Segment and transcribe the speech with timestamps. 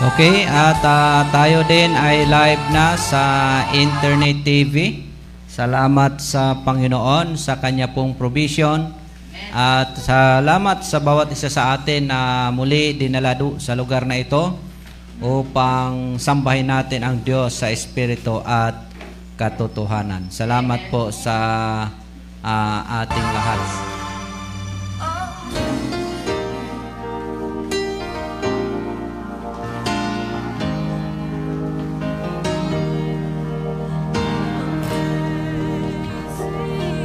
[0.00, 3.20] Okay, at ah, tayo din ay live na sa
[3.68, 5.04] Internet TV.
[5.44, 8.96] Salamat sa Panginoon sa kanya pong provision.
[9.52, 14.56] At salamat sa bawat isa sa atin na muli dinala sa lugar na ito
[15.20, 18.80] upang sambahin natin ang Diyos sa Espiritu at
[19.36, 20.32] katotohanan.
[20.32, 21.36] Salamat po sa
[22.40, 23.89] ah, ating lahat.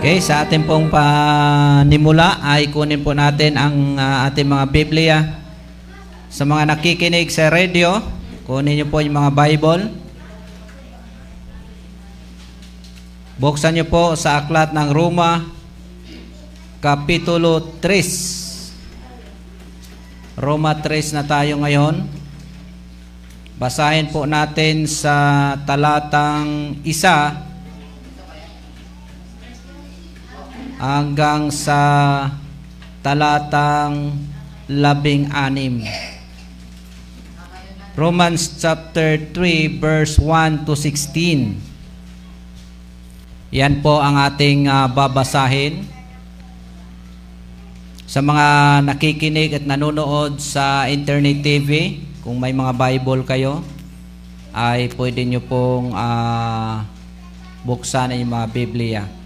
[0.06, 5.18] Okay, sa ating pong panimula ay kunin po natin ang ah, ating mga Biblia.
[6.30, 7.98] Sa mga nakikinig sa radio,
[8.46, 9.90] kunin niyo po yung mga Bible.
[13.42, 15.42] Buksan niyo po sa aklat ng Roma,
[16.86, 20.38] Kapitulo 3.
[20.38, 22.06] Roma 3 na tayo ngayon.
[23.58, 25.18] Basahin po natin sa
[25.66, 27.42] talatang isa
[30.86, 31.82] hanggang sa
[33.02, 34.14] talatang
[34.70, 35.82] labing anim.
[37.98, 41.58] Romans chapter 3 verse 1 to 16.
[43.56, 45.88] Yan po ang ating ah, babasahin.
[48.06, 48.46] Sa mga
[48.86, 53.66] nakikinig at nanonood sa internet TV, kung may mga Bible kayo,
[54.54, 56.86] ay pwede nyo pong ah,
[57.66, 59.25] buksan ang mga Biblia.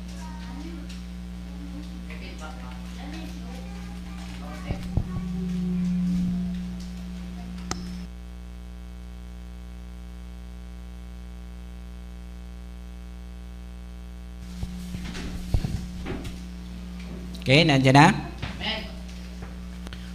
[17.50, 18.14] Okay, nandiyan na?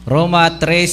[0.07, 0.87] Roma 3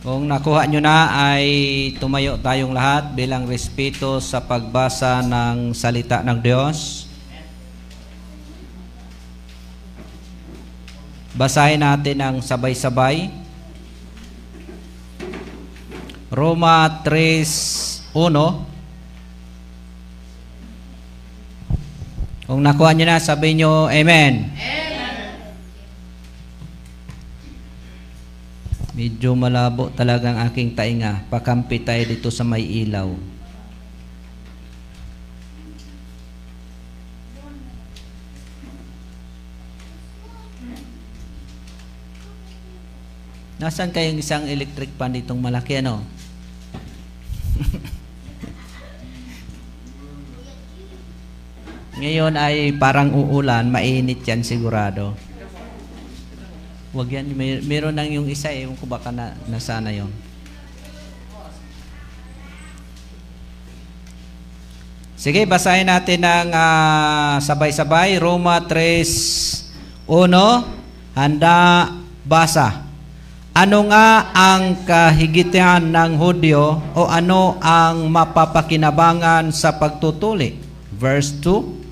[0.00, 1.44] Kung nakuha nyo na ay
[2.00, 7.04] tumayo tayong lahat bilang respeto sa pagbasa ng salita ng Diyos.
[11.36, 13.28] Basahin natin ang sabay-sabay.
[16.32, 18.75] Roma 3:1
[22.46, 24.54] Kung nakuha nyo na, sabihin nyo, Amen.
[28.96, 31.26] Medyo malabo talaga ang aking tainga.
[31.28, 33.12] Pakampi tayo dito sa may ilaw.
[43.60, 46.00] Nasaan kayong isang electric fan ditong malaki ano?
[51.96, 55.16] Ngayon ay parang uulan, mainit yan sigurado.
[56.92, 60.12] Wag yan, may, meron nang yung isa eh, ko baka na, nasana yon.
[65.16, 68.20] Sige, basahin natin ng ah, sabay-sabay.
[68.20, 71.88] Roma 3, 1, handa,
[72.28, 72.84] basa.
[73.56, 80.60] Ano nga ang kahigitian ng Hudyo o ano ang mapapakinabangan sa pagtutuli?
[80.92, 81.85] Verse 2,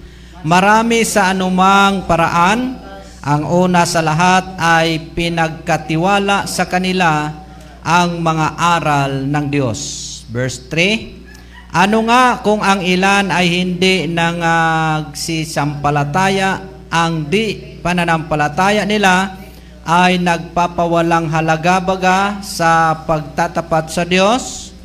[0.44, 2.76] Marami sa anumang paraan,
[3.24, 7.32] ang una sa lahat ay pinagkatiwala sa kanila
[7.80, 9.80] ang mga aral ng Diyos.
[10.28, 19.40] Verse 3, Ano nga kung ang ilan ay hindi nangagsisampalataya, ang di pananampalataya nila
[19.88, 24.76] ay nagpapawalang halaga baga sa pagtatapat sa Diyos?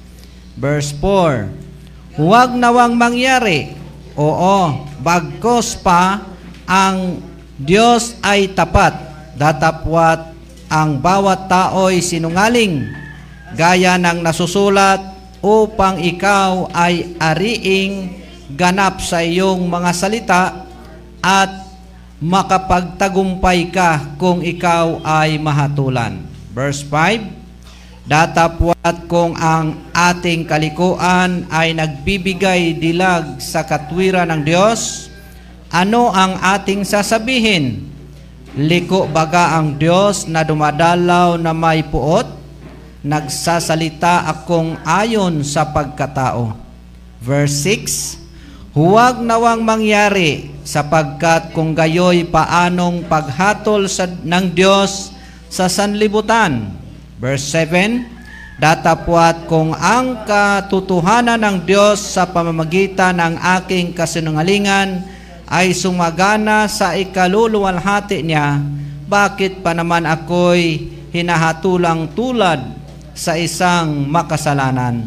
[0.55, 3.78] Verse 4, Huwag nawang mangyari
[4.19, 6.27] Oo, bagkos pa
[6.67, 7.23] ang
[7.55, 8.91] Diyos ay tapat,
[9.39, 10.35] datapwat
[10.67, 12.83] ang bawat tao'y sinungaling,
[13.55, 14.99] gaya ng nasusulat
[15.39, 18.19] upang ikaw ay ariing
[18.51, 20.67] ganap sa iyong mga salita
[21.23, 21.71] at
[22.19, 26.27] makapagtagumpay ka kung ikaw ay mahatulan.
[26.51, 27.38] Verse 5,
[28.09, 35.13] Datapwat kung ang ating kalikuan ay nagbibigay dilag sa katwiran ng Diyos,
[35.69, 37.85] ano ang ating sasabihin?
[38.57, 42.25] Liko baga ang Diyos na dumadalaw na may puot?
[43.05, 46.57] Nagsasalita akong ayon sa pagkatao.
[47.21, 55.13] Verse 6, Huwag nawang mangyari sapagkat kung gayoy paanong paghatol sa, ng Diyos
[55.45, 56.88] sa sanlibutan.
[57.19, 58.15] Verse 7,
[58.59, 65.03] Datapwat kung ang katotohanan ng Diyos sa pamamagitan ng aking kasinungalingan
[65.43, 68.63] ay sumagana sa ikaluluwalhati niya,
[69.07, 72.63] bakit pa naman ako'y hinahatulang tulad
[73.11, 75.03] sa isang makasalanan?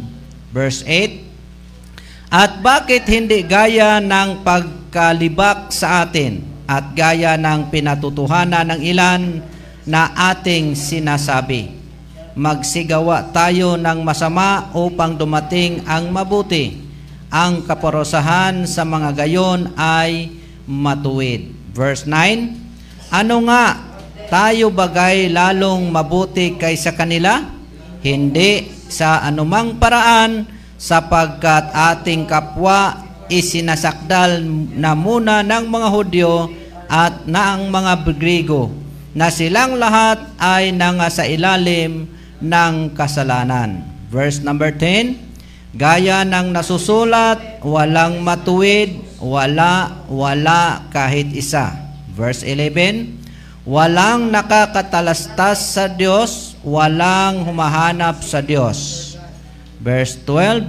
[0.53, 8.81] Verse 8, At bakit hindi gaya ng pagkalibak sa atin at gaya ng pinatutuhanan ng
[8.85, 9.41] ilan
[9.89, 11.82] na ating sinasabi?
[12.33, 16.81] Magsigawa tayo ng masama upang dumating ang mabuti.
[17.29, 20.33] Ang kaparosahan sa mga gayon ay
[20.65, 21.53] matuwid.
[21.77, 23.77] Verse 9, Ano nga,
[24.33, 27.45] tayo bagay lalong mabuti kaysa kanila?
[28.01, 30.49] Hindi sa anumang paraan
[30.81, 32.97] sapagkat ating kapwa
[33.29, 34.41] isinasakdal
[34.77, 36.49] na muna ng mga Hudyo
[36.89, 38.73] at na ang mga Grigo
[39.13, 42.09] na silang lahat ay nangasa ilalim
[42.43, 43.87] ng kasalanan.
[44.11, 45.33] Verse number 10,
[45.73, 51.73] Gaya ng nasusulat, walang matuwid, wala, wala kahit isa.
[52.13, 53.23] Verse 11,
[53.63, 59.15] Walang nakakatalastas sa Diyos, walang humahanap sa Diyos.
[59.79, 60.67] Verse 12,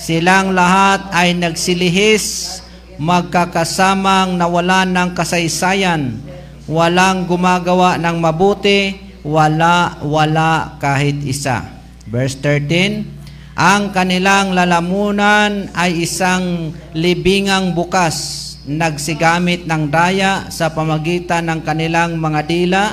[0.00, 2.58] Silang lahat ay nagsilihis,
[2.96, 6.18] magkakasamang nawalan ng kasaysayan,
[6.64, 11.62] walang gumagawa ng mabuti, wala, wala kahit isa.
[12.06, 13.06] Verse 13,
[13.54, 22.40] ang kanilang lalamunan ay isang libingang bukas, nagsigamit ng daya sa pamagitan ng kanilang mga
[22.46, 22.84] dila,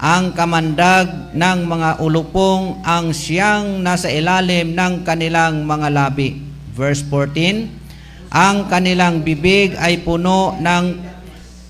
[0.00, 6.40] ang kamandag ng mga ulupong ang siyang nasa ilalim ng kanilang mga labi.
[6.72, 10.84] Verse 14, ang kanilang bibig ay puno ng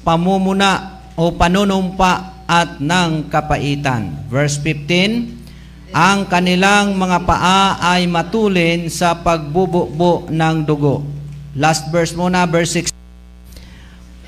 [0.06, 4.26] pamumuna o panunumpa at ng kapaitan.
[4.26, 11.06] Verse 15, ang kanilang mga paa ay matulin sa pagbububo ng dugo.
[11.55, 12.91] Last verse muna, verse 6.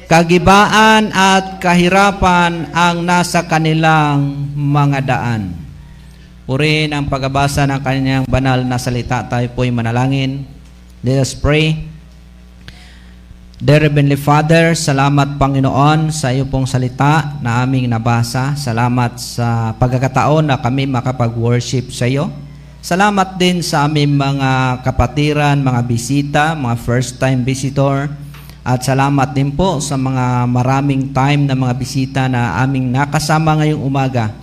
[0.07, 5.43] Kagibaan at kahirapan ang nasa kanilang mga daan.
[6.47, 9.25] Purihin ang pagbabasa ng kanyang banal na salita.
[9.27, 10.47] Tayo po'y manalangin.
[11.03, 11.92] Let us pray.
[13.63, 18.59] Dear Heavenly Father, salamat Panginoon sa iyo pong salita na aming nabasa.
[18.59, 22.27] Salamat sa pagkakataon na kami makapag-worship sa iyo.
[22.83, 28.11] Salamat din sa aming mga kapatiran, mga bisita, mga first-time visitor.
[28.67, 33.79] At salamat din po sa mga maraming time na mga bisita na aming nakasama ngayong
[33.79, 34.35] umaga.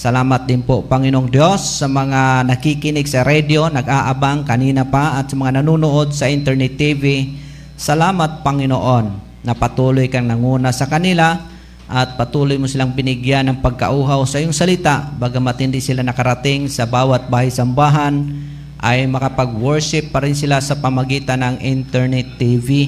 [0.00, 5.36] Salamat din po, Panginoong Diyos, sa mga nakikinig sa radio, nag-aabang kanina pa, at sa
[5.36, 7.36] mga nanonood sa internet TV.
[7.82, 9.10] Salamat, Panginoon,
[9.42, 11.50] na patuloy kang nanguna sa kanila
[11.90, 16.86] at patuloy mo silang binigyan ng pagkauhaw sa iyong salita, bagamat hindi sila nakarating sa
[16.86, 18.38] bawat bahay sambahan,
[18.78, 22.86] ay makapag-worship pa rin sila sa pamagitan ng internet TV.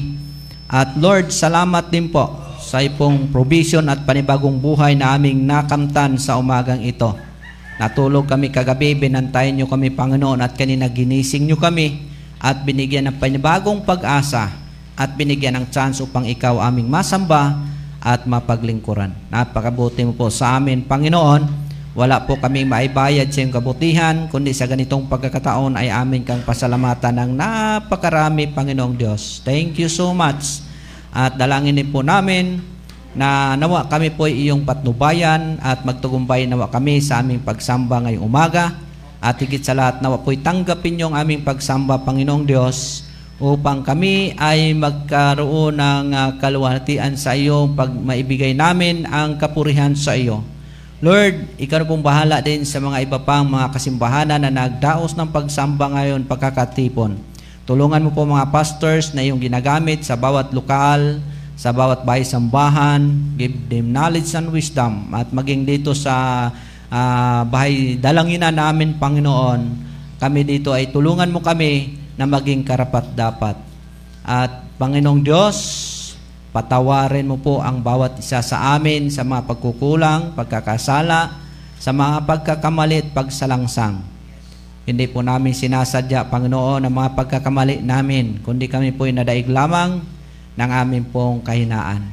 [0.71, 2.31] At Lord, salamat din po
[2.63, 7.19] sa ipong provision at panibagong buhay na aming nakamtan sa umagang ito.
[7.83, 13.19] Natulog kami kagabi, binantayan nyo kami Panginoon at kanina ginising nyo kami at binigyan ng
[13.19, 14.64] panibagong pag-asa
[14.95, 17.59] at binigyan ng chance upang ikaw aming masamba
[18.05, 19.11] at mapaglingkuran.
[19.33, 21.67] Napakabuti mo po sa amin, Panginoon.
[21.95, 27.23] Wala po kami maibayad sa iyong kabutihan, kundi sa ganitong pagkakataon ay amin kang pasalamatan
[27.23, 29.39] ng napakarami, Panginoong Diyos.
[29.47, 30.67] Thank you so much.
[31.15, 32.59] At dalangin din po namin
[33.15, 38.75] na nawa kami po iyong patnubayan at magtugumbay nawa kami sa aming pagsamba ngayong umaga.
[39.25, 43.04] At higit sa lahat, nawa po'y tanggapin yung aming pagsamba, Panginoong Diyos,
[43.43, 50.15] upang kami ay magkaroon ng uh, kaluwalhatian sa iyo pag maibigay namin ang kapurihan sa
[50.15, 50.47] iyo.
[51.03, 55.91] Lord, ikaw pong bahala din sa mga iba pang mga kasimbahanan na nagdaos ng pagsamba
[55.91, 57.19] ngayon pagkakatipon.
[57.67, 61.19] Tulungan mo po mga pastors na iyong ginagamit sa bawat lokal,
[61.59, 66.49] sa bawat bahay sambahan, give them knowledge and wisdom at maging dito sa
[66.89, 69.61] uh, bahay dalanginan namin, Panginoon,
[70.23, 73.57] kami dito ay tulungan mo kami na maging karapat dapat.
[74.25, 75.59] At Panginoong Diyos,
[76.55, 81.35] Patawarin mo po ang bawat isa sa amin sa mga pagkukulang, pagkakasala,
[81.83, 83.99] sa mga pagkakamali at pagsalangsang.
[84.87, 89.99] Hindi po namin sinasadya, Panginoon, ang mga pagkakamali namin, kundi kami po nadaig lamang
[90.55, 92.07] ng aming pong kahinaan.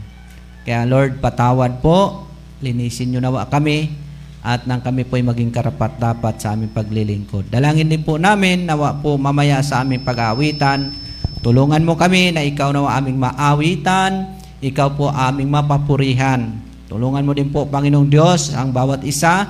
[0.65, 2.25] Kaya Lord, patawad po,
[2.65, 3.93] linisin nyo nawa kami,
[4.41, 7.53] at nang kami po ay maging karapat dapat sa aming paglilingkod.
[7.53, 11.01] Dalangin din po namin, nawa po mamaya sa aming pag-aawitan,
[11.41, 16.53] Tulungan mo kami na ikaw na aming maawitan, ikaw po aming mapapurihan.
[16.85, 19.49] Tulungan mo din po, Panginoong Diyos, ang bawat isa.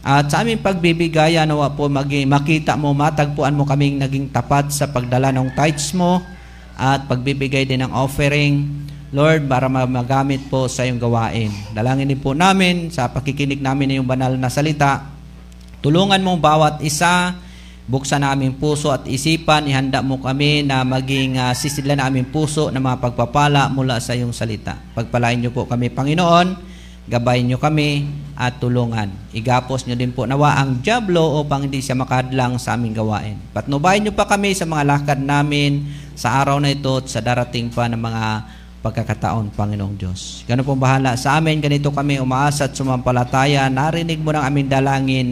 [0.00, 4.88] At sa aming pagbibigay, nawa po maging, makita mo, matagpuan mo kaming naging tapat sa
[4.88, 6.24] pagdala ng tithes mo
[6.72, 8.64] at pagbibigay din ng offering.
[9.16, 11.48] Lord, para magamit po sa iyong gawain.
[11.72, 15.08] Dalangin din po namin sa pakikinig namin ng iyong banal na salita.
[15.80, 17.32] Tulungan mo bawat isa,
[17.88, 22.28] buksan na aming puso at isipan, ihanda mo kami na maging uh, sisidlan na aming
[22.28, 24.76] puso na mga pagpapala mula sa iyong salita.
[24.92, 26.52] Pagpalain niyo po kami, Panginoon,
[27.08, 28.04] gabayin niyo kami
[28.36, 29.08] at tulungan.
[29.32, 33.40] Igapos niyo din po nawa ang Diablo upang hindi siya makadlang sa aming gawain.
[33.56, 37.72] Patnubayin niyo pa kami sa mga lakad namin sa araw na ito at sa darating
[37.72, 38.24] pa ng mga
[38.84, 40.44] pagkakataon, Panginoong Diyos.
[40.44, 41.60] Ganun pong bahala sa amin.
[41.60, 43.68] Ganito kami umaasa at sumampalataya.
[43.72, 45.28] Narinig mo ng aming dalangin.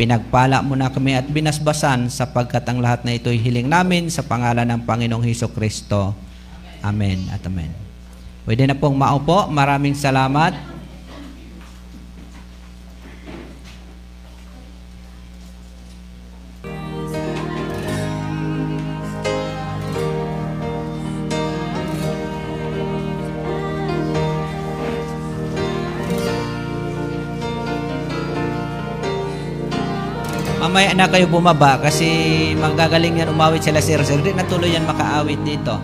[0.00, 4.64] Pinagpala mo na kami at binasbasan sapagkat ang lahat na ito'y hiling namin sa pangalan
[4.64, 6.16] ng Panginoong Heso Kristo.
[6.80, 7.68] Amen at Amen.
[8.48, 9.46] Pwede na pong maupo.
[9.52, 10.79] Maraming salamat.
[30.70, 32.06] Mamaya na kayo bumaba kasi
[32.54, 34.22] magagaling yan umawit sila sir sir.
[34.22, 35.74] Di natuloy yan makaawit dito.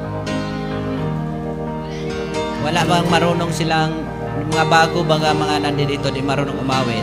[2.62, 4.06] Wala bang marunong silang
[4.46, 7.02] mga bago baga mga nandito di marunong umawit?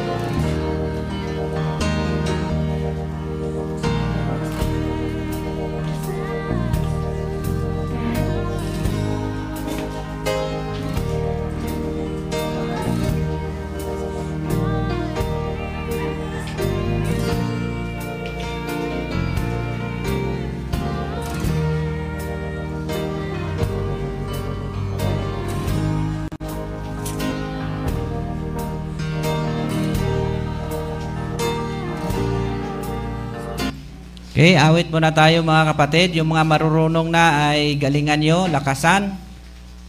[34.43, 36.19] Okay, awit muna tayo mga kapatid.
[36.19, 39.15] Yung mga marurunong na ay galingan nyo, lakasan.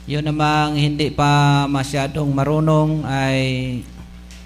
[0.06, 3.42] Yun namang hindi pa masyadong marunong ay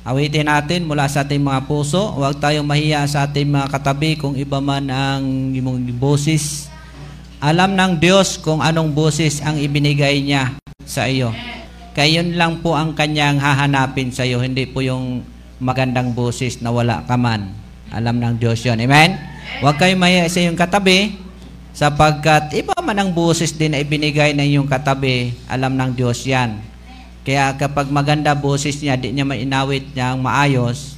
[0.08, 2.16] awitin natin mula sa ating mga puso.
[2.16, 6.72] Huwag tayong mahiya sa ating mga katabi kung iba man ang imong boses.
[7.36, 10.56] Alam ng Diyos kung anong boses ang ibinigay niya
[10.88, 11.36] sa iyo.
[11.92, 15.20] Kaya yun lang po ang kanyang hahanapin sa iyo, hindi po yung
[15.60, 17.52] magandang boses na wala ka man.
[17.92, 18.80] Alam ng Diyos yun.
[18.80, 19.27] Amen?
[19.58, 21.18] Huwag kayo maya sa iyong katabi
[21.74, 26.58] sapagkat iba man ang buses din na ibinigay ng iyong katabi, alam ng Diyos yan.
[27.28, 30.96] Kaya kapag maganda boses niya, di niya mainawit niya maayos,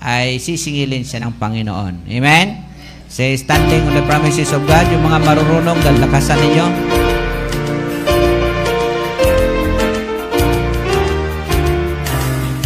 [0.00, 2.08] ay sisingilin siya ng Panginoon.
[2.08, 2.64] Amen?
[3.06, 6.66] Say, standing on the promises of God, yung mga marurunong, galakasan ninyo.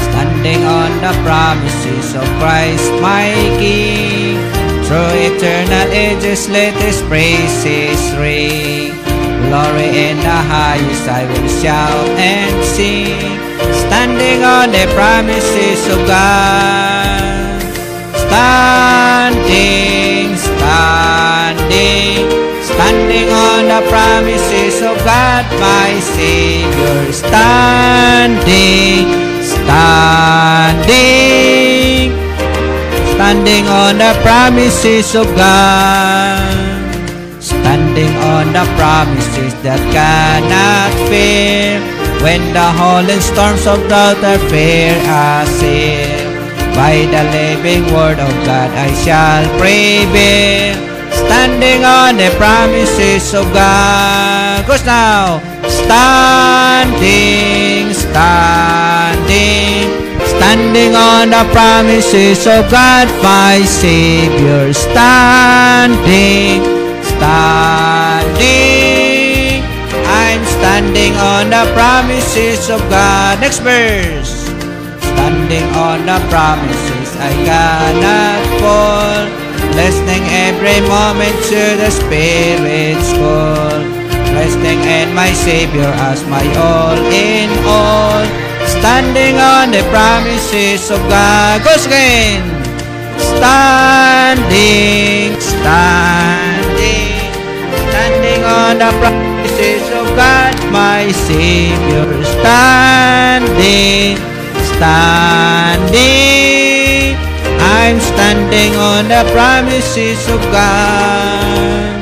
[0.00, 3.28] Standing on the promises of Christ, my
[3.60, 4.10] King.
[4.90, 8.90] Through eternal ages let His praises ring.
[9.47, 13.38] Glory in the highest I will shout and sing.
[13.87, 17.62] Standing on the promises of God.
[18.26, 22.26] Standing, standing,
[22.66, 27.14] standing on the promises of God, my Savior.
[27.14, 29.06] Standing,
[29.38, 31.69] standing
[33.20, 36.40] standing on the promises of God,
[37.36, 41.84] standing on the promises that cannot fail.
[42.24, 46.32] When the howling storms of doubt are fair assail,
[46.72, 50.80] by the living word of God I shall prevail.
[51.12, 54.64] Standing on the promises of God.
[54.64, 55.44] Goes now.
[55.68, 60.10] Standing, standing
[60.40, 64.73] Standing on the promises of God, my Savior.
[64.73, 66.64] Standing,
[67.04, 68.40] standing.
[70.09, 73.44] I'm standing on the promises of God.
[73.44, 74.49] Next verse.
[75.12, 79.28] Standing on the promises, I cannot fall.
[79.76, 83.76] Listening every moment to the Spirit's call.
[84.32, 88.50] Resting in my Savior as my all in all.
[88.80, 91.60] Standing on the promises of God.
[91.60, 92.40] Goes again.
[93.20, 97.12] Standing, standing,
[97.92, 102.08] standing on the promises of God, my Savior.
[102.40, 104.16] Standing,
[104.72, 106.00] standing.
[107.60, 112.00] I'm standing on the promises of God.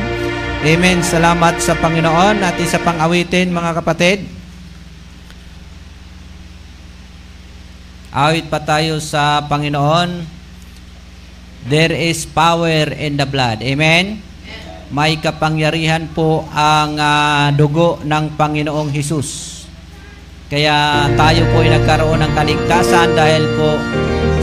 [0.62, 1.02] Amen.
[1.02, 4.38] Salamat sa Panginoon at isa pang awitin mga kapatid.
[8.08, 10.24] Awit pa tayo sa Panginoon.
[11.68, 13.60] There is power in the blood.
[13.60, 14.24] Amen?
[14.88, 19.60] May kapangyarihan po ang uh, dugo ng Panginoong Hesus.
[20.48, 23.76] Kaya tayo po ay nagkaroon ng kaligtasan dahil po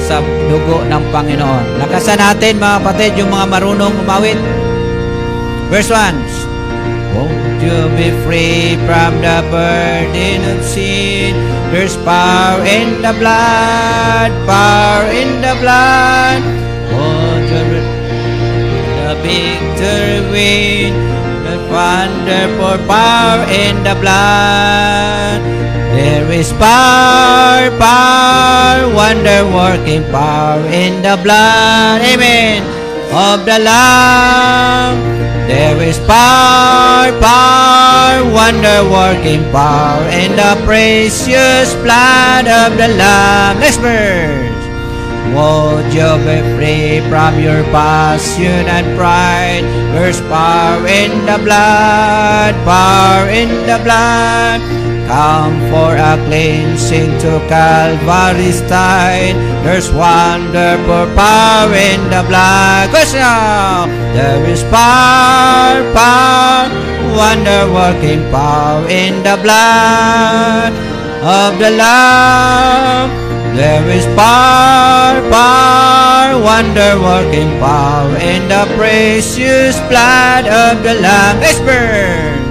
[0.06, 1.82] sa dugo ng Panginoon.
[1.82, 4.38] Lakasan natin mga kapatid yung mga marunong umawit.
[5.74, 6.55] Verse 1.
[7.16, 11.32] Won't you be free from the burden of sin?
[11.72, 16.44] There's power in the blood, power in the blood.
[16.92, 17.80] Won't you
[19.00, 20.94] the victory win?
[21.48, 25.40] The wonderful power in the blood.
[25.96, 32.02] There is power, power, wonder-working power in the blood.
[32.04, 32.64] Amen.
[33.14, 35.15] Of the Lamb.
[35.48, 43.60] There is power, power, wonder-working power in the precious blood of the Lamb.
[43.60, 44.54] Next verse.
[45.36, 49.64] Would you be free from your passion and pride?
[49.94, 54.85] There's power in the blood, power in the blood.
[55.08, 59.38] Come for a cleansing to Calvary's tide.
[59.64, 62.90] There's wonderful power in the blood.
[64.18, 66.70] There is power, power,
[67.14, 70.74] wonder-working power in the blood
[71.22, 73.10] of the Lamb.
[73.56, 81.44] There is power, power, wonder-working power in the precious blood of the Lamb.
[81.44, 82.45] Expert!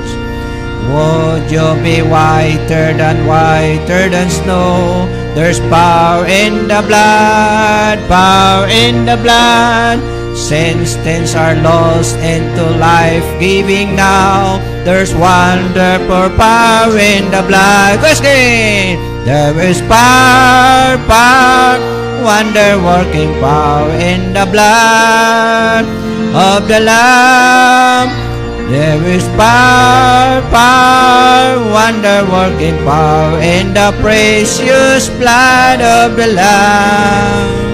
[0.93, 5.09] Would you be whiter than whiter than snow?
[5.35, 9.99] There's power in the blood, power in the blood.
[10.37, 17.99] Since things are lost into life-giving now, there's wonderful power in the blood.
[17.99, 18.99] Question!
[19.25, 21.79] There is power, power,
[22.23, 25.87] wonder-working power in the blood
[26.35, 28.24] of the Lamb.
[28.65, 37.65] There is power, power, wonder-working power in the precious blood of the Lamb.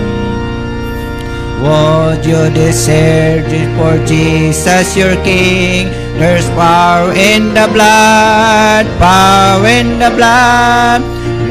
[1.62, 5.88] Would you desert it for Jesus your King?
[6.18, 11.02] There's power in the blood, power in the blood.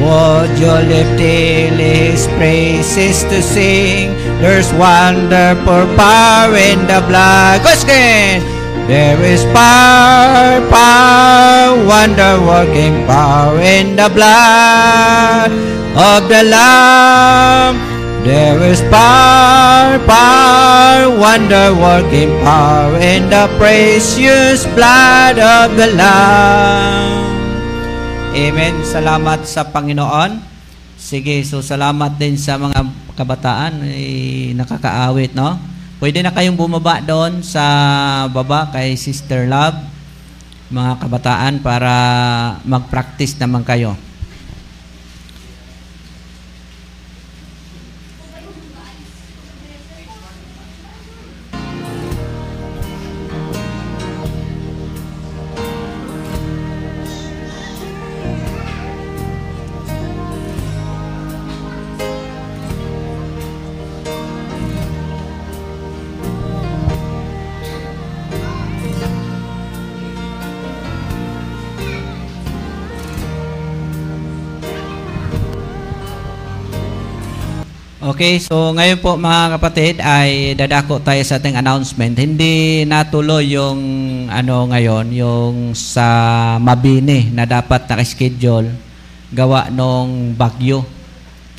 [0.04, 4.12] Would you lift daily praises to sing?
[4.38, 7.62] There's wonderful power in the blood.
[7.62, 8.59] Question!
[8.90, 15.54] There is power, power, wonder-working power in the blood
[15.94, 17.78] of the Lamb.
[18.26, 27.30] There is power, power, wonder-working power in the precious blood of the Lamb.
[28.30, 28.74] Amen.
[28.86, 30.38] Salamat sa Panginoon.
[31.00, 32.84] Sige, so salamat din sa mga
[33.16, 33.88] kabataan.
[33.88, 35.56] Eh, nakakaawit, no?
[36.00, 37.60] Pwede na kayong bumaba doon sa
[38.32, 39.84] baba kay Sister Love,
[40.72, 41.92] mga kabataan, para
[42.64, 43.92] mag-practice naman kayo.
[78.20, 82.12] Okay, so ngayon po mga kapatid ay dadako tayo sa ating announcement.
[82.12, 83.80] Hindi natuloy yung
[84.28, 86.04] ano ngayon, yung sa
[86.60, 88.76] Mabini na dapat naka-schedule
[89.32, 90.84] gawa nung bagyo.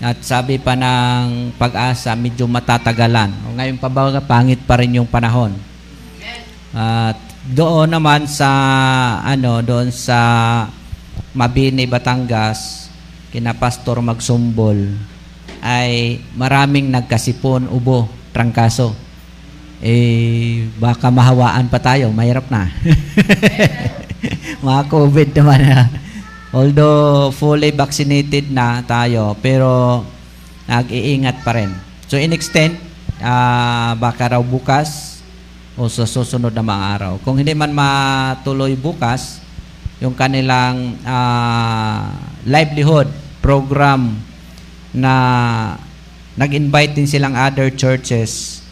[0.06, 3.58] At sabi pa ng pag-asa, medyo matatagalan.
[3.58, 5.58] Ngayon pa ba pangit pa rin yung panahon.
[6.78, 8.50] At doon naman sa
[9.26, 10.22] ano, doon sa
[11.34, 12.86] Mabini, Batangas,
[13.34, 15.10] kina Pastor Magsumbol,
[15.62, 18.98] ay maraming nagkasipon, ubo, trangkaso.
[19.82, 22.70] Eh, baka mahawaan pa tayo, mahirap na.
[24.66, 25.82] Mga COVID naman na.
[26.52, 30.04] Although fully vaccinated na tayo, pero
[30.68, 31.72] nag-iingat pa rin.
[32.12, 32.76] So in extent,
[33.24, 35.22] uh, baka raw bukas
[35.80, 37.14] o sa susunod na mga araw.
[37.24, 39.40] Kung hindi man matuloy bukas,
[40.04, 42.12] yung kanilang uh,
[42.44, 43.08] livelihood
[43.40, 44.18] program
[44.92, 45.14] na
[46.36, 48.64] nag-invite din silang other churches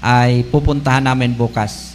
[0.00, 1.92] ay pupuntahan namin bukas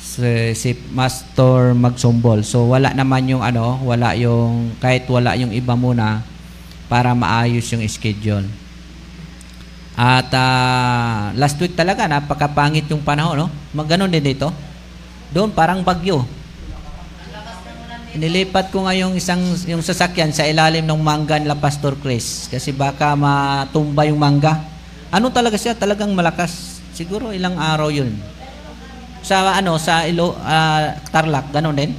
[0.00, 2.46] si, si Master Magsumbol.
[2.46, 6.22] So wala naman yung ano, wala yung kahit wala yung iba muna
[6.86, 8.46] para maayos yung schedule.
[9.94, 13.48] At uh, last week talaga napakapangit yung panahon, no?
[13.70, 14.50] Magganon din dito.
[15.30, 16.26] Doon parang bagyo.
[18.14, 22.70] Inilipat ko nga yung isang yung sasakyan sa ilalim ng mangga nila Pastor Chris kasi
[22.70, 24.62] baka matumba yung mangga.
[25.10, 25.74] Ano talaga siya?
[25.74, 26.78] Talagang malakas.
[26.94, 28.14] Siguro ilang araw yun.
[29.26, 31.90] Sa ano, sa ilo, ah, Tarlac, ganun din.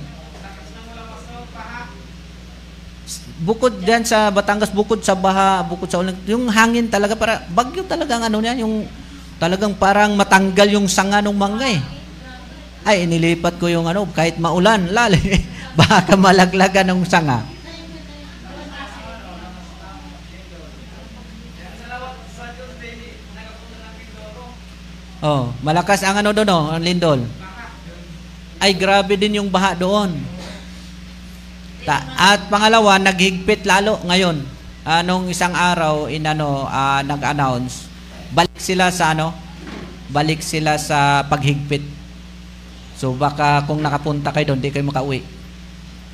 [3.44, 7.84] Bukod diyan sa Batangas, bukod sa baha, bukod sa ulan, yung hangin talaga para bagyo
[7.84, 8.88] talagang ano niya, yung
[9.36, 11.84] talagang parang matanggal yung sanga ng mangga eh.
[12.88, 15.20] Ay, inilipat ko yung ano, kahit maulan, lali,
[15.76, 17.44] baka malaglagan ng sanga.
[25.26, 27.26] Oh, malakas ang ano doon, oh, ang lindol.
[28.62, 30.14] Ay, grabe din yung baha doon.
[31.82, 34.46] Ta- at pangalawa, naghigpit lalo ngayon.
[34.86, 37.90] Anong isang araw, inano, ah, nag-announce,
[38.38, 39.34] balik sila sa ano,
[40.14, 41.82] balik sila sa paghigpit.
[42.96, 45.35] So baka kung nakapunta kayo doon, di kayo makauwi.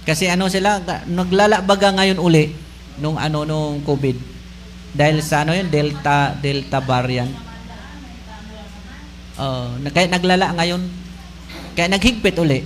[0.02, 2.54] Kasi ano sila, ga- naglalabaga ngayon uli
[2.98, 4.18] nung ano nung COVID.
[4.92, 7.32] Dahil sa ano yun, Delta Delta variant.
[9.82, 10.82] Na- kaya naglala ngayon.
[11.78, 12.62] Kaya naghigpit uli.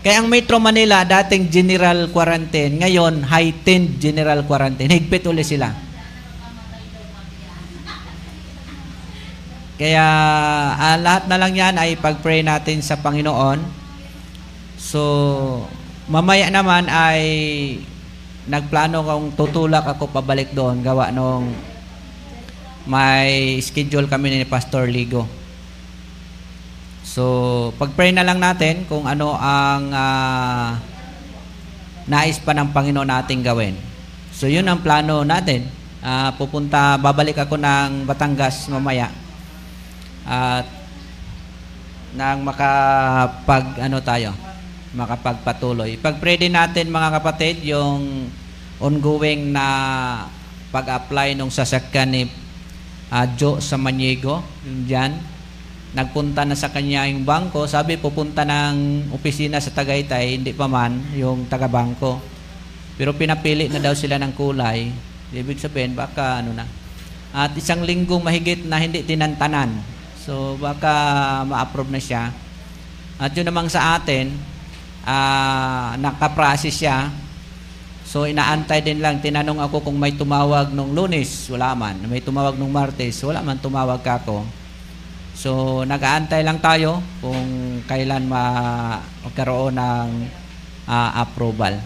[0.00, 4.88] Kaya ang Metro Manila dating general quarantine, ngayon heightened general quarantine.
[4.88, 5.68] Higpit uli sila.
[9.76, 10.06] Kaya
[10.76, 13.60] ah, lahat na lang yan ay pag-pray natin sa Panginoon.
[14.80, 15.00] So,
[16.10, 17.22] mamaya naman ay
[18.50, 21.54] nagplano kong tutulak ako pabalik doon gawa nung
[22.82, 25.30] may schedule kami ni Pastor Ligo.
[27.06, 30.74] So, pag-pray na lang natin kung ano ang ah,
[32.10, 33.78] nais pa ng Panginoon nating gawin.
[34.34, 35.70] So, yun ang plano natin.
[36.02, 39.12] Ah, pupunta, babalik ako ng Batangas mamaya.
[40.26, 40.66] At
[42.16, 44.49] nang makapag ano tayo,
[44.94, 45.98] makapagpatuloy.
[46.02, 48.26] Pag-pray natin mga kapatid yung
[48.82, 49.66] ongoing na
[50.74, 52.22] pag-apply nung sasakyan ni
[53.10, 55.12] ah, Joe sa Maniego, yung dyan.
[55.90, 61.02] Nagpunta na sa kanya yung bangko, sabi pupunta ng opisina sa Tagaytay, hindi pa man
[61.18, 62.22] yung taga-bangko.
[62.94, 64.86] Pero pinapili na daw sila ng kulay.
[65.34, 66.66] Ibig sabihin, baka ano na.
[67.30, 69.82] At isang linggo mahigit na hindi tinantanan.
[70.22, 70.92] So baka
[71.46, 72.30] ma-approve na siya.
[73.18, 74.30] At yun namang sa atin,
[75.04, 77.08] ah nakaprocess siya.
[78.10, 81.94] So inaantay din lang, tinanong ako kung may tumawag nung lunes, wala man.
[82.10, 84.42] May tumawag nung martes, wala man tumawag ka ako.
[85.38, 88.42] So nag-aantay lang tayo kung kailan ma
[89.24, 90.08] magkaroon ng
[90.90, 91.78] ah, approval.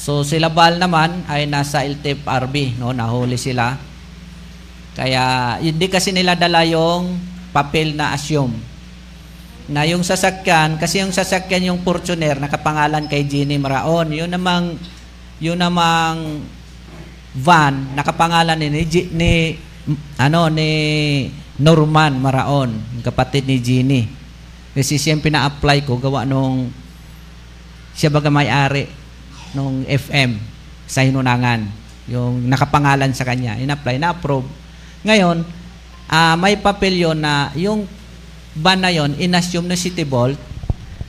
[0.00, 3.76] So sila Bal naman ay nasa LTIP RB, no, nahuli sila.
[4.96, 7.20] Kaya hindi kasi nila dala yung
[7.52, 8.69] papel na assume.
[9.70, 14.10] Na yung sasakyan, kasi yung sasakyan yung Fortuner nakapangalan kay Ginny Maraon.
[14.10, 14.74] Yun namang
[15.38, 16.42] yun namang
[17.30, 18.82] van nakapangalan ni, ni,
[19.14, 19.32] ni
[20.18, 20.70] ano ni
[21.62, 24.02] Norman Maraon, yung kapatid ni Ginny.
[24.74, 26.72] Kasi siya yung pina-apply ko gawa nung
[27.94, 28.90] siya baga may-ari
[29.54, 30.40] nung FM
[30.86, 31.68] sa Hinunangan.
[32.10, 34.46] Yung nakapangalan sa kanya, in-apply, na-approve.
[35.06, 35.46] Ngayon,
[36.10, 37.86] ah, may papel yun na yung
[38.54, 40.38] ban na yun, inassume na City Vault.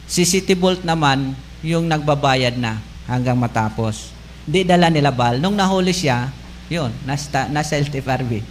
[0.06, 4.10] Si City Vault naman, yung nagbabayad na hanggang matapos.
[4.46, 5.38] Di dala nila bal.
[5.38, 6.34] Nung nahuli siya,
[6.72, 8.42] yun, nasa, nasa LTFRB.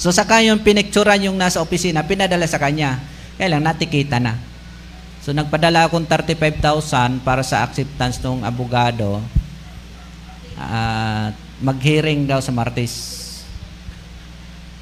[0.00, 3.02] So saka yung pinicturan yung nasa opisina, pinadala sa kanya.
[3.36, 4.38] Kaya natikita na.
[5.20, 9.20] So nagpadala akong 35,000 para sa acceptance ng abogado.
[10.56, 13.18] At mag-hearing daw sa Martes.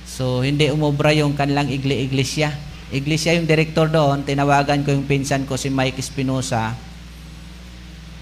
[0.06, 2.54] So hindi umobra yung kanilang igli-iglesia.
[2.88, 6.72] Iglesia yung director doon, tinawagan ko yung pinsan ko si Mike Espinosa.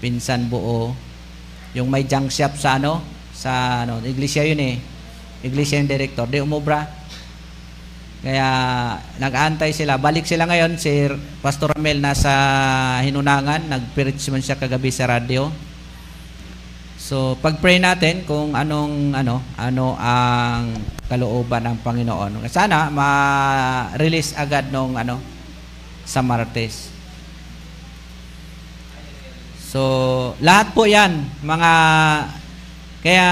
[0.03, 0.91] Pinsan buo.
[1.71, 2.99] Yung may junk shop sa ano,
[3.31, 4.75] sa ano, iglesia yun eh.
[5.39, 6.83] Iglesia yung director, di umobra.
[8.17, 8.49] Kaya
[9.21, 10.01] nag-aantay sila.
[10.01, 10.75] Balik sila ngayon.
[10.75, 11.05] Si
[11.39, 12.33] Pastor Ramel nasa
[13.05, 13.69] Hinunangan.
[13.69, 15.53] Nag-preach man siya kagabi sa radio.
[16.97, 20.75] So, pag-pray natin kung anong ano, ano ang
[21.07, 22.43] kalooban ng Panginoon.
[22.51, 25.19] Sana ma-release agad nung ano
[26.03, 26.91] sa Martes.
[29.67, 29.81] So,
[30.39, 31.71] lahat po 'yan mga
[33.03, 33.27] kaya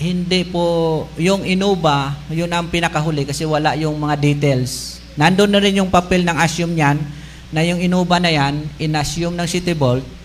[0.00, 5.02] hindi po yung Innova, yun ang pinakahuli kasi wala yung mga details.
[5.18, 6.98] Nandun na rin yung papel ng assume niyan
[7.52, 10.19] na yung Innova na yan, in-assume ng City Vault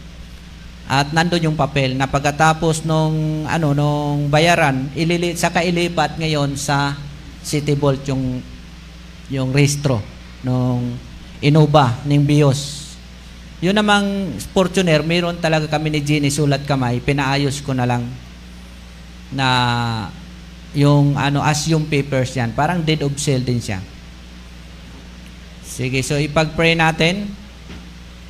[0.86, 6.94] at nandun yung papel na pagkatapos nung ano nung bayaran, ilili saka ilipat ngayon sa
[7.42, 8.42] City Vault yung
[9.34, 9.98] yung rehistro
[10.46, 10.94] nung
[11.42, 12.94] Innova ng BIOS.
[13.66, 18.06] Yun namang Fortuner, meron talaga kami ni Jenny sulat kamay, pinaayos ko na lang
[19.34, 19.48] na
[20.78, 22.54] yung ano assume papers yan.
[22.54, 23.82] Parang dead of sale din siya.
[25.66, 27.32] Sige, so ipag-pray natin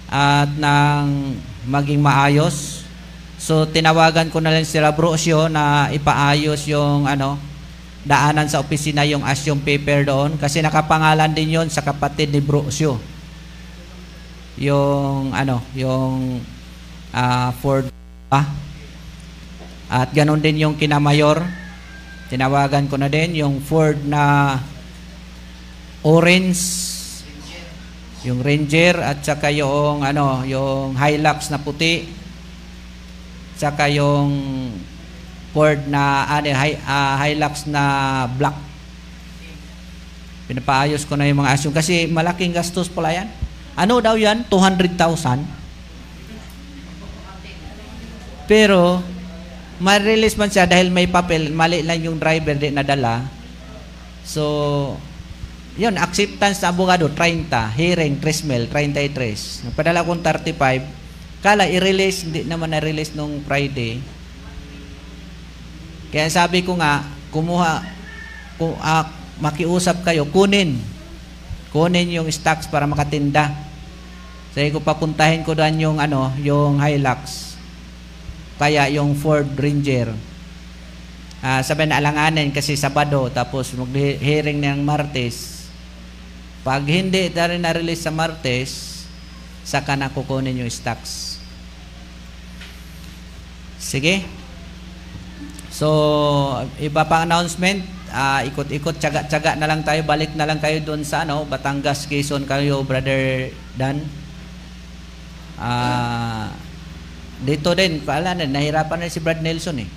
[0.10, 1.36] at nang
[1.68, 2.86] maging maayos.
[3.36, 7.38] So tinawagan ko na lang si Rabrocio na ipaayos yung ano
[8.06, 13.02] daanan sa opisina yung assume paper doon kasi nakapangalan din yon sa kapatid ni Brocio.
[14.56, 16.40] Yung ano, yung
[17.12, 17.92] uh, Ford
[18.32, 18.48] ah,
[19.90, 21.44] at ganun din yung kinamayor.
[22.30, 24.58] Tinawagan ko na din yung Ford na
[26.06, 26.95] orange
[28.26, 32.10] yung Ranger at saka yung ano, yung Hilux na puti.
[33.56, 34.34] Saka yung
[35.54, 37.84] Ford na ano, hi, uh, Hilux na
[38.34, 38.58] black.
[40.50, 43.30] Pinapaayos ko na yung mga asyon kasi malaking gastos pala yan.
[43.78, 44.44] Ano daw yan?
[44.50, 45.46] 200,000.
[48.46, 49.02] Pero
[49.82, 53.26] ma-release man siya dahil may papel, mali lang yung driver di nadala.
[54.26, 54.98] So,
[55.76, 57.52] yun, acceptance sa abogado, 30.
[57.76, 59.68] Hearing, Trismel, 33.
[59.68, 61.44] Nagpadala kong 35.
[61.44, 64.00] Kala, i-release, hindi naman na-release nung Friday.
[66.16, 67.84] Kaya sabi ko nga, kumuha,
[68.56, 69.06] kung, uh,
[69.44, 70.80] makiusap kayo, kunin.
[71.76, 73.52] Kunin yung stocks para makatinda.
[74.56, 77.60] Sabi ko, papuntahin ko doon yung, ano, yung Hilux.
[78.56, 80.16] Kaya yung Ford Ranger.
[81.44, 85.55] Uh, sabi na alanganin kasi Sabado, tapos mag-hearing ng Martes,
[86.66, 89.06] pag hindi na rin na-release sa Martes,
[89.62, 91.38] saka na kukunin yung stocks.
[93.78, 94.26] Sige.
[95.70, 95.86] So,
[96.82, 101.22] iba pang announcement, uh, ikot-ikot, tsaga-tsaga na lang tayo, balik na lang kayo doon sa
[101.22, 104.02] ano, Batangas, Quezon kayo, Brother Dan.
[105.62, 106.50] Uh,
[107.46, 109.90] dito din, paalan, nahirapan na si Brad Nelson eh.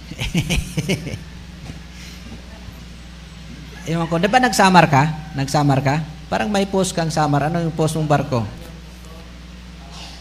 [3.96, 5.32] Ewan ko, di ba nagsamar ka?
[5.32, 6.17] Nagsamar ka?
[6.28, 7.48] Parang may post kang samar.
[7.48, 8.44] Ano yung post mong barko?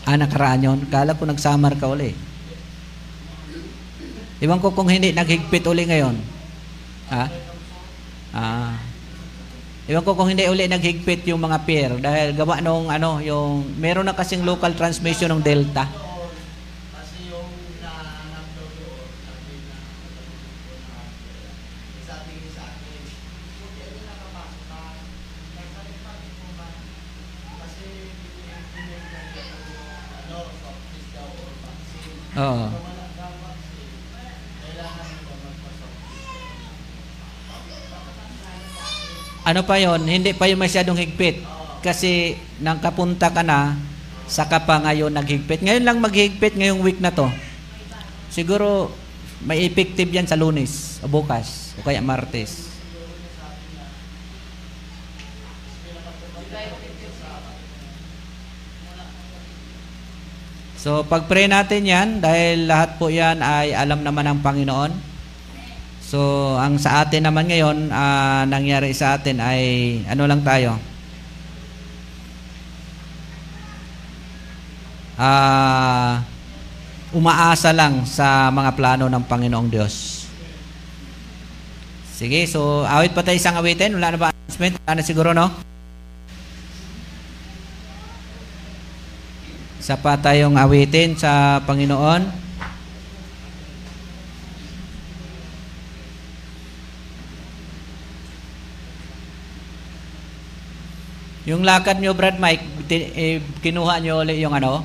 [0.08, 0.80] Ah, nakaraan yun.
[0.88, 2.16] Kala ko nagsamar ka uli.
[4.40, 6.16] Iwan ko kung hindi naghigpit uli ngayon.
[7.12, 7.24] Ha?
[8.32, 8.80] Ah.
[9.88, 14.08] Iwan ko kung hindi uli naghigpit yung mga pier dahil gawa nung ano, yung meron
[14.08, 16.07] na kasing local transmission ng Delta.
[32.38, 32.70] Oo.
[39.48, 40.04] Ano pa yon?
[40.06, 41.42] Hindi pa yung masyadong higpit.
[41.82, 43.80] Kasi nang kapunta ka na,
[44.28, 45.64] saka pa ngayon naghigpit.
[45.64, 47.32] Ngayon lang maghigpit ngayong week na to.
[48.28, 48.92] Siguro
[49.42, 52.68] may effective yan sa lunes o bukas o kaya martes.
[60.88, 64.96] So, pag-pray natin yan, dahil lahat po yan ay alam naman ng Panginoon.
[66.00, 69.60] So, ang sa atin naman ngayon, uh, nangyari sa atin ay,
[70.08, 70.80] ano lang tayo?
[75.20, 76.24] Uh,
[77.12, 80.24] umaasa lang sa mga plano ng Panginoong Diyos.
[82.16, 83.92] Sige, so awit pa tayo isang awitin.
[83.92, 84.80] Wala na ba announcement?
[84.88, 85.52] Wala na siguro, no?
[89.88, 92.28] Isa pa tayong awitin sa Panginoon.
[101.48, 104.84] Yung lakad nyo, Brad Mike, eh, kinuha nyo ulit yung ano?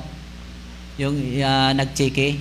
[0.95, 2.39] Yung uh, nag-checky?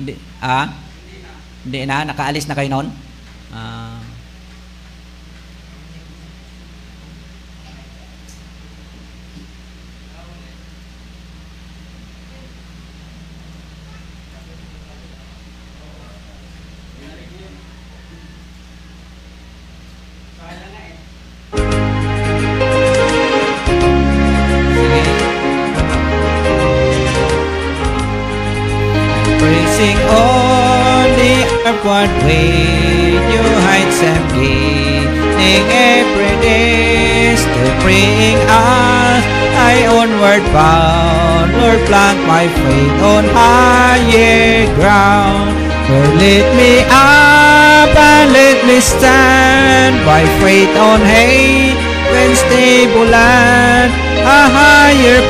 [0.00, 0.16] Hindi.
[0.40, 0.72] Ah?
[1.68, 2.08] Hindi na?
[2.08, 3.03] Nakaalis na kayo noon?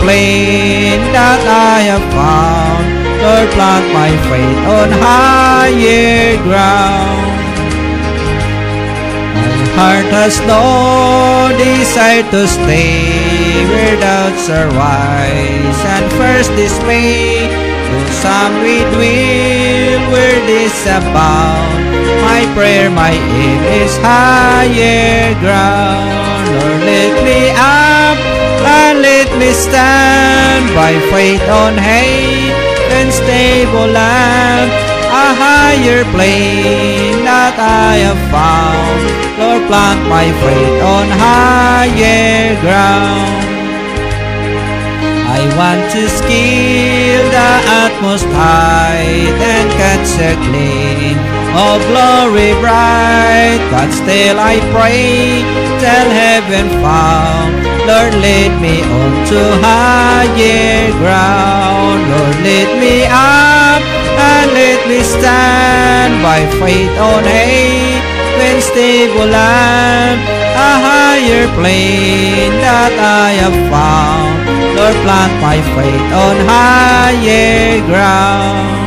[0.04, 2.84] Plane that I have found.
[3.24, 7.24] Lord, plant my faith on higher ground.
[9.32, 9.48] My
[9.80, 17.48] heart has no desire to stay where doubts arise and first dismay.
[17.48, 21.80] To some we dwell where disabound.
[22.28, 26.12] My prayer, my aim is higher ground.
[26.60, 28.23] Lord, lift me up
[28.64, 32.50] and let me stand by faith on hay
[32.96, 34.70] and stable land.
[35.14, 39.02] A higher plane that I have found.
[39.38, 43.44] Lord, plant my faith on higher ground.
[45.36, 53.62] I want to scale the utmost height and catch a gleam of glory bright.
[53.70, 55.46] But still I pray
[55.78, 57.54] till heaven found.
[57.86, 62.00] Lord, lead me on to higher ground.
[62.10, 63.82] Lord, lead me up
[64.18, 67.24] and let me stand by faith on
[68.38, 70.20] when stable land,
[70.68, 74.36] a higher plane that I have found.
[74.76, 78.83] Lord, plant my faith on higher ground.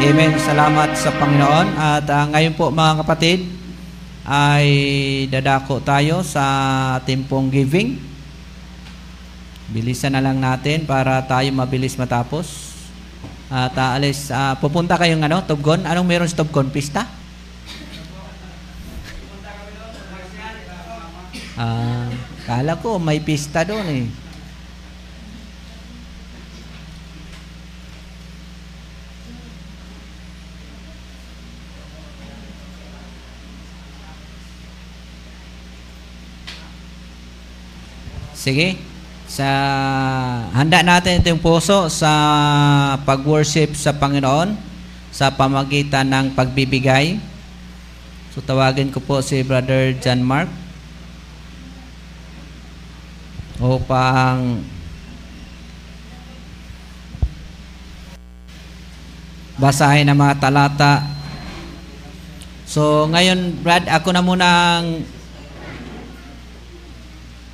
[0.00, 0.32] Amen.
[0.40, 1.76] Salamat sa Panginoon.
[1.76, 3.44] At uh, ngayon po mga kapatid,
[4.24, 4.68] ay
[5.28, 6.40] dadako tayo sa
[6.96, 8.00] ating pong giving.
[9.68, 12.72] Bilisan na lang natin para tayo mabilis matapos.
[13.52, 15.84] At uh, alis, uh, pupunta kayong ano, Tubgon.
[15.84, 16.72] Anong meron sa Tubgon?
[16.72, 17.04] Pista?
[21.60, 22.08] Ah,
[22.48, 24.08] kala ko may pista doon eh.
[38.40, 38.80] Sige.
[39.28, 39.46] Sa
[40.56, 42.10] handa natin itong puso sa
[43.04, 44.56] pag-worship sa Panginoon
[45.12, 47.20] sa pamagitan ng pagbibigay.
[48.32, 50.48] So tawagin ko po si Brother John Mark
[53.60, 54.64] upang
[59.60, 61.04] basahin ang mga talata.
[62.64, 65.04] So ngayon, Brad, ako na munang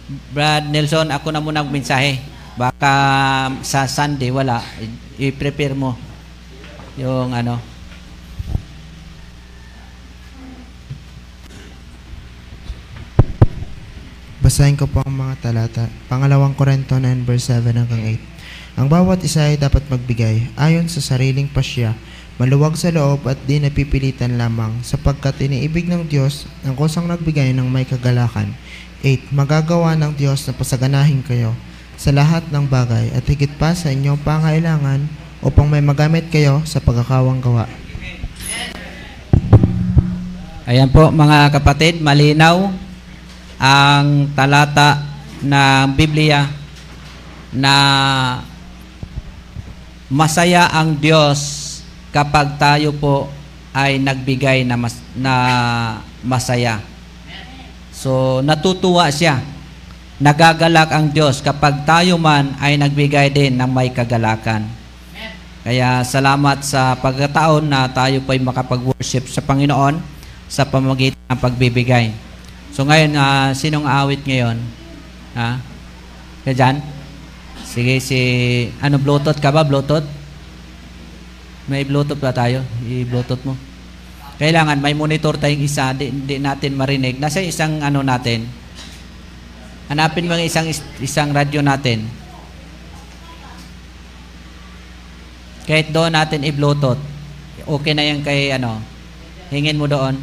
[0.07, 2.23] Brad Nelson, ako na munang mensahe.
[2.55, 2.95] Baka
[3.67, 4.63] sa Sunday wala,
[5.19, 5.99] i-prepare mo
[6.95, 7.59] yung ano.
[14.41, 15.91] Basahin ko po ang mga talata.
[16.07, 18.23] Pangalawang Korento 9 verse 7 hanggang
[18.79, 18.79] 8.
[18.79, 21.99] Ang bawat isa ay dapat magbigay ayon sa sariling pasya,
[22.39, 27.67] maluwag sa loob at di napipilitan lamang, sapagkat iniibig ng Diyos ang kusang nagbigay ng
[27.67, 28.55] may kagalakan.
[29.05, 29.33] 8.
[29.33, 31.53] Magagawa ng Diyos na pasaganahin kayo
[31.97, 35.05] sa lahat ng bagay at higit pa sa inyong pangailangan
[35.41, 37.65] upang may magamit kayo sa pagkakawang gawa.
[40.67, 42.75] Ayan po mga kapatid, malinaw
[43.57, 44.99] ang talata
[45.41, 46.51] ng Biblia
[47.55, 47.75] na
[50.11, 51.63] masaya ang Diyos
[52.11, 53.31] kapag tayo po
[53.77, 55.35] ay nagbigay na, mas, na
[56.25, 56.81] masaya.
[58.07, 59.43] So, natutuwa siya.
[60.23, 64.63] Nagagalak ang Diyos kapag tayo man ay nagbigay din ng may kagalakan.
[65.67, 69.99] Kaya salamat sa pagkataon na tayo po ay makapag-worship sa Panginoon
[70.47, 72.15] sa pamagitan ng pagbibigay.
[72.71, 74.63] So ngayon, uh, sinong awit ngayon?
[75.35, 75.59] Ha?
[76.47, 76.79] Ka dyan?
[77.67, 78.19] Sige, si...
[78.79, 79.67] Ano, Bluetooth ka ba?
[79.67, 80.07] Bluetooth?
[81.67, 82.63] May Bluetooth ba tayo?
[82.87, 83.59] I-Bluetooth mo.
[84.37, 87.17] Kailangan may monitor tayong isa, di, di natin marinig.
[87.17, 88.45] Nasa isang ano natin.
[89.89, 90.69] Hanapin mo isang
[91.01, 92.05] isang radyo natin.
[95.65, 97.01] Kahit doon natin i-Bluetooth.
[97.65, 98.79] Okay na yan kay ano.
[99.49, 100.21] Hingin mo doon.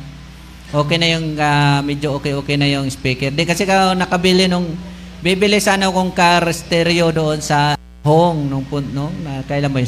[0.69, 3.33] Okay na yung uh, medyo okay-okay na yung speaker.
[3.33, 4.77] Di kasi ka nakabili nung
[5.25, 9.79] bibili sana akong car stereo doon sa Hong nung no, na kailan mo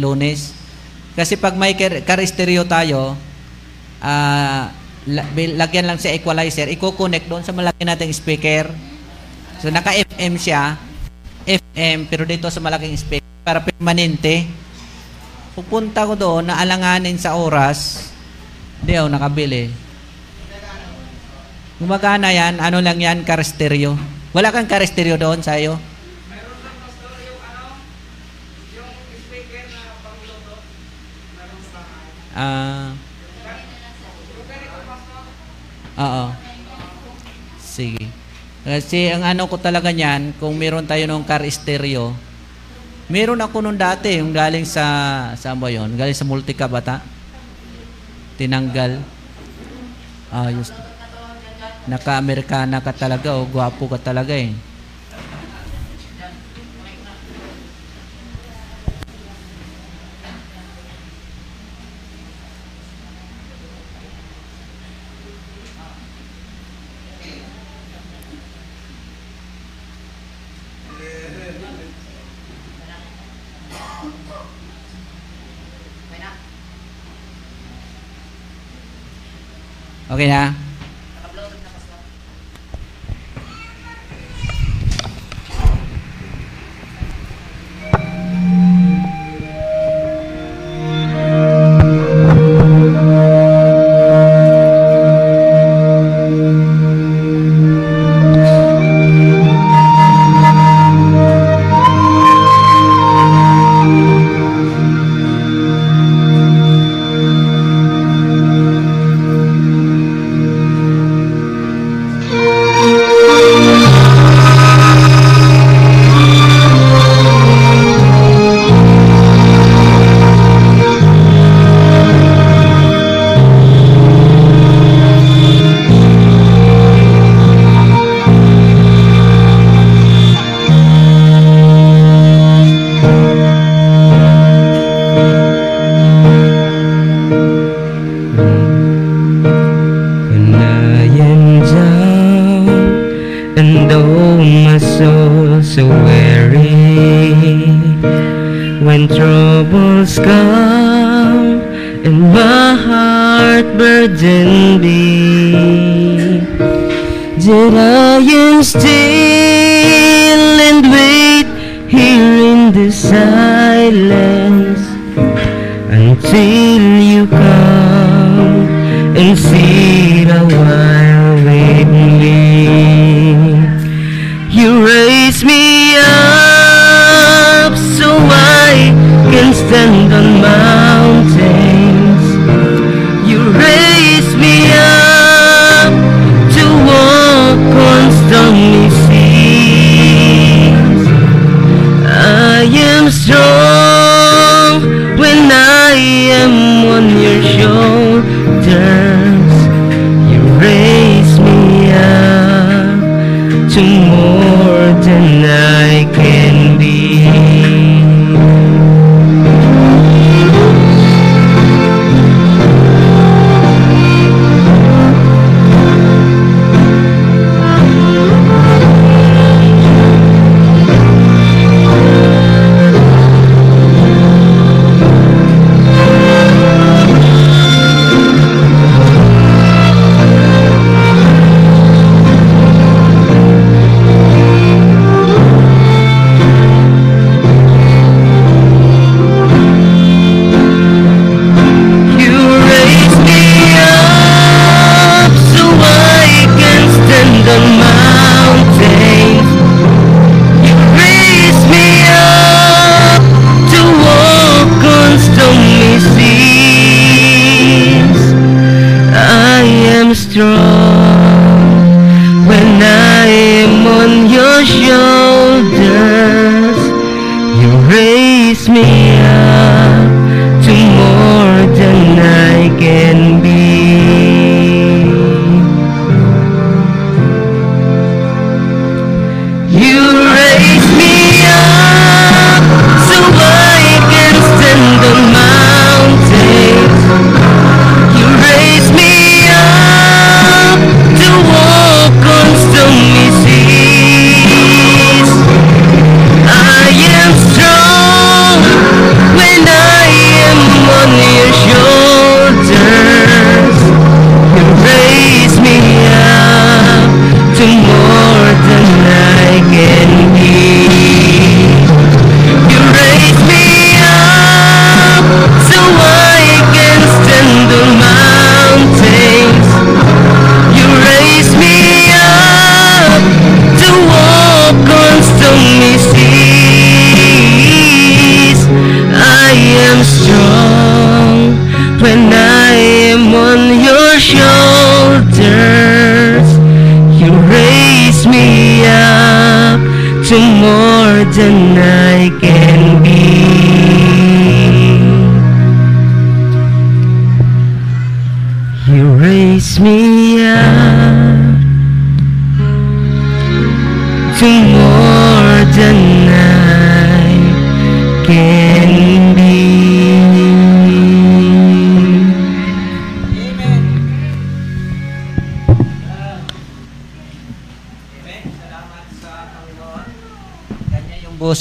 [0.00, 0.56] lunes.
[1.12, 3.12] Kasi pag may car stereo tayo,
[4.02, 4.70] uh,
[5.56, 8.68] lagyan lang sa equalizer, i-connect doon sa malaki nating speaker.
[9.58, 10.76] So naka-FM siya,
[11.48, 14.44] FM, pero dito sa malaking speaker, para permanente.
[15.56, 18.12] Pupunta ko doon, naalanganin sa oras,
[18.84, 19.64] hindi ako nakabili.
[21.78, 23.94] Gumagana yan, ano lang yan, car stereo.
[24.36, 25.78] Wala kang car stereo doon sa iyo?
[26.28, 27.80] Meron lang pastor yung ano,
[28.76, 28.90] yung
[29.26, 30.54] speaker na pangluto.
[31.38, 31.80] Meron sa
[32.38, 32.92] Ah.
[35.98, 36.24] Oo.
[37.58, 38.06] Sige.
[38.62, 42.14] Kasi ang ano ko talaga niyan, kung meron tayo ng car stereo,
[43.10, 44.84] meron ako nung dati, yung galing sa,
[45.34, 45.90] saan ba yun?
[45.98, 47.02] Galing sa Multica bata.
[48.38, 49.02] Tinanggal.
[50.30, 50.70] Ayos.
[51.88, 54.52] Naka-Amerikana ka talaga, o gwapo ka talaga eh.
[80.18, 80.57] Okay na?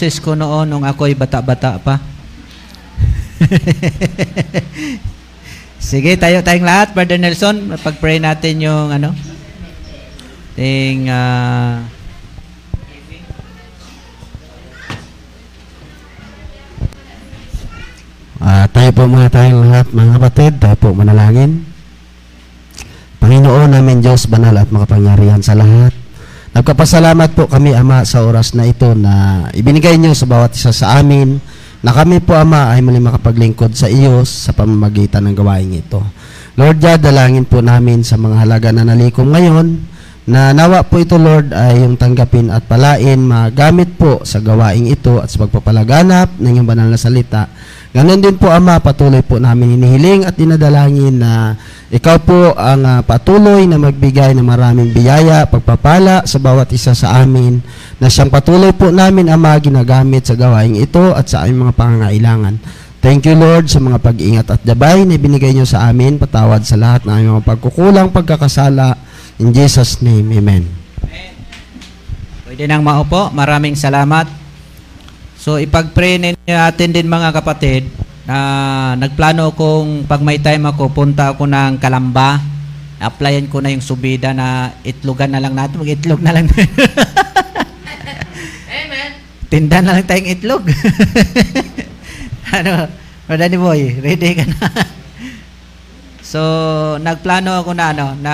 [0.08, 2.00] Boses ko noon nung ako'y bata-bata pa.
[5.84, 7.76] Sige, tayo tayong lahat, Brother Nelson.
[7.76, 9.12] Pag-pray natin yung ano.
[10.56, 11.84] Ting ah,
[18.40, 21.68] Ah, tayo po muna tayong lahat mga kapatid, tayo po manalangin.
[23.20, 25.97] Panginoon namin Diyos, banal at makapangyarihan sa lahat.
[26.68, 31.00] Nagkapasalamat po kami Ama sa oras na ito na ibinigay niyo sa bawat isa sa
[31.00, 31.40] amin
[31.80, 36.04] na kami po Ama ay muli makapaglingkod sa iyo sa pamamagitan ng gawain ito.
[36.60, 39.80] Lord God, dalangin po namin sa mga halaga na nalikom ngayon
[40.28, 45.24] na nawa po ito Lord ay yung tanggapin at palain magamit po sa gawaing ito
[45.24, 47.48] at sa pagpapalaganap ng iyong banal na salita.
[47.96, 51.56] Ganon din po Ama, patuloy po namin hinihiling at dinadalangin na
[51.88, 57.24] ikaw po ang ah, patuloy na magbigay ng maraming biyaya, pagpapala sa bawat isa sa
[57.24, 57.64] amin
[57.96, 62.56] na siyang patuloy po namin Ama ginagamit sa gawaing ito at sa aming mga pangangailangan.
[63.00, 66.20] Thank you Lord sa mga pag-ingat at gabay na ibinigay niyo sa amin.
[66.20, 69.00] Patawad sa lahat ng aming mga pagkukulang, pagkakasala.
[69.40, 70.68] In Jesus' name, Amen.
[72.44, 73.32] Pwede nang maupo.
[73.32, 74.28] Maraming salamat.
[75.40, 77.88] So ipag-pray ninyo natin din mga kapatid
[78.28, 78.38] na
[79.00, 82.44] nagplano kong pag may time ako, punta ako ng Kalamba.
[83.00, 85.80] Applyan ko na yung subida na itlogan na lang natin.
[85.80, 86.52] Mag-itlog na lang.
[88.84, 89.10] Amen.
[89.48, 90.68] Tinda na lang tayong itlog.
[92.58, 92.92] ano,
[93.32, 94.60] Brother ni Boy, ready ka na?
[96.36, 96.42] so,
[97.00, 98.34] nagplano ako na ano, na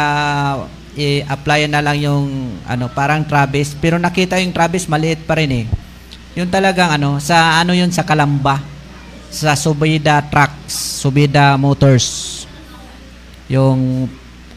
[0.97, 5.65] i-apply na lang yung ano, parang Travis, pero nakita yung Travis maliit pa rin eh.
[6.33, 8.72] Yung talagang ano, sa ano yun sa Kalamba,
[9.33, 12.45] sa Subida Trucks, Subida Motors.
[13.49, 14.05] Yung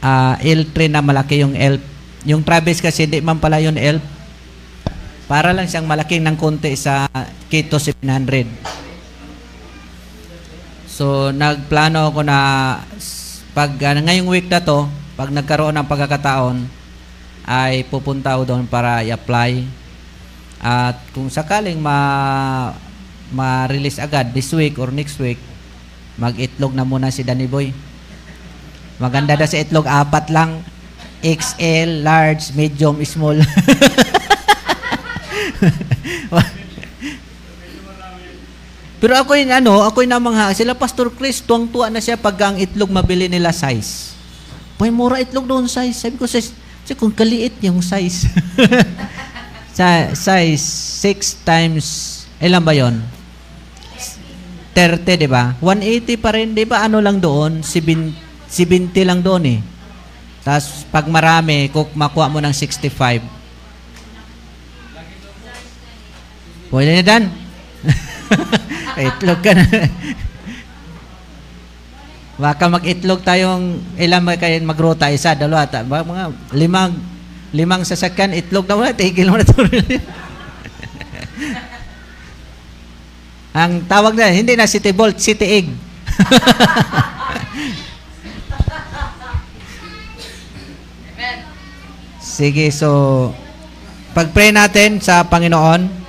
[0.04, 1.80] ah, L3 na malaki yung L.
[2.28, 3.96] Yung Travis kasi hindi man pala yung L.
[5.26, 7.08] Para lang siyang malaking ng konti sa
[7.48, 8.46] Kito 700.
[10.86, 12.38] So, nagplano ako na
[13.56, 16.56] pag uh, ngayong week na to, pag nagkaroon ng pagkakataon,
[17.48, 19.66] ay pupunta ako doon para i-apply.
[20.60, 21.98] At kung sakaling ma
[23.32, 25.38] ma-release agad this week or next week,
[26.20, 27.72] mag-itlog na muna si Danny Boy.
[28.96, 30.62] Maganda daw sa itlog, apat lang.
[31.24, 33.40] XL, large, medium, small.
[38.96, 42.56] Pero ako yung ano, ako yung namangha, sila Pastor Chris, tuwang-tuwa na siya pag ang
[42.56, 44.16] itlog mabili nila size.
[44.80, 45.96] Boy, mura itlog doon size.
[45.96, 46.52] Sabi ko, sis,
[46.96, 48.28] kung kaliit yung size.
[50.16, 50.64] size
[51.04, 51.84] 6 times,
[52.40, 53.15] ilan ba yon
[54.76, 55.56] 30, di ba?
[55.64, 56.84] 180 pa rin, di ba?
[56.84, 57.64] Ano lang doon?
[57.64, 58.12] 70,
[58.44, 59.64] 70 lang doon eh.
[60.44, 63.24] Tapos, pag marami, kung makuha mo ng 65.
[66.68, 67.32] Pwede na, Dan?
[69.08, 69.64] itlog ka na.
[72.36, 75.08] Baka mag-itlog tayong ilan kayo magruta?
[75.08, 76.92] Isa, dalawa, ta, mga limang,
[77.56, 79.56] limang sasakyan, itlog na wala, tigil mo na ito.
[83.56, 85.72] Ang tawag na, hindi na city bolt, city egg.
[92.20, 93.32] Sige, so
[94.12, 96.05] pag-pray natin sa Panginoon.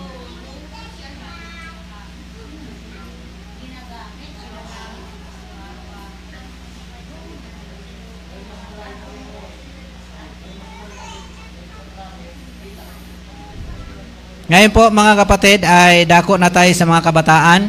[14.48, 17.68] Ngayon po mga kapatid ay dako na tayo sa mga kabataan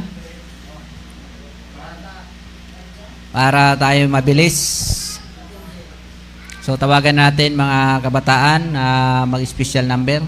[3.35, 4.57] para tayo mabilis.
[6.62, 8.85] So tawagan natin mga kabataan na
[9.26, 10.22] mag-special number.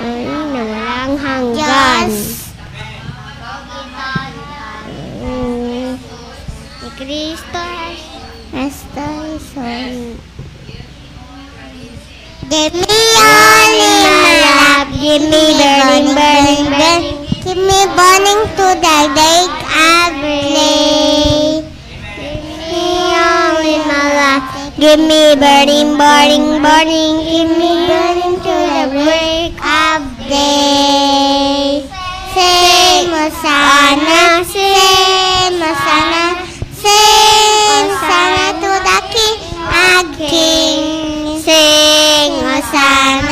[0.00, 2.08] Na walang hanggan.
[5.20, 6.00] Mm,
[6.80, 7.64] Ni Kristo
[8.50, 9.08] Kristo.
[12.50, 18.98] Give me only my love, give me burning, burning, burning, give me burning to the
[19.14, 19.40] day
[19.70, 21.62] every day.
[22.18, 22.42] Give
[22.74, 24.44] me only my love,
[24.82, 29.39] give me burning, burning, burning, give me burning to the break
[30.30, 31.82] of day.
[32.34, 36.24] Sing Hosanna, sing Hosanna,
[36.72, 41.38] sing Hosanna to the King, our King.
[41.40, 43.29] Sing Hosanna,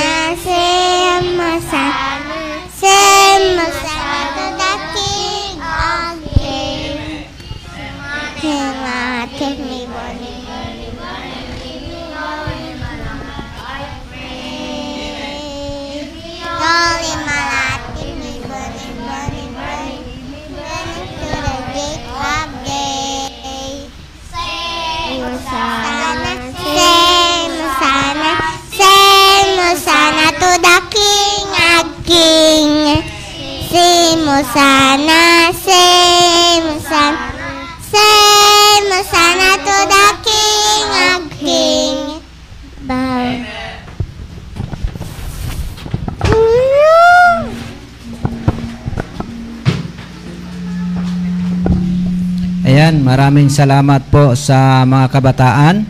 [34.39, 37.27] Hosanna, sing Hosanna,
[37.83, 41.97] sing Hosanna to the King of King.
[42.87, 43.27] Bow.
[52.63, 55.83] Ayan, maraming salamat po sa mga kabataan.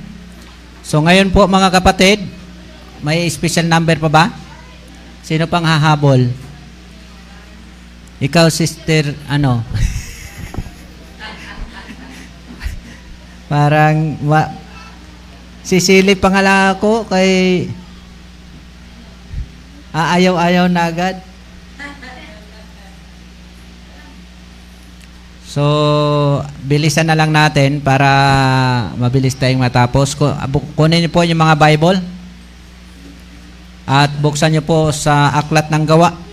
[0.80, 2.24] So ngayon po mga kapatid,
[3.05, 4.24] may special number pa ba?
[5.20, 6.47] Sino pang hahabol?
[8.18, 9.62] Ikaw, sister, ano?
[13.46, 14.50] Parang, wa,
[15.62, 17.64] sisilip pa nga lang ako kay
[19.94, 21.16] aayaw-ayaw na agad.
[25.48, 25.64] So,
[26.66, 28.10] bilisan na lang natin para
[29.00, 30.12] mabilis tayong matapos.
[30.76, 31.98] Kunin niyo po yung mga Bible
[33.88, 36.27] at buksan niyo po sa Aklat ng Gawa.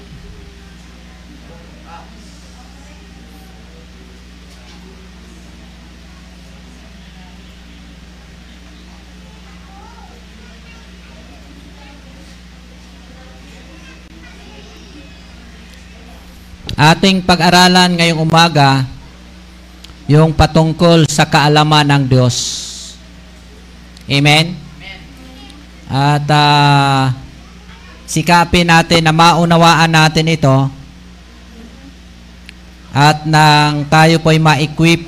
[16.75, 18.83] Ating pag-aralan ngayong umaga
[20.11, 22.35] yung patungkol sa kaalaman ng Diyos.
[24.11, 24.59] Amen?
[25.87, 27.15] At ah,
[28.05, 30.69] sikapin natin na maunawaan natin ito
[32.95, 35.03] at nang tayo po ay ma-equip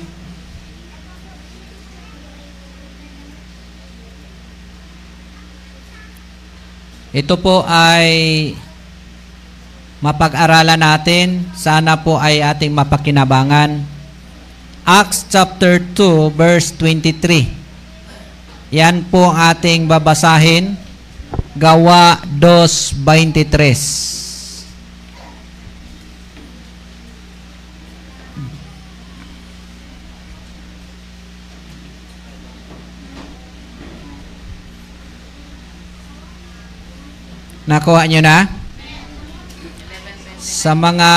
[7.16, 8.52] ito po ay
[9.98, 11.46] mapag-aralan natin.
[11.54, 13.82] Sana po ay ating mapakinabangan.
[14.88, 18.72] Acts chapter 2 verse 23.
[18.72, 20.76] Yan po ang ating babasahin.
[21.58, 24.18] Gawa 2.23.
[37.68, 38.57] Nakuha nyo na?
[40.58, 41.12] Sa mga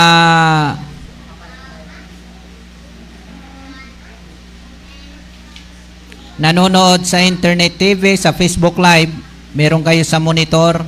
[6.37, 9.09] nanonood sa internet TV, sa Facebook Live,
[9.57, 10.85] meron kayo sa monitor,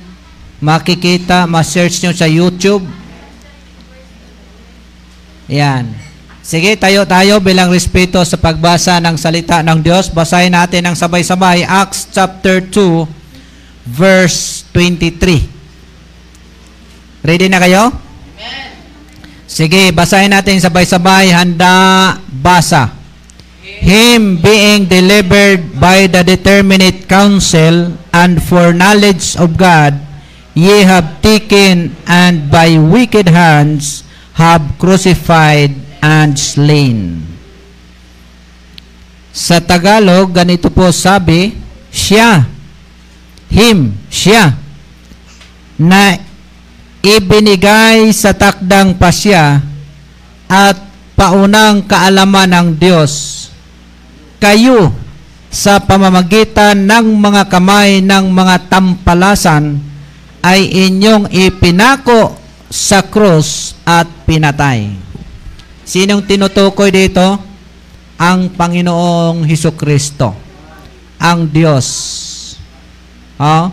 [0.64, 2.88] makikita, ma-search nyo sa YouTube.
[5.52, 5.92] Yan.
[6.48, 10.08] Sige, tayo tayo bilang respeto sa pagbasa ng salita ng Diyos.
[10.08, 13.04] Basahin natin ng sabay-sabay Acts chapter 2
[13.84, 15.44] verse 23.
[17.28, 17.92] Ready na kayo?
[19.58, 21.34] Sige, basahin natin sabay-sabay.
[21.34, 22.94] Handa, basa.
[23.66, 29.98] Him being delivered by the determinate counsel and foreknowledge of God,
[30.54, 34.06] ye have taken and by wicked hands
[34.38, 35.74] have crucified
[36.06, 37.26] and slain.
[39.34, 41.58] Sa Tagalog, ganito po sabi,
[41.90, 42.46] siya,
[43.50, 44.54] him, siya,
[45.82, 46.27] na
[47.06, 49.62] ibinigay sa takdang pasya
[50.48, 50.78] at
[51.18, 53.14] paunang kaalaman ng Diyos
[54.38, 54.94] kayo
[55.50, 59.82] sa pamamagitan ng mga kamay ng mga tampalasan
[60.46, 62.38] ay inyong ipinako
[62.70, 64.94] sa krus at pinatay.
[65.88, 67.40] Sinong tinutukoy dito?
[68.20, 70.36] Ang Panginoong Hesus Kristo.
[71.18, 71.88] Ang Diyos.
[73.40, 73.72] Oh?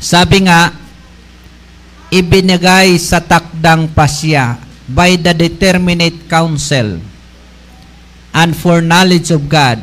[0.00, 0.72] Sabi nga,
[2.10, 7.02] ibinigay sa takdang pasya by the determinate counsel
[8.30, 9.82] and for knowledge of God.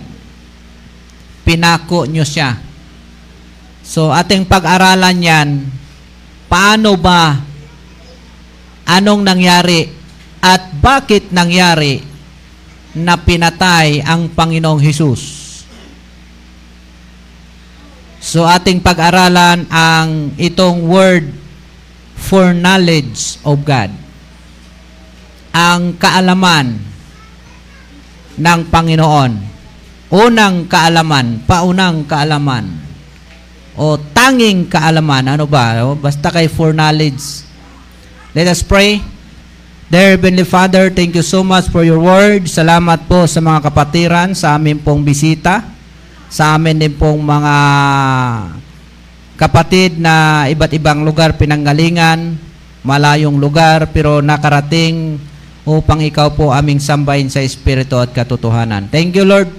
[1.44, 2.56] Pinako nyo siya.
[3.84, 5.50] So, ating pag-aralan yan,
[6.48, 7.36] paano ba,
[8.88, 9.92] anong nangyari,
[10.40, 12.00] at bakit nangyari
[12.96, 15.44] na pinatay ang Panginoong Hesus.
[18.24, 21.43] So, ating pag-aralan ang itong word
[22.24, 23.92] for knowledge of God.
[25.52, 26.80] Ang kaalaman
[28.40, 29.32] ng Panginoon.
[30.14, 32.70] Unang kaalaman, paunang kaalaman.
[33.74, 35.34] O tanging kaalaman.
[35.34, 35.82] Ano ba?
[35.98, 37.42] Basta kay for knowledge.
[38.34, 39.02] Let us pray.
[39.94, 42.50] Dear Heavenly Father, thank you so much for your word.
[42.50, 45.62] Salamat po sa mga kapatiran, sa amin pong bisita,
[46.34, 47.56] sa amin din pong mga
[49.44, 52.39] kapatid na iba't ibang lugar pinanggalingan,
[52.80, 55.20] malayong lugar, pero nakarating
[55.68, 58.88] upang ikaw po aming sambahin sa Espiritu at katotohanan.
[58.88, 59.52] Thank you, Lord.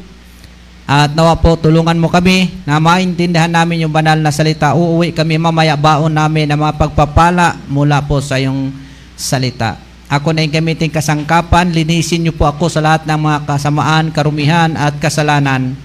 [0.89, 4.73] At nawa po, tulungan mo kami na maintindihan namin yung banal na salita.
[4.73, 8.73] Uuwi kami mamaya baon namin na mga pagpapala mula po sa yung
[9.17, 9.77] salita.
[10.09, 14.77] Ako na yung gamitin kasangkapan, linisin niyo po ako sa lahat ng mga kasamaan, karumihan
[14.81, 15.77] at kasalanan.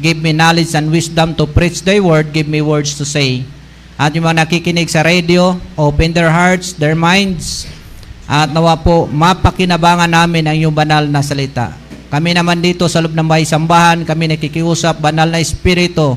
[0.00, 2.32] Give me knowledge and wisdom to preach thy word.
[2.32, 3.44] Give me words to say.
[4.00, 7.68] At yung mga nakikinig sa radio, open their hearts, their minds,
[8.24, 11.76] at nawa po, mapakinabangan namin ang iyong banal na salita.
[12.08, 16.16] Kami naman dito sa loob ng bahay sambahan, kami nakikiusap, banal na espiritu,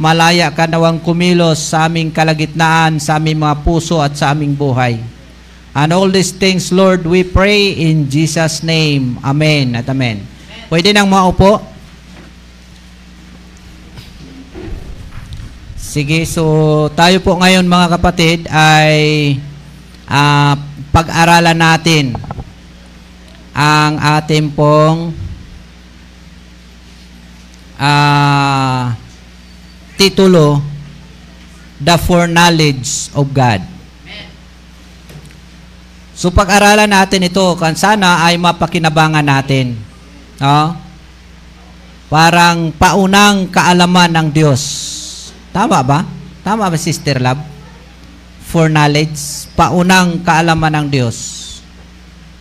[0.00, 4.96] malaya ka nawang kumilos sa aming kalagitnaan, sa aming mga puso at sa aming buhay.
[5.76, 9.20] And all these things, Lord, we pray in Jesus' name.
[9.22, 10.22] Amen at Amen.
[10.66, 11.62] Pwede nang maupo.
[15.90, 19.34] Sige, so tayo po ngayon mga kapatid ay
[20.06, 20.54] ah,
[20.94, 22.14] pag-aralan natin
[23.50, 25.10] ang ating pong
[27.74, 28.94] ah,
[29.98, 30.62] titulo
[31.82, 33.58] The Foreknowledge of God.
[36.14, 39.74] So pag-aralan natin ito, kan sana ay mapakinabangan natin.
[40.38, 40.70] No?
[42.06, 44.62] Parang paunang kaalaman ng Diyos.
[45.50, 46.06] Tama ba?
[46.46, 47.42] Tama ba, Sister Love?
[48.50, 51.16] For knowledge, paunang kaalaman ng Diyos.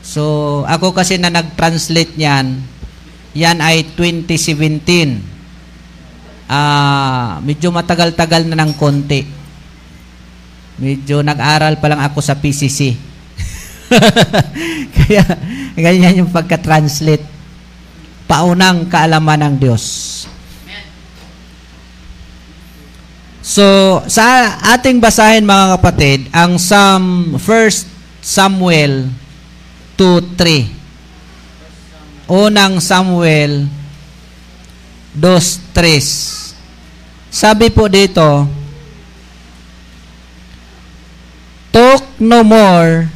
[0.02, 2.66] So, ako kasi na nag-translate niyan,
[3.38, 5.22] yan ay 2017.
[6.50, 9.22] Ah, medyo matagal-tagal na ng konti.
[10.82, 12.98] Medyo nag-aral pa lang ako sa PCC.
[14.98, 15.22] Kaya,
[15.78, 17.26] ganyan yung pagka-translate.
[18.26, 20.19] Paunang kaalaman ng Diyos.
[23.50, 23.66] So,
[24.06, 29.10] sa ating basahin mga kapatid, ang Psalm 1 Samuel
[29.98, 30.70] 2.3.
[32.30, 33.66] Unang Samuel
[35.18, 37.34] 2.3.
[37.34, 38.46] Sabi po dito,
[41.74, 43.10] Talk no more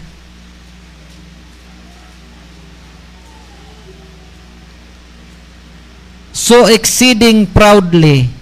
[6.34, 8.41] so exceeding proudly.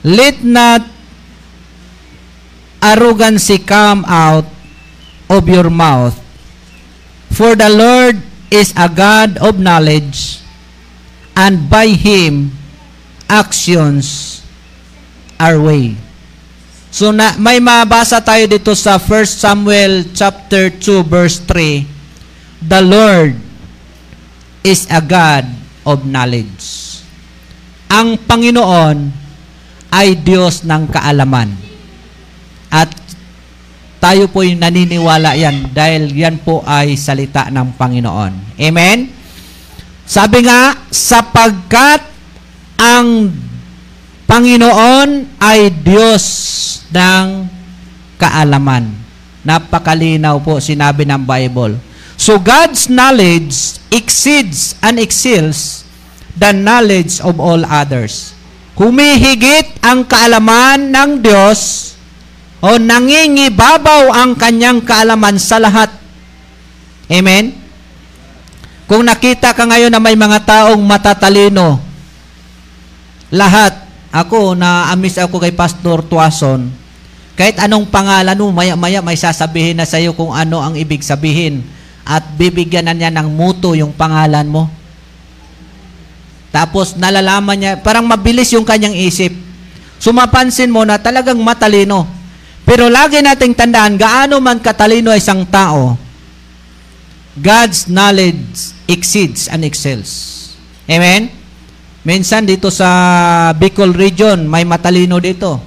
[0.00, 0.86] Let not
[2.80, 4.48] arrogancy come out
[5.28, 6.16] of your mouth.
[7.30, 8.16] For the Lord
[8.50, 10.40] is a God of knowledge,
[11.36, 12.50] and by Him
[13.28, 14.40] actions
[15.38, 16.00] are weighed.
[16.90, 22.66] So na, may mabasa tayo dito sa 1 Samuel chapter 2 verse 3.
[22.66, 23.38] The Lord
[24.66, 25.46] is a God
[25.86, 26.98] of knowledge.
[27.86, 29.19] Ang Panginoon
[29.90, 31.50] ay Diyos ng kaalaman.
[32.70, 32.90] At
[34.00, 38.56] tayo po yung naniniwala yan dahil yan po ay salita ng Panginoon.
[38.56, 39.12] Amen?
[40.08, 42.02] Sabi nga, sapagkat
[42.80, 43.28] ang
[44.24, 46.24] Panginoon ay Diyos
[46.88, 47.50] ng
[48.16, 48.88] kaalaman.
[49.44, 51.76] Napakalinaw po sinabi ng Bible.
[52.16, 55.82] So God's knowledge exceeds and excels
[56.36, 58.32] the knowledge of all others.
[58.80, 61.92] Humihigit ang kaalaman ng Diyos
[62.64, 65.92] o nangingibabaw ang kanyang kaalaman sa lahat.
[67.12, 67.60] Amen?
[68.88, 71.76] Kung nakita ka ngayon na may mga taong matatalino,
[73.28, 73.76] lahat,
[74.10, 76.72] ako, na-amiss ako kay Pastor Tuason,
[77.36, 81.62] kahit anong pangalan mo, maya-maya may sasabihin na sa iyo kung ano ang ibig sabihin
[82.02, 84.79] at bibigyan na niya ng muto yung pangalan mo.
[86.50, 89.30] Tapos nalalaman niya, parang mabilis yung kanyang isip.
[90.02, 92.06] Sumapansin mo na talagang matalino.
[92.66, 95.98] Pero lagi nating tandaan, gaano man katalino isang tao,
[97.38, 100.36] God's knowledge exceeds and excels.
[100.90, 101.30] Amen?
[102.02, 102.88] Minsan dito sa
[103.54, 105.62] Bicol region, may matalino dito.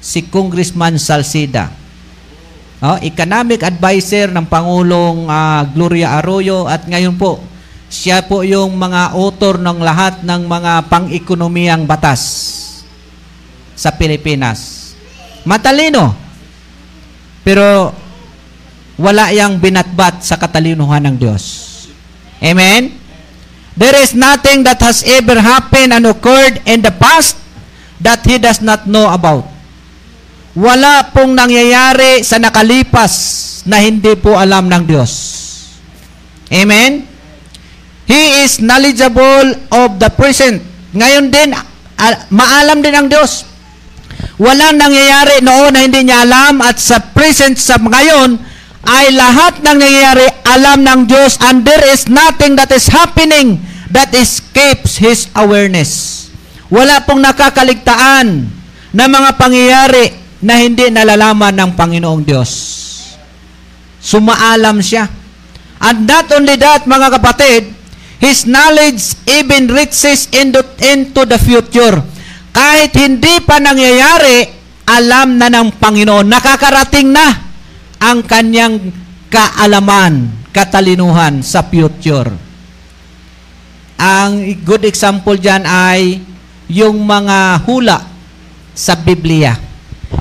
[0.00, 1.72] Si Congressman Salcida.
[2.84, 7.40] Oh, economic advisor ng Pangulong ah, Gloria Arroyo at ngayon po,
[7.94, 12.22] siya po yung mga author ng lahat ng mga pang-ekonomiyang batas
[13.78, 14.90] sa Pilipinas.
[15.46, 16.10] Matalino.
[17.46, 17.94] Pero
[18.98, 21.42] wala yang binatbat sa katalinuhan ng Diyos.
[22.42, 22.90] Amen?
[23.78, 27.38] There is nothing that has ever happened and occurred in the past
[28.02, 29.46] that he does not know about.
[30.54, 33.14] Wala pong nangyayari sa nakalipas
[33.66, 35.12] na hindi po alam ng Diyos.
[36.54, 37.13] Amen?
[38.04, 40.60] He is knowledgeable of the present.
[40.92, 41.56] Ngayon din,
[41.96, 43.48] al- maalam din ang Diyos.
[44.36, 48.36] Walang nangyayari noon na hindi niya alam at sa present sa ngayon
[48.84, 54.12] ay lahat ng nangyayari alam ng Diyos and there is nothing that is happening that
[54.12, 56.24] escapes His awareness.
[56.68, 58.50] Wala pong nakakaligtaan
[58.92, 60.04] na mga pangyayari
[60.44, 62.50] na hindi nalalaman ng Panginoong Diyos.
[64.04, 65.08] Sumaalam siya.
[65.80, 67.62] And not only that, mga kapatid,
[68.22, 72.00] His knowledge even reaches into, into the future.
[72.54, 74.46] Kahit hindi pa nangyayari,
[74.86, 76.28] alam na ng Panginoon.
[76.28, 77.26] Nakakarating na
[77.98, 78.92] ang kanyang
[79.32, 82.30] kaalaman, katalinuhan sa future.
[83.98, 86.20] Ang good example dyan ay
[86.68, 87.98] yung mga hula
[88.76, 89.56] sa Biblia.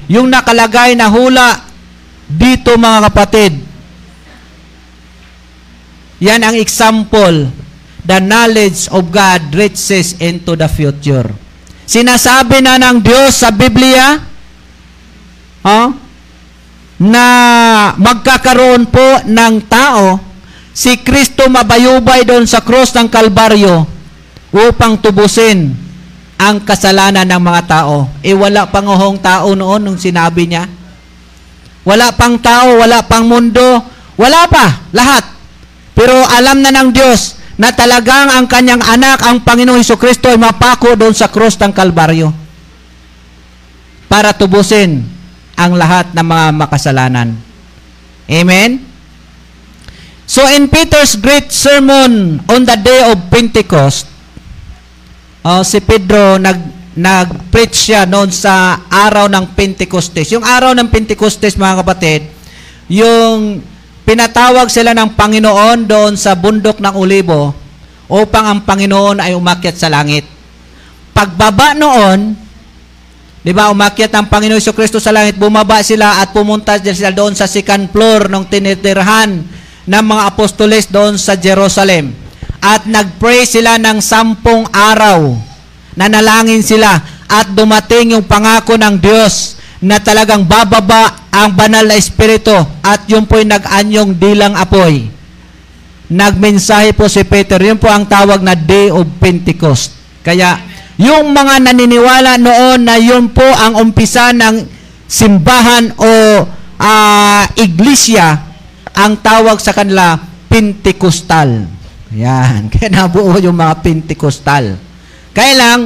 [0.07, 1.61] Yung nakalagay na hula
[2.29, 3.53] dito mga kapatid.
[6.23, 7.51] Yan ang example.
[8.03, 11.31] The knowledge of God reaches into the future.
[11.87, 14.19] Sinasabi na ng Diyos sa Biblia,
[15.63, 15.87] oh,
[16.99, 17.25] na
[17.95, 20.19] magkakaroon po ng tao,
[20.75, 23.87] si Kristo mabayubay doon sa cross ng Kalbaryo
[24.51, 25.71] upang tubusin
[26.39, 28.11] ang kasalanan ng mga tao.
[28.19, 30.67] E wala pang uhong tao noon nung sinabi niya.
[31.83, 33.83] Wala pang tao, wala pang mundo,
[34.15, 35.23] wala pa, lahat.
[35.95, 40.41] Pero alam na ng Diyos na talagang ang kanyang anak, ang Panginoong Heso Kristo ay
[40.41, 42.33] mapako doon sa cross ng Kalbaryo
[44.09, 45.05] para tubusin
[45.53, 47.37] ang lahat ng mga makasalanan.
[48.29, 48.81] Amen?
[50.25, 54.09] So in Peter's great sermon on the day of Pentecost,
[55.45, 60.29] oh, si Pedro nag nag-preach siya noon sa araw ng Pentecostes.
[60.29, 62.29] Yung araw ng Pentecostes, mga kapatid,
[62.85, 63.65] yung
[64.03, 67.55] pinatawag sila ng Panginoon doon sa bundok ng Olibo
[68.07, 70.27] upang ang Panginoon ay umakyat sa langit.
[71.15, 72.43] Pagbaba noon,
[73.43, 77.43] Di ba, umakyat ang Panginoon Kristo sa langit, bumaba sila at pumunta sila doon sa
[77.43, 79.43] second floor ng tinitirhan
[79.83, 82.15] ng mga apostoles doon sa Jerusalem.
[82.63, 85.35] At nag-pray sila ng sampung araw.
[85.99, 92.55] Nanalangin sila at dumating yung pangako ng Diyos na talagang bababa ang banal na espiritu
[92.79, 95.11] at yun po'y nag-anyong dilang apoy.
[96.07, 99.91] Nagmensahe po si Peter, yun po ang tawag na Day of Pentecost.
[100.23, 100.55] Kaya,
[100.95, 104.63] yung mga naniniwala noon na yun po ang umpisa ng
[105.03, 106.11] simbahan o
[106.79, 108.39] ah, iglesia,
[108.93, 110.15] ang tawag sa kanila
[110.47, 111.65] Pentecostal.
[112.13, 112.67] Yan.
[112.71, 114.77] Kaya nabuo yung mga Pentecostal.
[115.33, 115.79] Kaya lang,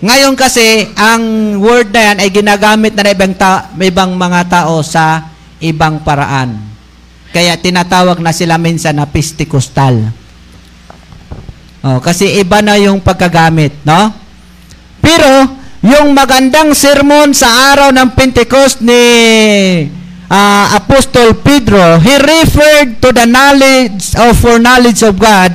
[0.00, 4.80] ngayon kasi, ang word na yan ay ginagamit na ng ibang, ta- ibang mga tao
[4.80, 5.28] sa
[5.60, 6.56] ibang paraan.
[7.30, 10.10] Kaya tinatawag na sila minsan na Pentecostal.
[11.80, 14.12] Oh, kasi iba na yung pagkagamit, no?
[15.00, 15.48] Pero
[15.80, 19.04] yung magandang sermon sa araw ng Pentecost ni
[20.28, 25.52] ah, Apostol Pedro, he referred to the knowledge of foreknowledge of God,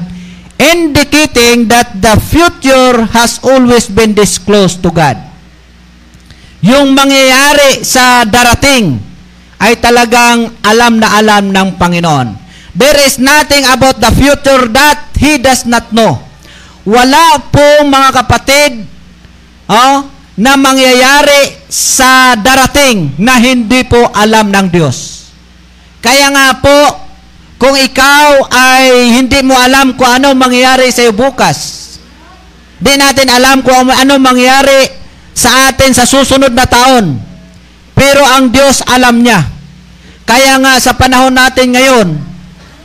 [0.59, 5.19] indicating that the future has always been disclosed to God.
[6.65, 8.97] Yung mangyayari sa darating
[9.61, 12.27] ay talagang alam na alam ng Panginoon.
[12.75, 16.19] There is nothing about the future that He does not know.
[16.83, 18.71] Wala po mga kapatid
[19.71, 25.31] oh, na mangyayari sa darating na hindi po alam ng Diyos.
[26.03, 27.04] Kaya nga po,
[27.55, 31.57] kung ikaw ay hindi mo alam kung ano mangyayari sa iyo bukas,
[32.79, 34.91] di natin alam kung ano mangyayari
[35.31, 37.15] sa atin sa susunod na taon.
[37.95, 39.39] Pero ang Diyos alam niya.
[40.27, 42.07] Kaya nga sa panahon natin ngayon,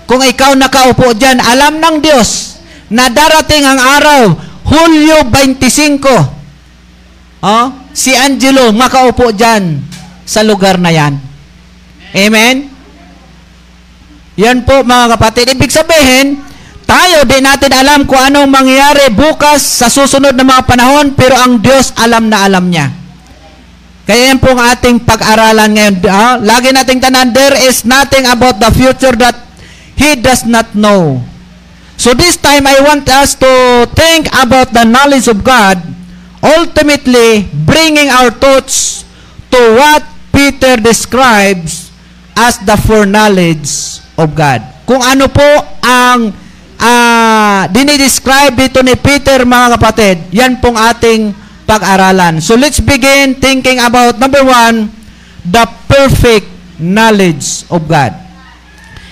[0.06, 2.58] kung ikaw nakaupo dyan, alam ng Diyos
[2.90, 4.22] na darating ang araw,
[4.70, 6.40] Hulyo 25,
[7.40, 9.80] Oh, si Angelo makaupo dyan
[10.28, 11.16] sa lugar na yan.
[12.12, 12.68] Amen?
[14.40, 15.52] Yan po mga kapatid.
[15.52, 16.40] Ibig sabihin,
[16.88, 21.60] tayo di natin alam kung anong mangyayari bukas sa susunod na mga panahon, pero ang
[21.60, 22.88] Diyos alam na alam niya.
[24.08, 25.94] Kaya yan po ang ating pag-aralan ngayon.
[26.08, 29.36] Ah, lagi nating tanan, there is nothing about the future that
[29.94, 31.20] He does not know.
[32.00, 33.52] So this time, I want us to
[33.92, 35.76] think about the knowledge of God
[36.40, 39.04] ultimately bringing our thoughts
[39.52, 41.92] to what Peter describes
[42.32, 44.60] as the foreknowledge of God.
[44.84, 45.48] Kung ano po
[45.80, 46.28] ang
[46.76, 51.32] uh, dinidescribe dito ni Peter, mga kapatid, yan pong ating
[51.64, 52.42] pag-aralan.
[52.44, 54.92] So let's begin thinking about, number one,
[55.46, 58.12] the perfect knowledge of God.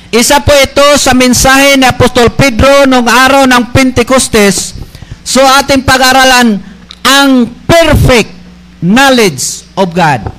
[0.08, 4.72] Isa po ito sa mensahe ni Apostol Pedro noong araw ng Pentecostes.
[5.20, 6.58] So ating pag-aralan,
[7.04, 7.30] ang
[7.68, 8.32] perfect
[8.80, 10.32] knowledge of God.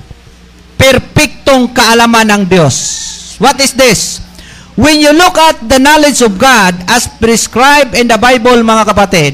[0.74, 2.76] Perpektong kaalaman ng Diyos.
[3.38, 4.20] What is this?
[4.78, 9.32] When you look at the knowledge of God as prescribed in the Bible, mga kapatid,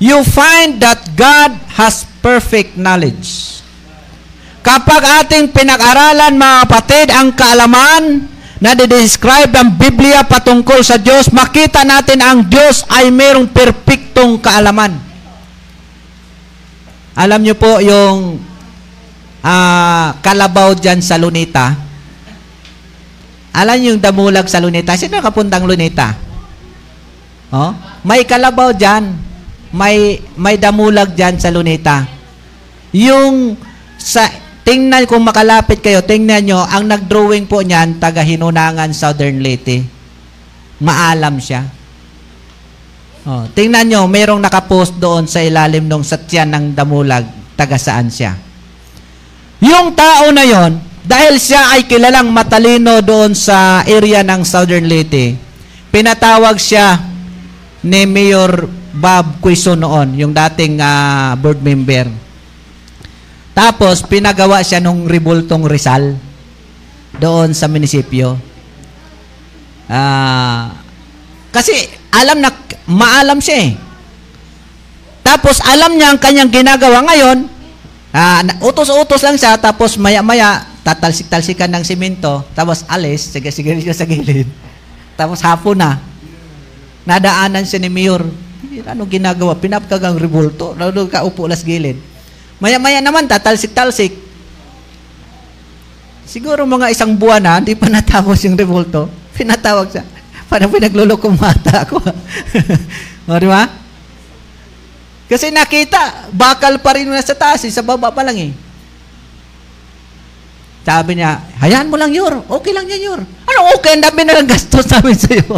[0.00, 3.60] you find that God has perfect knowledge.
[4.60, 8.28] Kapag ating pinag-aralan, mga kapatid, ang kaalaman
[8.60, 15.00] na describe ng Biblia patungkol sa Diyos, makita natin ang Diyos ay mayroong perpektong kaalaman.
[17.16, 18.36] Alam niyo po yung
[19.40, 21.89] uh, kalabaw dyan sa Lunita.
[23.50, 24.94] Alam yung damulag sa Lunita?
[24.94, 26.14] Sino nakapuntang Lunita?
[27.50, 27.74] Oh?
[28.06, 29.10] May kalabaw dyan.
[29.70, 32.06] May, may damulag dyan sa Lunita.
[32.94, 33.54] Yung
[33.98, 34.26] sa
[34.66, 39.86] tingnan kung makalapit kayo, tingnan nyo, ang nagdrawing po niyan, taga Hinunangan, Southern Leyte.
[40.82, 41.66] Maalam siya.
[43.28, 48.32] Oh, tingnan nyo, mayroong nakapost doon sa ilalim ng satyan ng damulag, taga saan siya.
[49.60, 50.80] Yung tao na yon,
[51.10, 55.34] dahil siya ay kilalang matalino doon sa area ng Southern Leyte,
[55.90, 57.02] pinatawag siya
[57.82, 62.06] ni Mayor Bob Quezon noon, yung dating uh, board member.
[63.50, 66.14] Tapos, pinagawa siya nung Ribultong Rizal
[67.18, 68.38] doon sa munisipyo.
[69.90, 70.70] Uh,
[71.50, 72.54] kasi alam na
[72.86, 73.70] maalam siya eh.
[75.26, 77.50] Tapos alam niya ang kanyang ginagawa ngayon,
[78.14, 84.50] uh, utos-utos lang siya, tapos maya-maya, tatalsik-talsikan ng simento, tapos alis, sige-sige siya sa gilid.
[85.14, 86.02] Tapos hapon na,
[87.06, 88.26] nadaanan siya ni Mayor.
[88.90, 89.54] Ano ginagawa?
[89.54, 90.74] Pinapkagang revolto.
[90.74, 91.94] Lalo kaupo las gilid.
[92.58, 94.12] Maya-maya naman, tatalsik-talsik.
[96.26, 99.06] Siguro mga isang buwan na, hindi pa natapos yung revolto.
[99.34, 100.04] Pinatawag siya.
[100.50, 102.02] Parang pinaglulokong mata ako.
[103.30, 103.62] o, di ba?
[105.30, 108.69] Kasi nakita, bakal pa rin sa taas, eh, sa baba pa lang eh.
[110.80, 112.40] Sabi niya, hayaan mo lang, Yor.
[112.48, 113.20] Okay lang yan, Yor.
[113.20, 114.00] Ano okay?
[114.00, 115.56] Ang dami na lang gastos namin sa iyo.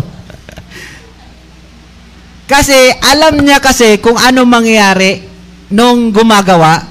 [2.50, 5.24] kasi, alam niya kasi kung ano mangyayari
[5.72, 6.90] nung gumagawa.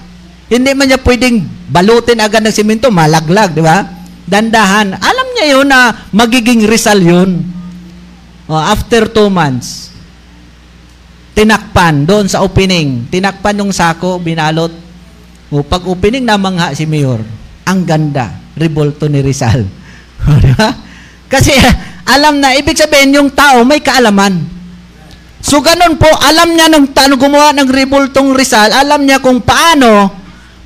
[0.52, 3.88] Hindi man niya pwedeng balutin agad ng simento, malaglag, di ba?
[4.28, 4.96] Dandahan.
[5.00, 7.46] Alam niya yun na magiging Rizal yun.
[8.52, 9.96] Oh, after two months,
[11.32, 13.08] tinakpan doon sa opening.
[13.08, 14.72] Tinakpan yung sako, binalot.
[15.48, 17.24] O, pag opening namangha si Mayor,
[17.66, 19.66] ang ganda, revolto ni Rizal.
[20.58, 20.70] Ba?
[21.32, 21.56] Kasi
[22.16, 24.62] alam na, ibig sabihin, yung tao may kaalaman.
[25.42, 30.14] So, ganun po, alam niya nung tano gumawa ng revoltong Rizal, alam niya kung paano,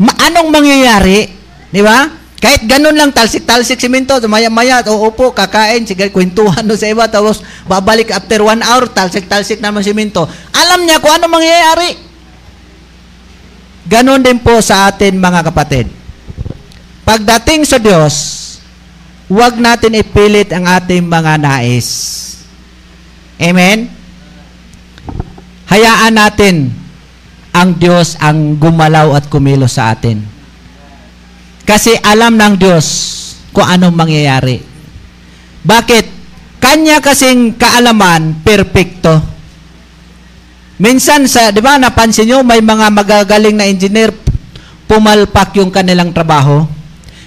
[0.01, 1.31] ma- anong mangyayari.
[1.71, 2.11] Di ba?
[2.35, 8.11] Kahit ganun lang, talsik-talsik simento, maya-maya, uupo, kakain, sige, kwentuhan no sa iba, tapos babalik
[8.11, 10.27] after one hour, talsik-talsik naman simento.
[10.51, 11.95] Alam niya kung ano mangyayari.
[13.85, 15.87] Ganon din po sa atin mga kapatid.
[17.05, 18.13] Pagdating sa Diyos,
[19.29, 21.89] huwag natin ipilit ang ating mga nais.
[23.37, 23.93] Amen?
[25.69, 26.73] Hayaan natin
[27.55, 30.19] ang Diyos ang gumalaw at kumilos sa atin.
[31.65, 32.87] Kasi alam ng Diyos
[33.55, 34.61] kung anong mangyayari.
[35.65, 36.05] Bakit?
[36.61, 39.21] Kanya kasing kaalaman, perpekto.
[40.81, 44.11] Minsan sa, 'di ba, napansin niyo may mga magagaling na engineer
[44.89, 46.65] pumalpak yung kanilang trabaho.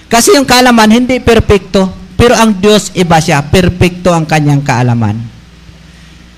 [0.09, 1.85] Kasi yung kaalaman hindi perpekto,
[2.17, 5.21] pero ang Diyos iba siya, perpekto ang kanyang kaalaman.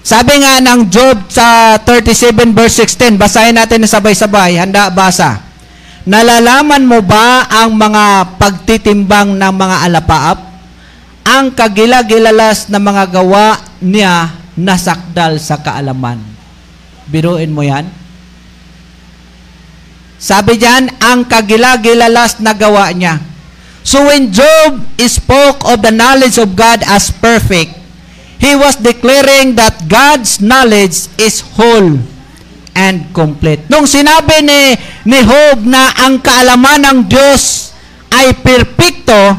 [0.03, 5.39] Sabi nga ng Job sa 37 verse 16, basahin natin na sabay-sabay, handa basa.
[6.03, 10.39] Nalalaman mo ba ang mga pagtitimbang ng mga alapaap?
[11.21, 16.17] Ang kagilagilalas na mga gawa niya nasakdal sa kaalaman.
[17.05, 17.85] Biruin mo yan.
[20.17, 23.30] Sabi diyan, ang kagilagilalas na gawa niya.
[23.81, 27.73] So when Job spoke of the knowledge of God as perfect,
[28.37, 31.97] he was declaring that God's knowledge is whole
[32.77, 33.65] and complete.
[33.69, 34.61] Nung sinabi ni,
[35.05, 37.73] ni Job na ang kaalaman ng Diyos
[38.13, 39.37] ay perpekto,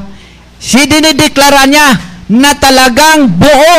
[0.58, 1.88] si dinideklara niya
[2.30, 3.78] na talagang buo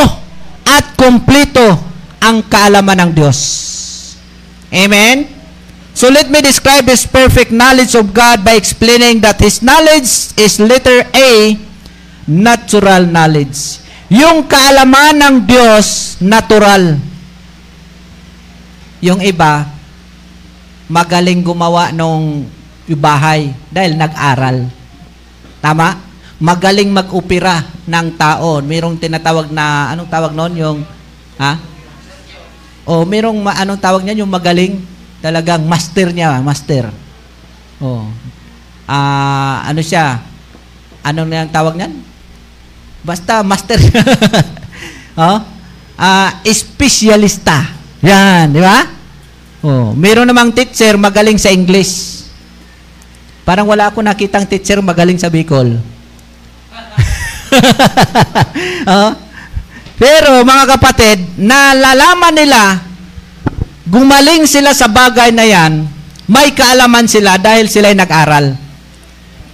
[0.68, 1.80] at kompleto
[2.24, 3.40] ang kaalaman ng Diyos.
[4.72, 5.33] Amen?
[5.94, 10.58] So let me describe His perfect knowledge of God by explaining that His knowledge is
[10.58, 11.54] letter A,
[12.26, 13.78] natural knowledge.
[14.10, 16.98] Yung kaalaman ng Diyos, natural.
[19.06, 19.70] Yung iba,
[20.90, 22.50] magaling gumawa nung
[22.94, 24.70] bahay dahil nag-aral.
[25.64, 25.98] Tama?
[26.42, 28.60] Magaling mag-upira ng tao.
[28.60, 30.54] Mayroong tinatawag na, anong tawag noon?
[30.58, 30.80] Yung,
[31.40, 31.56] ha?
[32.84, 34.28] O, mayroong, ma- anong tawag niyan?
[34.28, 34.84] Yung magaling,
[35.24, 36.92] talagang master niya, master.
[37.80, 38.04] O.
[38.84, 40.20] Ah, ano siya?
[41.00, 41.96] Anong nang tawag niyan?
[43.08, 43.80] Basta master.
[45.24, 45.40] oh?
[45.96, 47.64] Ah, espesyalista.
[48.04, 48.84] Yan, di ba?
[49.64, 52.28] Oh, meron namang teacher magaling sa English.
[53.48, 55.80] Parang wala ako nakitang teacher magaling sa Bicol.
[58.92, 59.12] oh?
[59.96, 62.84] Pero mga kapatid, nalalaman nila,
[63.88, 65.88] gumaling sila sa bagay na yan,
[66.28, 68.56] may kaalaman sila dahil sila'y nag-aral.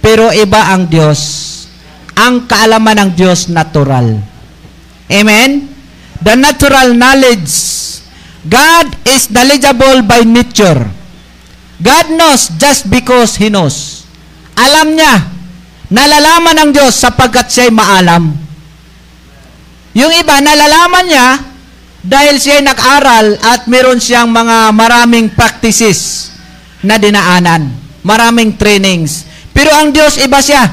[0.00, 1.20] Pero iba ang Diyos.
[2.14, 4.22] Ang kaalaman ng Diyos natural.
[5.10, 5.66] Amen?
[6.22, 7.50] The natural knowledge.
[8.46, 10.88] God is knowledgeable by nature.
[11.80, 14.04] God knows just because He knows.
[14.56, 15.14] Alam niya.
[15.90, 18.30] Nalalaman ng Diyos sapagkat siya'y maalam.
[19.90, 21.49] Yung iba, nalalaman niya
[22.00, 26.32] dahil siya'y nag-aral at meron siyang mga maraming practices
[26.80, 27.68] na dinaanan.
[28.00, 29.28] Maraming trainings.
[29.52, 30.64] Pero ang Diyos, iba siya.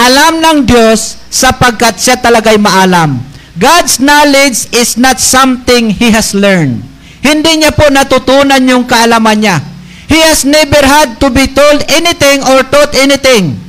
[0.00, 3.20] Alam ng Diyos sapagkat siya talaga'y maalam.
[3.60, 6.80] God's knowledge is not something He has learned.
[7.20, 9.60] Hindi niya po natutunan yung kaalaman niya.
[10.08, 13.60] He has never had to be told anything or taught anything.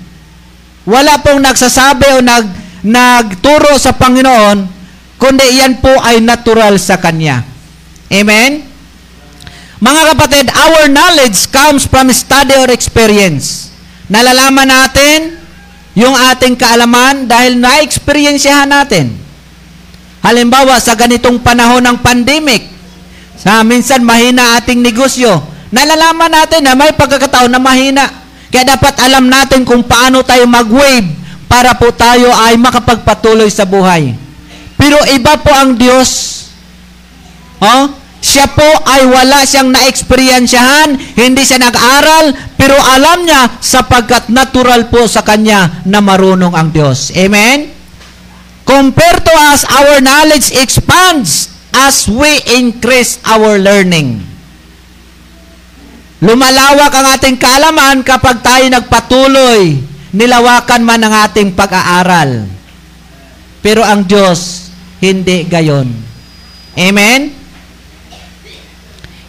[0.87, 2.47] Wala pong nagsasabi o nag,
[2.87, 4.80] nagturo sa Panginoon,
[5.21, 7.45] kundi yan po ay natural sa Kanya.
[8.09, 8.65] Amen?
[9.77, 13.69] Mga kapatid, our knowledge comes from study or experience.
[14.09, 15.37] Nalalaman natin
[15.93, 19.13] yung ating kaalaman dahil na-experiensyahan natin.
[20.21, 22.69] Halimbawa, sa ganitong panahon ng pandemic,
[23.37, 25.41] sa minsan mahina ating negosyo,
[25.73, 28.05] nalalaman natin na may pagkakataon na mahina.
[28.53, 31.09] Kaya dapat alam natin kung paano tayo mag-wave
[31.49, 34.13] para po tayo ay makapagpatuloy sa buhay.
[34.81, 36.09] Pero iba po ang Diyos.
[37.61, 37.93] Oh?
[38.21, 45.09] Siya po ay wala siyang na-experiensyahan, hindi siya nag-aral, pero alam niya sapagkat natural po
[45.09, 47.13] sa kanya na marunong ang Diyos.
[47.17, 47.73] Amen?
[48.61, 52.29] Compared to us, our knowledge expands as we
[52.61, 54.21] increase our learning.
[56.21, 59.81] Lumalawak ang ating kaalaman kapag tayo nagpatuloy,
[60.13, 62.45] nilawakan man ang ating pag-aaral.
[63.65, 64.60] Pero ang Diyos,
[65.01, 65.89] hindi gayon.
[66.77, 67.33] Amen?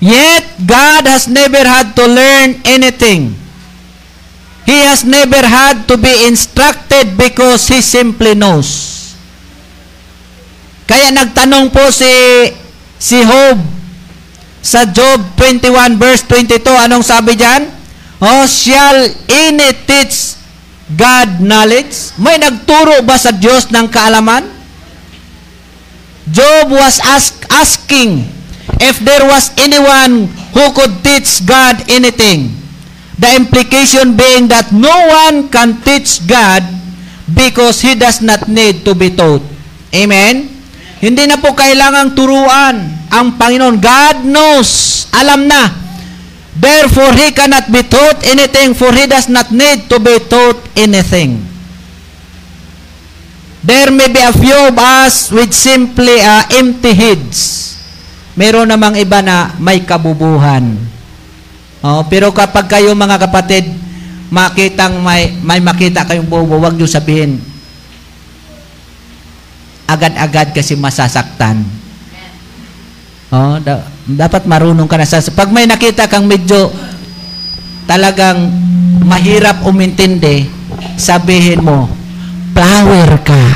[0.02, 3.38] Yet, God has never had to learn anything.
[4.62, 9.00] He has never had to be instructed because He simply knows.
[10.86, 12.10] Kaya nagtanong po si
[12.98, 13.58] si Job
[14.62, 17.66] sa Job 21 verse 22, anong sabi diyan?
[18.22, 20.38] Oh, shall any teach
[20.94, 22.14] God knowledge?
[22.22, 24.61] May nagturo ba sa Diyos ng kaalaman?
[26.30, 28.30] Job was ask, asking
[28.78, 32.54] if there was anyone who could teach God anything.
[33.18, 36.62] The implication being that no one can teach God
[37.34, 39.42] because He does not need to be taught.
[39.90, 40.50] Amen?
[41.02, 42.78] Hindi na po kailangang turuan
[43.10, 43.82] ang Panginoon.
[43.82, 45.04] God knows.
[45.10, 45.70] Alam na.
[46.54, 51.51] Therefore, He cannot be taught anything for He does not need to be taught anything.
[53.62, 57.38] There may be a few of us with simply uh, empty heads.
[58.34, 60.74] Meron namang iba na may kabubuhan.
[61.82, 63.70] Oh, pero kapag kayo mga kapatid,
[64.34, 67.38] makitang may, may makita kayong bubo, huwag nyo sabihin,
[69.86, 71.62] agad-agad kasi masasaktan.
[73.30, 76.72] Oh, da- dapat marunong ka na sa pag may nakita kang medyo
[77.86, 78.50] talagang
[79.06, 80.50] mahirap umintindi,
[80.98, 82.01] sabihin mo,
[82.52, 83.42] flower ka.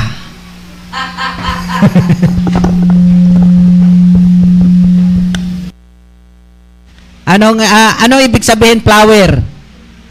[7.27, 9.43] Anong ah, ano ibig sabihin flower?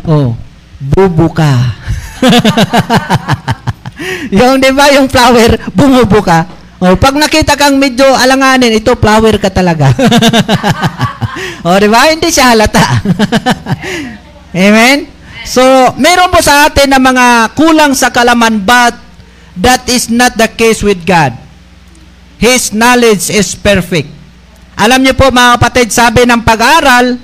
[0.07, 0.37] Oh,
[0.79, 1.75] bubu ka.
[4.37, 6.45] yung 'di ba yung flower, bumubo ka.
[6.77, 9.89] Oh, pag nakita kang medyo alanganin, ito flower ka talaga.
[11.67, 12.13] oh, 'di ba?
[12.13, 13.01] Hindi siya halata.
[14.53, 15.16] Amen.
[15.47, 15.63] So,
[15.95, 18.99] meron po sa atin na mga kulang sa kalaman but
[19.55, 21.39] that is not the case with God.
[22.43, 24.11] His knowledge is perfect.
[24.77, 27.17] Alam niyo po mga kapatid, sabi ng pag-aaral,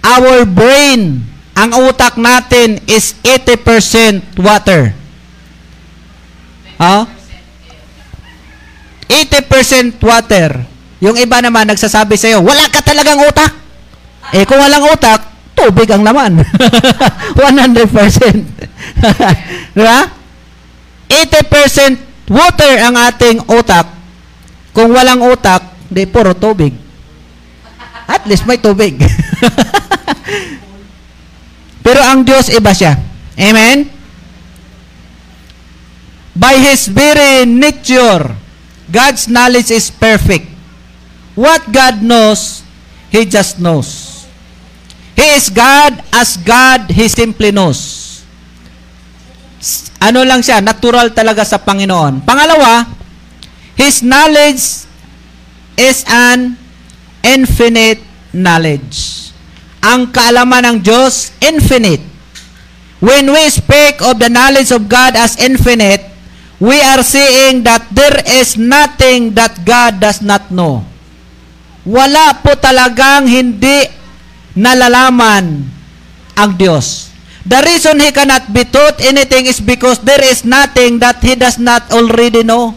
[0.00, 1.20] our brain,
[1.52, 4.96] ang utak natin is 80% water.
[6.80, 7.04] Ha?
[9.10, 10.64] 80% water.
[11.02, 13.52] Yung iba naman nagsasabi sa iyo, wala ka talagang utak.
[14.32, 15.29] Eh kung walang utak,
[15.60, 16.40] tubig ang laman.
[17.36, 17.36] 100%.
[19.76, 20.00] Di ba?
[21.10, 23.86] 80% water ang ating utak.
[24.70, 26.70] Kung walang utak, di puro tubig.
[28.06, 28.94] At least may tubig.
[31.84, 32.94] Pero ang Diyos iba siya.
[33.34, 33.90] Amen?
[36.38, 38.38] By His very nature,
[38.86, 40.46] God's knowledge is perfect.
[41.34, 42.62] What God knows,
[43.10, 44.09] He just knows.
[45.20, 48.08] He is God as God, He simply knows.
[50.00, 52.24] Ano lang siya, natural talaga sa Panginoon.
[52.24, 52.88] Pangalawa,
[53.76, 54.88] His knowledge
[55.76, 56.56] is an
[57.20, 58.00] infinite
[58.32, 59.28] knowledge.
[59.84, 62.00] Ang kaalaman ng Diyos, infinite.
[63.00, 66.00] When we speak of the knowledge of God as infinite,
[66.56, 70.84] we are saying that there is nothing that God does not know.
[71.84, 73.99] Wala po talagang hindi
[74.54, 75.66] nalalaman
[76.34, 77.10] ang Diyos.
[77.46, 81.56] The reason He cannot be taught anything is because there is nothing that He does
[81.56, 82.76] not already know.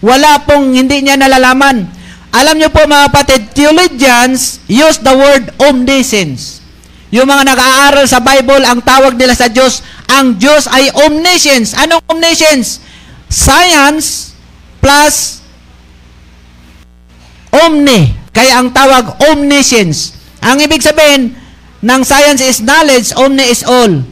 [0.00, 1.84] Wala pong hindi niya nalalaman.
[2.30, 6.62] Alam niyo po mga kapatid, theologians use the word omniscience.
[7.10, 11.74] Yung mga nag-aaral sa Bible, ang tawag nila sa Diyos, ang Diyos ay omniscience.
[11.74, 12.78] Anong omniscience?
[13.26, 14.30] Science
[14.78, 15.42] plus
[17.50, 18.14] omni.
[18.30, 20.19] Kaya ang tawag omniscience.
[20.40, 21.36] Ang ibig sabihin
[21.80, 24.04] ng science is knowledge, omni is all.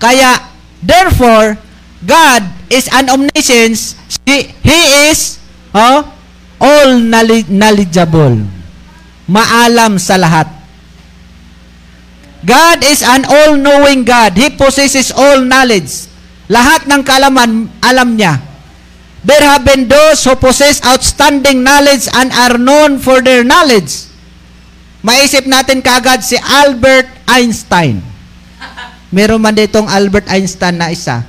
[0.00, 0.40] Kaya,
[0.80, 1.56] therefore,
[2.04, 3.96] God is an omniscience.
[4.28, 5.40] He, he is
[5.72, 6.08] oh,
[6.60, 8.44] all knowledge- knowledgeable.
[9.24, 10.48] Maalam sa lahat.
[12.44, 14.36] God is an all-knowing God.
[14.36, 16.12] He possesses all knowledge.
[16.52, 18.36] Lahat ng kaalaman, alam niya.
[19.24, 24.12] There have been those who possess outstanding knowledge and are known for their knowledge.
[25.04, 28.00] Maisip natin kaagad si Albert Einstein.
[29.12, 31.20] Meron man ditong Albert Einstein na isa.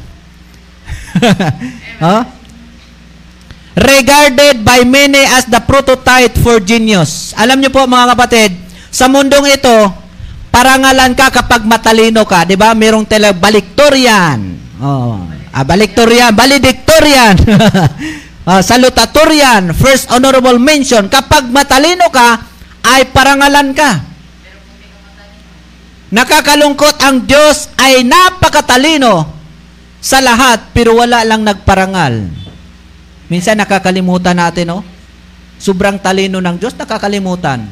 [2.04, 2.24] huh?
[3.76, 7.36] Regarded by many as the prototype for genius.
[7.36, 8.56] Alam niyo po mga kapatid,
[8.88, 9.92] sa mundong ito,
[10.56, 12.72] parangalan ka kapag matalino ka, 'di ba?
[12.72, 14.40] Merong tele baliktorian.
[14.80, 15.20] Oh,
[15.52, 17.36] ah, baliktorian, valedictorian.
[18.46, 21.10] Ah, salutatorian, first honorable mention.
[21.10, 22.46] Kapag matalino ka,
[22.86, 23.92] ay parangalan ka.
[26.14, 29.26] Nakakalungkot ang Diyos ay napakatalino
[29.98, 32.30] sa lahat pero wala lang nagparangal.
[33.26, 34.80] Minsan nakakalimutan natin, no?
[35.58, 37.66] Sobrang talino ng Diyos, nakakalimutan.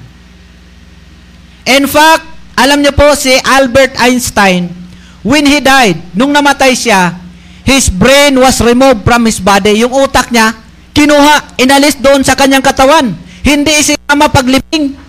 [1.69, 2.25] In fact,
[2.57, 4.73] alam niyo po si Albert Einstein,
[5.21, 7.13] when he died, nung namatay siya,
[7.63, 9.85] his brain was removed from his body.
[9.85, 10.57] Yung utak niya,
[10.91, 13.13] kinuha, inalis doon sa kanyang katawan.
[13.45, 15.02] Hindi isinama paglibing.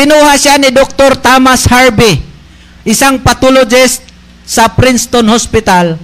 [0.00, 1.12] Kinuha siya ni Dr.
[1.20, 2.24] Thomas Harvey,
[2.88, 4.00] isang pathologist
[4.48, 6.00] sa Princeton Hospital.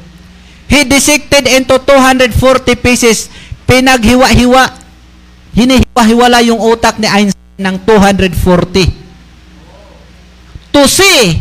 [0.68, 2.28] He dissected into 240
[2.76, 3.32] pieces,
[3.64, 4.68] pinaghiwa-hiwa.
[5.56, 10.76] Hinihiwa-hiwala yung utak ni Einstein ng 240.
[10.76, 11.40] To see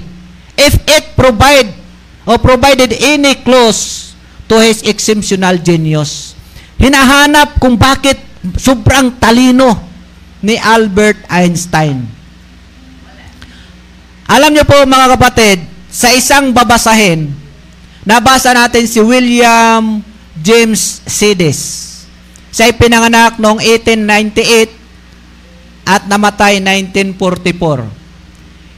[0.56, 1.76] if it provide
[2.24, 4.16] or provided any clause
[4.48, 6.40] to his exceptional genius.
[6.80, 8.16] Hinahanap kung bakit
[8.56, 9.76] sobrang talino
[10.40, 12.15] ni Albert Einstein.
[14.26, 15.62] Alam niyo po mga kapatid,
[15.94, 17.30] sa isang babasahin,
[18.02, 20.02] nabasa natin si William
[20.42, 21.86] James Sidis.
[22.50, 27.86] Siya ay pinanganak noong 1898 at namatay 1944.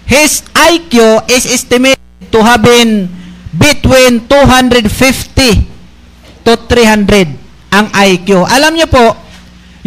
[0.08, 2.00] His IQ is estimated
[2.32, 3.08] to have been
[3.56, 8.44] between 250 to 300 ang IQ.
[8.48, 9.16] Alam niyo po,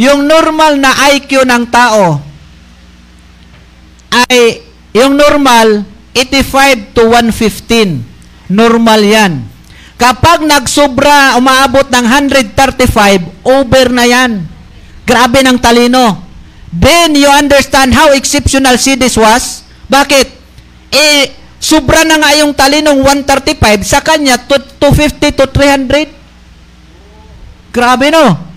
[0.00, 2.20] yung normal na IQ ng tao
[4.10, 8.50] ay yung normal 85 to 115.
[8.50, 9.32] Normal yan.
[9.94, 12.06] Kapag nagsobra, umaabot ng
[12.56, 14.42] 135, over na yan.
[15.06, 16.24] Grabe ng talino.
[16.72, 19.62] Then you understand how exceptional si this was.
[19.90, 20.26] Bakit?
[20.90, 21.30] Eh,
[21.62, 26.20] sobra na nga yung talinong 135, sa kanya, to, 250 to 300.
[27.70, 28.49] Grabe no?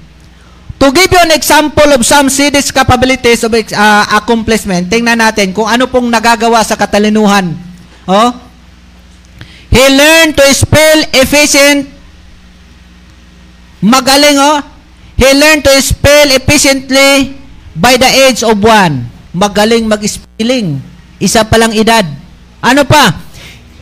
[0.83, 5.63] To give you an example of some cities capabilities of uh, accomplishment, tingnan natin kung
[5.63, 7.55] ano pong nagagawa sa katalinuhan.
[8.03, 8.35] Oh?
[9.71, 11.87] He learned to spell efficient.
[13.79, 14.59] Magaling, oh.
[15.15, 17.39] He learned to spell efficiently
[17.79, 19.07] by the age of one.
[19.31, 20.83] Magaling mag-spelling.
[21.15, 22.03] Isa pa lang edad.
[22.59, 23.23] Ano pa?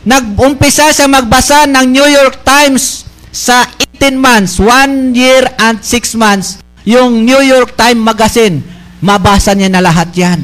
[0.06, 3.66] Nag-umpisa siya magbasa ng New York Times sa
[3.98, 8.62] 18 months, 1 year and 6 months yung New York Times Magazine,
[9.02, 10.40] mabasa niya na lahat yan.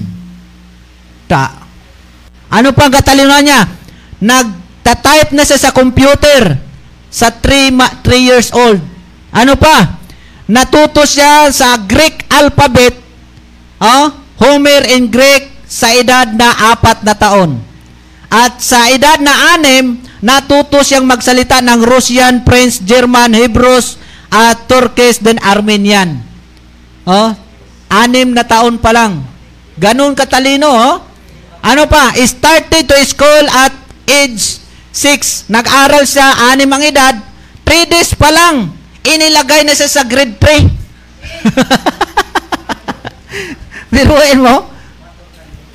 [1.27, 1.67] Ta.
[2.49, 3.69] Ano pa ang katalino niya?
[4.19, 6.57] Nagta-type na siya sa computer
[7.13, 8.81] sa 3 3 years old.
[9.31, 10.01] Ano pa?
[10.49, 12.97] Natuto siya sa Greek alphabet,
[13.85, 14.09] oh,
[14.41, 17.61] Homer in Greek sa edad na apat na taon.
[18.33, 25.21] At sa edad na anim, natuto siyang magsalita ng Russian, French, German, Hebrews, at Turkish,
[25.21, 26.28] then Armenian.
[27.09, 27.33] Oh,
[27.89, 29.25] anim na taon pa lang.
[29.81, 31.01] Ganun katalino, oh.
[31.65, 32.13] Ano pa?
[32.21, 33.73] Started to school at
[34.05, 34.61] age
[34.93, 35.49] 6.
[35.49, 37.17] Nag-aral siya, anim ang edad.
[37.65, 40.69] 3 days pa lang, inilagay na siya sa grade 3.
[43.93, 44.69] Biruin mo?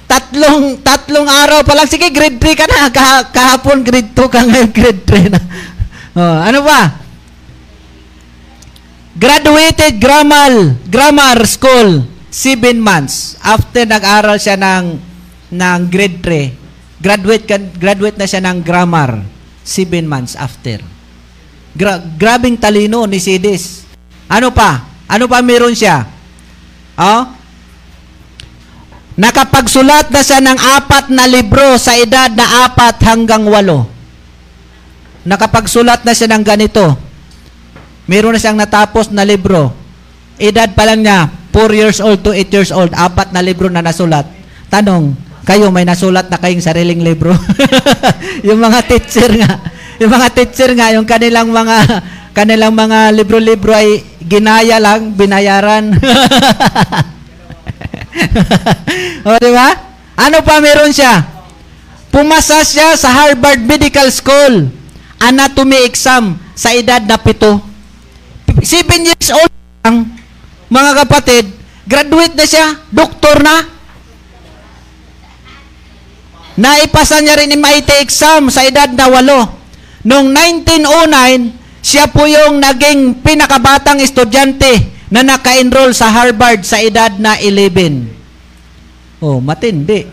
[0.06, 1.90] Tatlong, tatlong araw pa lang.
[1.90, 2.94] Sige, grade 3 ka na.
[2.94, 5.42] Kah kahapon, grade 2 ka ngayon, grade 3 na.
[6.14, 7.03] Oh, ano ba?
[9.14, 12.02] Graduated grammar, grammar school,
[12.34, 13.38] 7 months.
[13.45, 14.98] After nag-aral siya ng,
[15.53, 17.45] ng grade 3, graduate,
[17.77, 19.22] graduate na siya ng grammar,
[19.61, 20.81] 7 months after.
[21.77, 23.85] Gra- grabing talino ni Sidis.
[24.26, 24.81] Ano pa?
[25.06, 26.10] Ano pa meron siya?
[26.98, 27.30] Oh?
[29.14, 33.85] Nakapagsulat na siya ng apat na libro sa edad na apat hanggang walo.
[35.22, 37.12] Nakapagsulat na siya ng ganito.
[38.10, 39.72] Meron na siyang natapos na libro.
[40.36, 43.86] Edad pa lang niya, 4 years old to 8 years old, apat na libro na
[43.86, 44.28] nasulat.
[44.68, 47.32] Tanong, kayo may nasulat na kayong sariling libro?
[48.48, 49.60] yung mga teacher nga,
[50.02, 51.78] yung mga teacher nga, yung kanilang mga
[52.34, 55.94] kanilang mga libro-libro ay ginaya lang, binayaran.
[59.28, 59.70] o, di ba?
[60.18, 61.22] Ano pa meron siya?
[62.10, 64.84] Pumasa siya sa Harvard Medical School
[65.24, 67.73] anatomy exam sa edad na pito.
[68.64, 69.52] 7 years old
[69.84, 70.07] lang,
[70.72, 71.45] mga kapatid,
[71.84, 73.68] graduate na siya, doktor na.
[76.56, 79.52] Naipasa niya rin MIT exam sa edad na walo.
[80.07, 87.35] Noong 1909, siya po yung naging pinakabatang estudyante na naka-enroll sa Harvard sa edad na
[87.35, 89.19] 11.
[89.19, 90.07] Oh, matindi.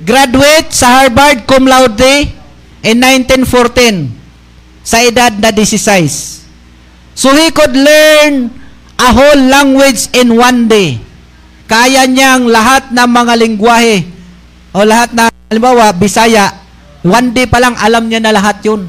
[0.00, 2.32] Graduate sa Harvard cum laude
[2.80, 4.23] in 1914
[4.84, 7.16] sa edad na 16.
[7.16, 8.52] So he could learn
[9.00, 11.00] a whole language in one day.
[11.64, 14.04] Kaya niyang lahat ng mga lingwahe
[14.76, 16.52] o lahat na, halimbawa, Bisaya,
[17.00, 18.84] one day pa lang alam niya na lahat yun.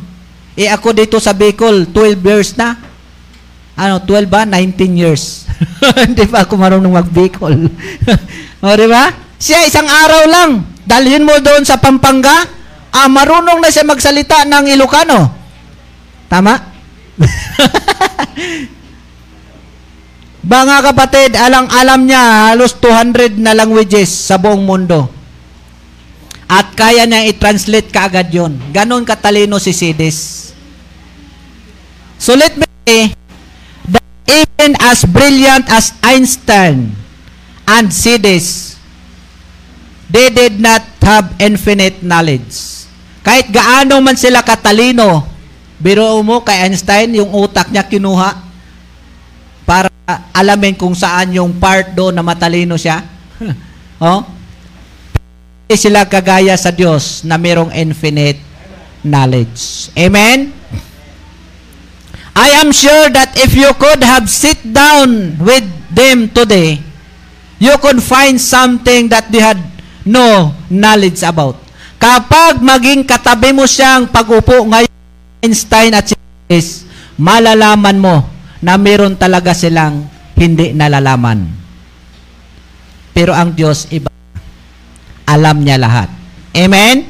[0.60, 2.76] Eh ako dito sa Bicol, 12 years na.
[3.76, 4.44] Ano, 12 ba?
[4.44, 5.48] 19 years.
[6.08, 7.72] Hindi pa ako marunong mag-Bicol.
[8.64, 9.12] o, di ba?
[9.36, 10.52] Siya isang araw lang.
[10.88, 12.48] Dalhin mo doon sa Pampanga,
[12.92, 15.45] ah, marunong na siya magsalita ng Ilocano.
[16.28, 16.58] Tama?
[20.46, 25.10] Mga kapatid, alang-alam niya halos 200 na languages sa buong mundo.
[26.46, 28.54] At kaya niya i-translate kaagad yon.
[28.70, 30.54] Ganon katalino si Sidis.
[32.22, 33.18] So let me say
[33.90, 36.94] that even as brilliant as Einstein
[37.66, 38.78] and Sidis,
[40.14, 42.86] they did not have infinite knowledge.
[43.26, 45.26] Kahit gaano man sila katalino,
[45.80, 48.46] biro mo kay Einstein, yung utak niya kinuha
[49.66, 49.90] para
[50.32, 53.02] alamin kung saan yung part doon na matalino siya.
[54.06, 54.22] oh?
[55.66, 58.38] Hindi sila kagaya sa Diyos na mayroong infinite
[59.02, 59.90] knowledge.
[59.98, 60.54] Amen?
[62.36, 66.84] I am sure that if you could have sit down with them today,
[67.58, 69.58] you could find something that they had
[70.06, 71.58] no knowledge about.
[71.98, 74.95] Kapag maging katabi mo siyang pag-upo ngayon,
[75.46, 76.18] Einstein at si
[76.50, 76.90] Jesus,
[77.22, 78.26] malalaman mo
[78.66, 81.46] na meron talaga silang hindi nalalaman.
[83.14, 84.10] Pero ang Diyos iba.
[85.30, 86.10] Alam niya lahat.
[86.58, 87.06] Amen?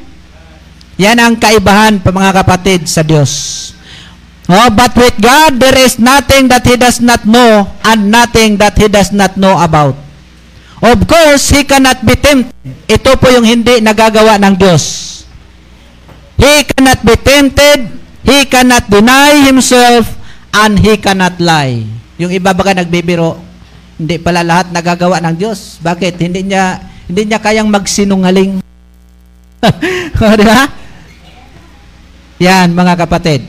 [0.96, 3.72] Yan ang kaibahan mga kapatid sa Diyos.
[4.46, 8.78] Oh, but with God, there is nothing that He does not know and nothing that
[8.78, 9.98] He does not know about.
[10.78, 12.54] Of course, He cannot be tempted.
[12.86, 14.84] Ito po yung hindi nagagawa ng Diyos.
[16.38, 17.90] He cannot be tempted,
[18.26, 20.10] He cannot deny Himself,
[20.50, 21.86] and He cannot lie.
[22.18, 23.38] Yung iba baka nagbibiro,
[23.96, 25.78] hindi pala lahat nagagawa ng Diyos.
[25.78, 26.18] Bakit?
[26.18, 28.58] Hindi niya hindi niya kayang magsinungaling.
[30.18, 30.66] o, di ba?
[32.42, 33.46] Yan, mga kapatid.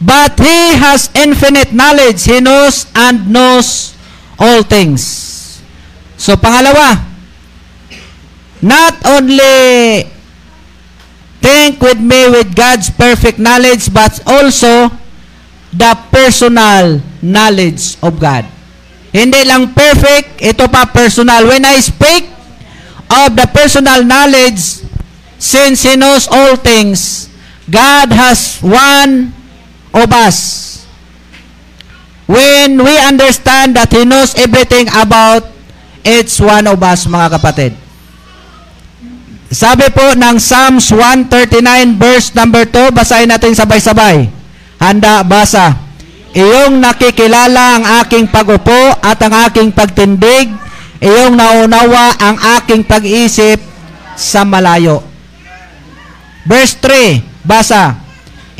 [0.00, 2.24] But He has infinite knowledge.
[2.24, 3.92] He knows and knows
[4.40, 5.04] all things.
[6.16, 7.04] So, pangalawa,
[8.64, 10.06] not only
[11.40, 14.90] think with me with God's perfect knowledge, but also
[15.72, 18.46] the personal knowledge of God.
[19.12, 21.48] Hindi lang perfect, ito pa personal.
[21.48, 22.28] When I speak
[23.08, 24.84] of the personal knowledge,
[25.40, 27.30] since He knows all things,
[27.68, 29.32] God has one
[29.94, 30.66] of us.
[32.28, 35.56] When we understand that He knows everything about
[36.04, 37.72] it's one of us, mga kapatid.
[39.48, 44.28] Sabi po ng Psalms 139 verse number 2, basahin natin sabay-sabay.
[44.76, 45.72] Handa, basa.
[46.36, 50.52] Iyong nakikilala ang aking pagupo at ang aking pagtindig.
[51.00, 53.56] Iyong naunawa ang aking pag-isip
[54.20, 55.00] sa malayo.
[56.44, 57.96] Verse 3, basa.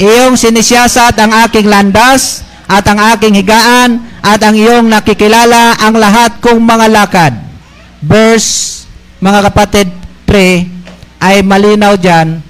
[0.01, 6.41] Iyong sinisiyasat ang aking landas at ang aking higaan at ang iyong nakikilala ang lahat
[6.41, 7.33] kong mga lakad.
[8.01, 8.89] Verse,
[9.21, 9.93] mga kapatid,
[10.25, 10.78] 3,
[11.19, 12.43] ay malinaw dyan.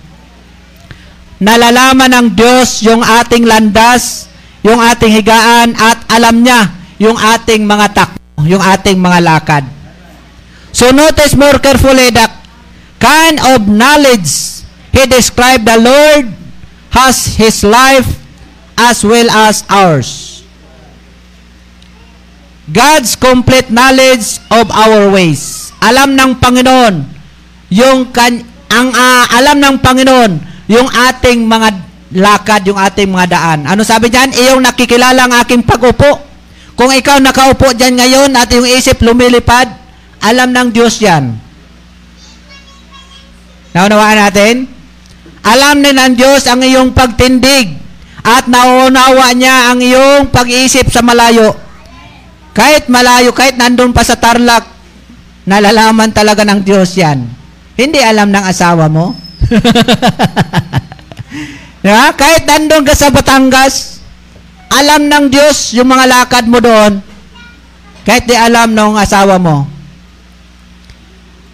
[1.39, 4.27] Nalalaman ng Diyos yung ating landas,
[4.67, 9.65] yung ating higaan, at alam niya yung ating mga takbo, yung ating mga lakad.
[10.75, 12.27] So notice more carefully the
[12.99, 16.35] kind of knowledge he described the Lord
[16.91, 18.19] has his life
[18.75, 20.43] as well as ours.
[22.69, 25.73] God's complete knowledge of our ways.
[25.81, 27.07] Alam ng Panginoon
[27.73, 30.33] yung kan ang ah, alam ng Panginoon
[30.69, 31.69] yung ating mga
[32.15, 33.61] lakad, yung ating mga daan.
[33.65, 34.33] Ano sabi diyan?
[34.33, 36.25] Iyong nakikilala ang aking pag-upo.
[36.79, 39.67] Kung ikaw nakaupo diyan ngayon at yung isip lumilipad,
[40.23, 41.35] alam ng Diyos yan.
[43.75, 44.55] Naunawaan natin?
[45.43, 47.79] Alam din ng Diyos ang iyong pagtindig
[48.23, 51.57] at nauunawa niya ang iyong pag-iisip sa malayo.
[52.53, 54.67] Kahit malayo, kahit nandun pa sa tarlac,
[55.49, 57.25] nalalaman talaga ng Diyos yan.
[57.79, 59.15] Hindi alam ng asawa mo.
[61.87, 62.11] diba?
[62.19, 64.03] Kahit nandun ka sa Batangas,
[64.67, 66.99] alam ng Diyos yung mga lakad mo doon.
[68.03, 69.71] Kahit di alam ng asawa mo.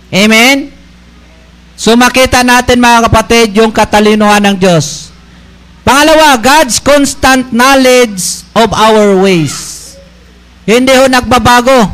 [0.09, 0.73] Amen?
[1.77, 5.13] So makita natin mga kapatid yung katalinuhan ng Diyos.
[5.85, 9.93] Pangalawa, God's constant knowledge of our ways.
[10.65, 11.93] Hindi ho nagbabago.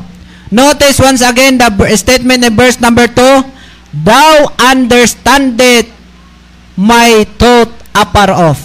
[0.55, 1.67] Notice once again the
[1.99, 3.59] statement in verse number 2,
[3.91, 5.91] Thou understandest
[6.79, 8.63] my thought afar off.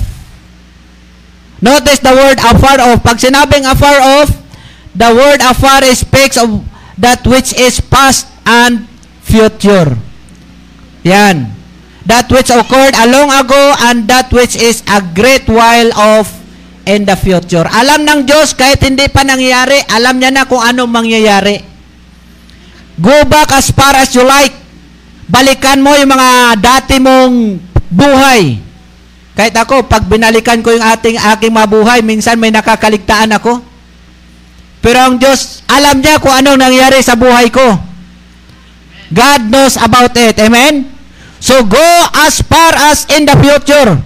[1.61, 3.01] Notice the word afar off.
[3.01, 4.29] Pag sinabing afar off,
[4.93, 6.61] the word afar speaks of
[7.01, 8.85] that which is past and
[9.25, 9.97] future.
[11.01, 11.51] Yan.
[12.05, 16.29] That which occurred a long ago and that which is a great while off
[16.85, 17.65] in the future.
[17.65, 21.57] Alam ng Diyos kahit hindi pa nangyayari, alam niya na kung anong mangyayari.
[23.01, 24.64] Go back as far as you like.
[25.25, 26.29] Balikan mo yung mga
[26.61, 27.57] dati mong
[27.89, 28.61] buhay.
[29.35, 33.59] Kahit ako, pag binalikan ko yung ating aking mabuhay, minsan may nakakaligtaan ako.
[34.85, 37.65] Pero ang Diyos, alam niya kung anong nangyari sa buhay ko.
[39.09, 40.37] God knows about it.
[40.37, 40.93] Amen?
[41.41, 41.89] So go
[42.25, 43.97] as far as in the future.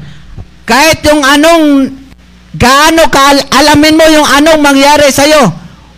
[0.63, 1.93] Kahit yung anong
[2.55, 5.51] gaano ka alamin mo yung anong mangyari sa iyo.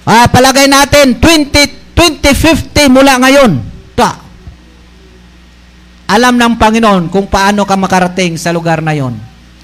[0.06, 3.71] Ah, palagay natin 20 2050 mula ngayon.
[6.12, 9.16] Alam ng Panginoon kung paano ka makarating sa lugar na yon,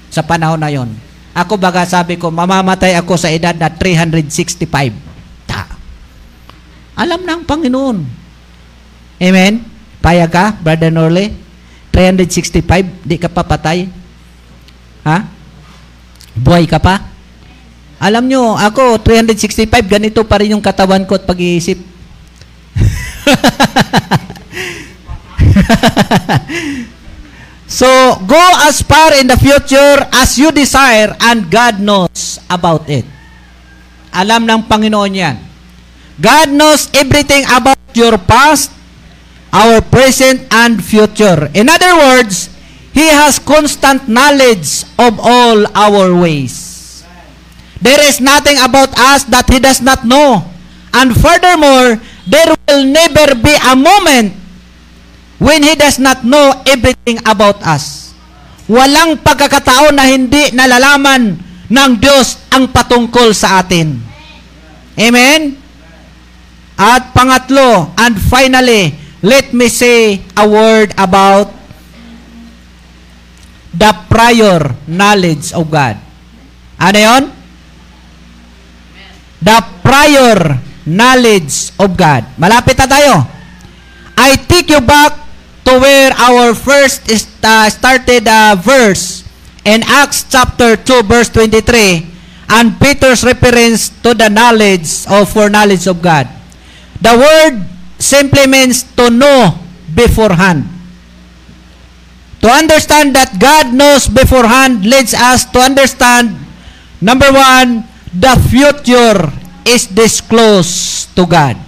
[0.08, 0.88] sa panahon na yon.
[1.36, 4.64] Ako baga sabi ko, mamamatay ako sa edad na 365.
[5.44, 5.68] Ta.
[6.96, 8.00] Alam ng Panginoon.
[9.20, 9.60] Amen?
[10.00, 11.36] Payag ka, Brother Norley?
[11.92, 13.84] 365, di ka pa patay?
[15.04, 15.28] Ha?
[16.32, 17.12] Buhay ka pa?
[18.00, 21.76] Alam nyo, ako, 365, ganito pa rin yung katawan ko at pag-iisip.
[27.80, 27.88] so,
[28.26, 33.04] go as far in the future as you desire and God knows about it.
[34.14, 35.36] Alam ng Panginoon yan.
[36.18, 38.74] God knows everything about your past,
[39.54, 41.46] our present, and future.
[41.54, 42.50] In other words,
[42.90, 47.06] He has constant knowledge of all our ways.
[47.78, 50.42] There is nothing about us that He does not know.
[50.90, 54.34] And furthermore, there will never be a moment
[55.38, 58.14] when He does not know everything about us.
[58.68, 61.40] Walang pagkakataon na hindi nalalaman
[61.70, 63.96] ng Diyos ang patungkol sa atin.
[64.98, 65.56] Amen?
[66.78, 68.94] At pangatlo, and finally,
[69.24, 71.50] let me say a word about
[73.74, 75.96] the prior knowledge of God.
[76.78, 77.24] Ano yon?
[79.42, 80.38] The prior
[80.86, 82.26] knowledge of God.
[82.38, 83.14] Malapit na tayo.
[84.18, 85.27] I take you back
[85.68, 87.04] to where our first
[87.44, 89.20] uh, started uh, verse
[89.68, 92.08] in Acts chapter 2 verse 23
[92.48, 96.24] and Peter's reference to the knowledge of foreknowledge of God.
[97.04, 97.68] The word
[98.00, 99.60] simply means to know
[99.92, 100.64] beforehand.
[102.40, 106.32] To understand that God knows beforehand leads us to understand,
[107.02, 107.84] number one,
[108.16, 109.20] the future
[109.68, 111.60] is disclosed to God.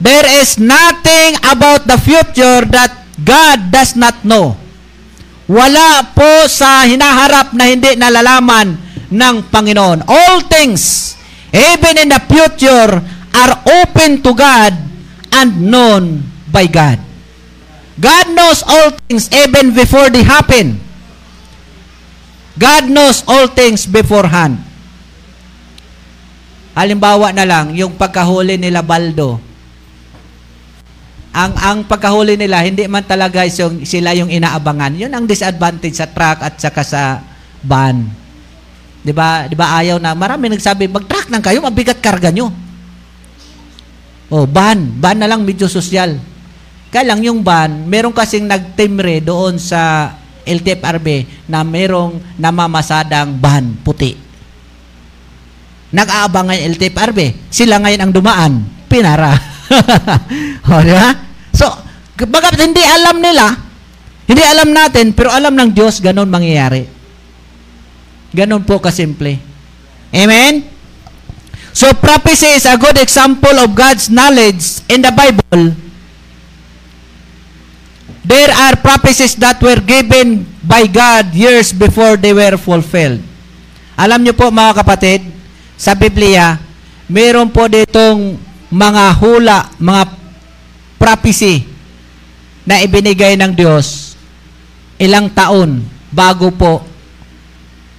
[0.00, 4.54] There is nothing about the future that God does not know.
[5.48, 8.76] Wala po sa hinaharap na hindi nalalaman
[9.08, 10.04] ng Panginoon.
[10.04, 11.16] All things,
[11.50, 13.00] even in the future,
[13.32, 14.76] are open to God
[15.32, 16.20] and known
[16.52, 17.00] by God.
[17.98, 20.78] God knows all things even before they happen.
[22.58, 24.58] God knows all things beforehand.
[26.78, 29.47] Halimbawa na lang, yung pagkahuli nila Baldo.
[31.28, 34.96] Ang ang pagkahuli nila, hindi man talaga yung, sila yung inaabangan.
[34.96, 37.02] Yun ang disadvantage sa truck at saka sa
[37.60, 38.08] van.
[39.04, 39.46] 'Di ba?
[39.46, 42.48] 'Di ba ayaw na marami nagsabi, mag-truck nang kayo, mabigat karga nyo.
[44.28, 46.20] Oh, van, van na lang medyo sosyal.
[46.92, 50.12] Kaya lang yung van, meron kasing nagtimre doon sa
[50.44, 54.16] LTFRB na merong namamasadang van puti.
[55.88, 57.48] Nag-aabangan LTFRB.
[57.48, 58.52] Sila ngayon ang dumaan.
[58.88, 59.32] Pinara.
[60.72, 61.10] o, di ba?
[61.52, 61.68] So,
[62.26, 63.46] bagat hindi alam nila,
[64.28, 66.88] hindi alam natin, pero alam ng Diyos, ganun mangyayari.
[68.32, 69.40] Ganun po kasimple.
[70.12, 70.64] Amen?
[71.72, 75.76] So, prophecy is a good example of God's knowledge in the Bible.
[78.28, 83.24] There are prophecies that were given by God years before they were fulfilled.
[83.96, 85.24] Alam niyo po mga kapatid,
[85.78, 86.58] sa Biblia,
[87.08, 88.36] meron po ditong
[88.68, 90.02] mga hula, mga
[91.00, 91.64] prophecy
[92.68, 94.12] na ibinigay ng Diyos
[95.00, 95.80] ilang taon
[96.12, 96.84] bago po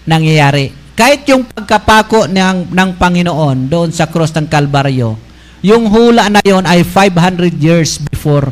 [0.05, 0.73] nangyayari.
[0.93, 5.15] Kahit yung pagkapako ng, ng Panginoon doon sa cross ng Kalbaryo,
[5.63, 8.51] yung hula na yon ay 500 years before.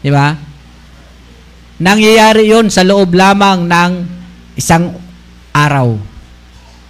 [0.00, 0.38] Di ba?
[1.80, 3.92] Nangyayari yon sa loob lamang ng
[4.54, 4.94] isang
[5.50, 5.98] araw.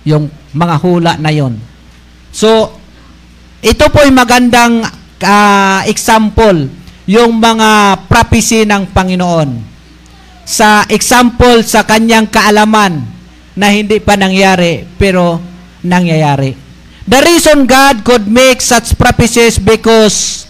[0.05, 1.57] Yung mga hula na yon.
[2.31, 2.80] So,
[3.61, 4.81] ito po ay magandang
[5.21, 6.65] uh, example,
[7.05, 9.69] yung mga prophecy ng Panginoon.
[10.49, 13.05] Sa example sa kanyang kaalaman
[13.53, 15.37] na hindi pa nangyari, pero
[15.85, 16.57] nangyayari.
[17.05, 20.49] The reason God could make such prophecies because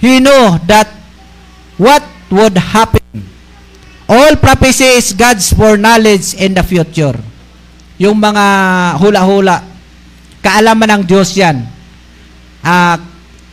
[0.00, 0.88] He knew that
[1.76, 2.00] what
[2.32, 3.04] would happen.
[4.08, 7.20] All prophecy is God's foreknowledge in the future.
[8.00, 8.44] Yung mga
[8.96, 9.60] hula-hula,
[10.40, 11.79] kaalaman ng Diyos yan.
[12.60, 12.96] Uh,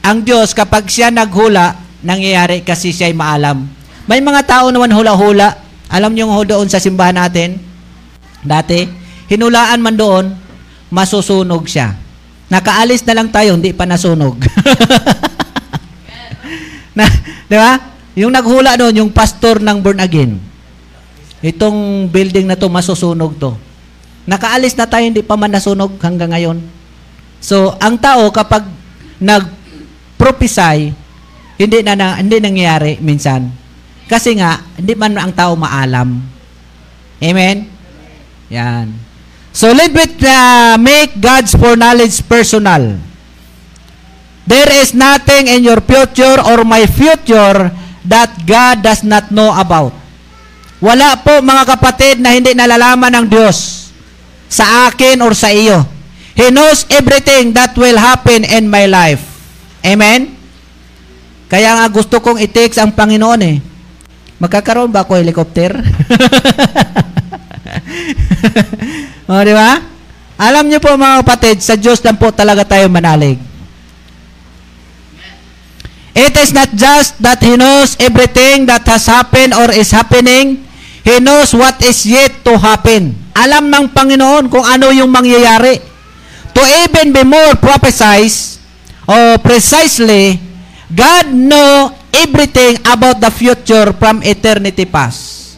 [0.03, 3.67] ang Diyos, kapag siya naghula, nangyayari kasi siya ay maalam.
[4.07, 5.59] May mga tao naman hula-hula.
[5.91, 7.59] Alam niyo yung doon sa simbahan natin,
[8.43, 8.87] dati,
[9.31, 10.25] hinulaan man doon,
[10.91, 11.95] masusunog siya.
[12.47, 14.35] Nakaalis na lang tayo, hindi pa nasunog.
[16.97, 17.03] na,
[17.47, 17.75] di ba?
[18.15, 20.39] Yung naghula doon, yung pastor ng born again.
[21.43, 23.51] Itong building na to, masusunog to.
[24.27, 26.57] Nakaalis na tayo, hindi pa man nasunog hanggang ngayon.
[27.43, 28.63] So, ang tao kapag
[29.21, 30.93] nag-prophesy,
[31.57, 33.49] hindi na, na hindi nangyayari minsan.
[34.07, 36.21] Kasi nga, hindi man ang tao maalam.
[37.19, 37.67] Amen?
[38.47, 38.93] Yan.
[39.51, 43.01] So, let me uh, make God's foreknowledge personal.
[44.47, 47.67] There is nothing in your future or my future
[48.07, 49.91] that God does not know about.
[50.79, 53.89] Wala po mga kapatid na hindi nalalaman ng Diyos
[54.47, 55.83] sa akin or sa iyo.
[56.37, 59.25] He knows everything that will happen in my life.
[59.81, 60.37] Amen?
[61.49, 63.57] Kaya nga gusto kong i-text ang Panginoon eh.
[64.37, 65.73] Magkakaroon ba ako helicopter?
[69.33, 69.81] o, di ba?
[70.37, 73.41] Alam niyo po mga kapatid, sa Diyos lang po talaga tayo manalig.
[76.13, 80.69] It is not just that He knows everything that has happened or is happening.
[81.01, 83.17] He knows what is yet to happen.
[83.33, 85.86] Alam ng Panginoon kung ano yung mangyayari.
[86.57, 88.57] To even be more precise,
[89.05, 90.41] or precisely,
[90.89, 95.53] God know everything about the future from eternity past.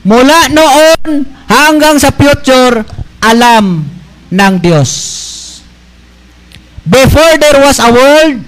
[0.00, 2.88] Mula noon hanggang sa future,
[3.20, 3.84] alam
[4.32, 4.92] ng Diyos.
[6.88, 8.40] Before there was a world,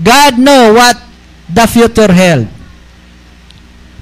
[0.00, 0.96] God know what
[1.52, 2.48] the future held.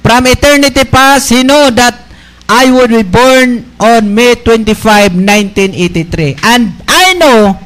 [0.07, 2.06] From eternity past, He know that
[2.47, 6.39] I would be born on May 25, 1983.
[6.47, 7.59] And I know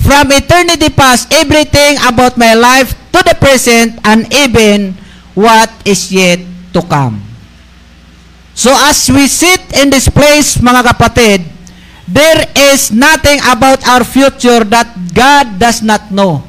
[0.00, 4.92] from eternity past everything about my life to the present and even
[5.32, 6.40] what is yet
[6.76, 7.24] to come.
[8.52, 11.40] So as we sit in this place, mga kapatid,
[12.04, 12.44] there
[12.74, 16.44] is nothing about our future that God does not know.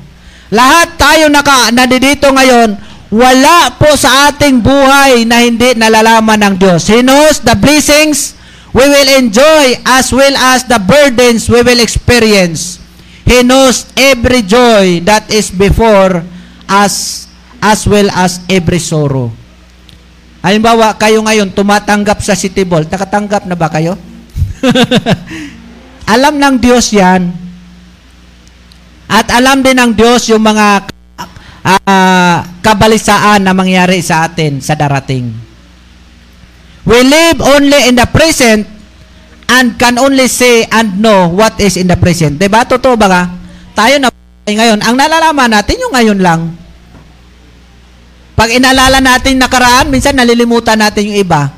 [0.52, 2.76] Lahat tayo naka, nandito ngayon,
[3.12, 6.88] wala po sa ating buhay na hindi nalalaman ng Diyos.
[6.88, 8.40] He knows the blessings
[8.72, 12.80] we will enjoy as well as the burdens we will experience.
[13.28, 16.24] He knows every joy that is before
[16.72, 17.28] us
[17.60, 19.28] as well as every sorrow.
[20.42, 22.90] Halimbawa, kayo ngayon tumatanggap sa City Vault.
[22.90, 23.94] Nakatanggap na ba kayo?
[26.16, 27.30] alam ng Diyos yan.
[29.12, 30.90] At alam din ng Diyos yung mga
[31.66, 35.30] uh, kabalisaan na mangyari sa atin sa darating.
[36.86, 38.66] We live only in the present
[39.52, 42.42] and can only say and know what is in the present.
[42.42, 42.66] Diba?
[42.66, 43.24] Totoo ba ka?
[43.78, 44.10] Tayo na
[44.48, 44.82] ngayon.
[44.82, 46.42] Ang nalalaman natin yung ngayon lang.
[48.34, 51.54] Pag inalala natin nakaraan, minsan nalilimutan natin yung iba.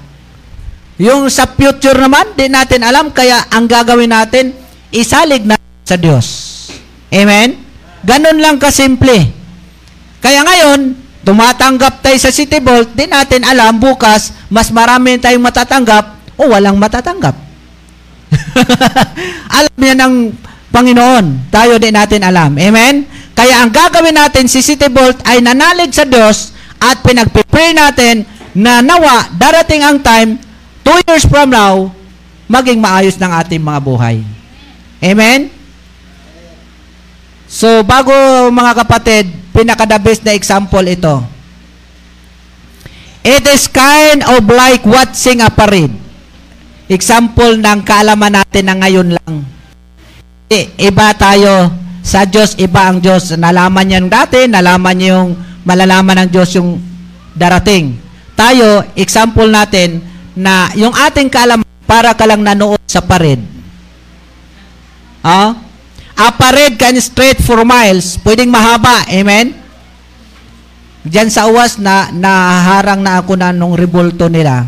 [0.99, 3.15] Yung sa future naman, di natin alam.
[3.15, 4.51] Kaya ang gagawin natin,
[4.91, 5.55] isalig na
[5.87, 6.27] sa Diyos.
[7.07, 7.55] Amen?
[8.03, 9.42] Ganun lang kasimple.
[10.23, 10.95] Kaya ngayon,
[11.27, 16.79] tumatanggap tayo sa City Vault, di natin alam bukas, mas marami tayong matatanggap o walang
[16.79, 17.35] matatanggap.
[19.59, 20.31] alam niya ng
[20.71, 21.51] Panginoon.
[21.51, 22.55] Tayo din natin alam.
[22.55, 23.03] Amen?
[23.35, 28.23] Kaya ang gagawin natin si City Vault ay nanalig sa Diyos at pinagpipray natin
[28.55, 30.39] na nawa darating ang time,
[30.85, 31.91] two years from now,
[32.47, 34.23] maging maayos ng ating mga buhay.
[35.03, 35.51] Amen?
[37.53, 38.09] So, bago
[38.49, 41.21] mga kapatid, pinaka-the best na example ito.
[43.21, 45.93] It is kind of like watching a parade.
[46.89, 49.45] Example ng kaalaman natin na ngayon lang.
[50.81, 51.69] Iba tayo
[52.01, 53.37] sa Diyos, iba ang Diyos.
[53.37, 56.81] Nalaman niya dati, nalaman niya yung malalaman ng Diyos yung
[57.37, 58.01] darating.
[58.33, 60.01] Tayo, example natin
[60.33, 63.45] na yung ating kaalaman para ka lang nanood sa parade.
[65.21, 65.53] Ah?
[65.53, 65.62] A
[66.37, 68.21] parade can straight for miles.
[68.21, 69.05] Pwedeng mahaba.
[69.09, 69.57] Amen?
[71.03, 74.63] Diyan sa uwas na naharang na ako na nung revolto nila.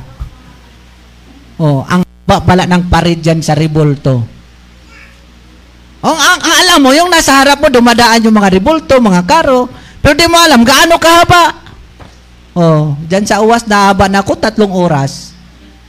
[1.56, 4.26] Oh, ang ba pala ng parade diyan sa revolto.
[6.06, 9.66] Oh, ang, ang, alam mo, yung nasa harap mo, dumadaan yung mga revolto, mga karo,
[10.06, 11.66] pero di mo alam, gaano kahaba?
[12.54, 15.34] Oh, diyan sa uwas, nahaba na ako tatlong oras.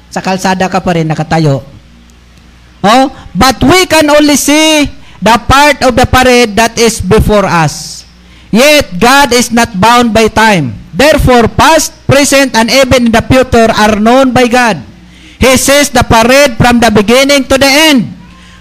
[0.08, 1.60] Sa kalsada ka pa rin, nakatayo.
[2.80, 3.04] Oh,
[3.36, 4.88] but we can only see
[5.26, 8.06] the part of the parade that is before us.
[8.54, 10.78] Yet, God is not bound by time.
[10.94, 14.78] Therefore, past, present, and even in the future are known by God.
[15.42, 18.14] He says the parade from the beginning to the end.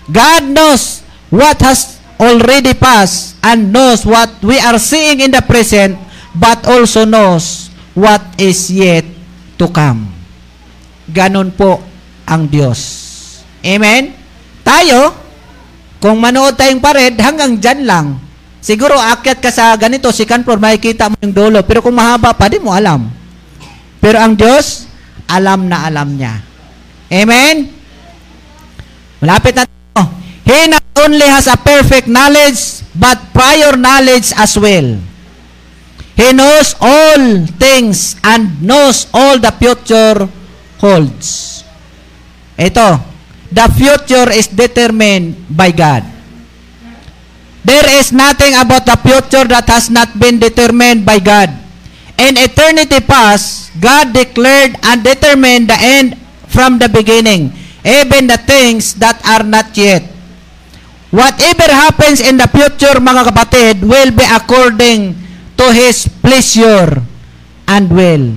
[0.09, 5.95] God knows what has already passed and knows what we are seeing in the present,
[6.33, 9.05] but also knows what is yet
[9.61, 10.11] to come.
[11.07, 11.79] Ganon po
[12.27, 12.81] ang Diyos.
[13.63, 14.11] Amen?
[14.65, 15.24] Tayo,
[16.05, 18.21] kung manood tayong parade, hanggang dyan lang.
[18.61, 21.65] Siguro, akyat ka sa ganito, second floor, makikita mo yung dulo.
[21.65, 23.09] Pero kung mahaba pa, di mo alam.
[23.97, 24.85] Pero ang Diyos,
[25.25, 26.45] alam na alam niya.
[27.09, 27.73] Amen?
[29.17, 30.13] Malapit na tayo.
[30.45, 35.01] He not only has a perfect knowledge, but prior knowledge as well.
[36.13, 40.29] He knows all things and knows all the future
[40.77, 41.65] holds.
[42.61, 43.14] Ito,
[43.55, 46.03] the future is determined by God.
[47.63, 51.49] There is nothing about the future that has not been determined by God.
[52.19, 56.19] In eternity past, God declared and determined the end
[56.51, 60.03] from the beginning, even the things that are not yet.
[61.09, 65.15] Whatever happens in the future, mga kapatid, will be according
[65.55, 67.01] to His pleasure
[67.71, 68.35] and will.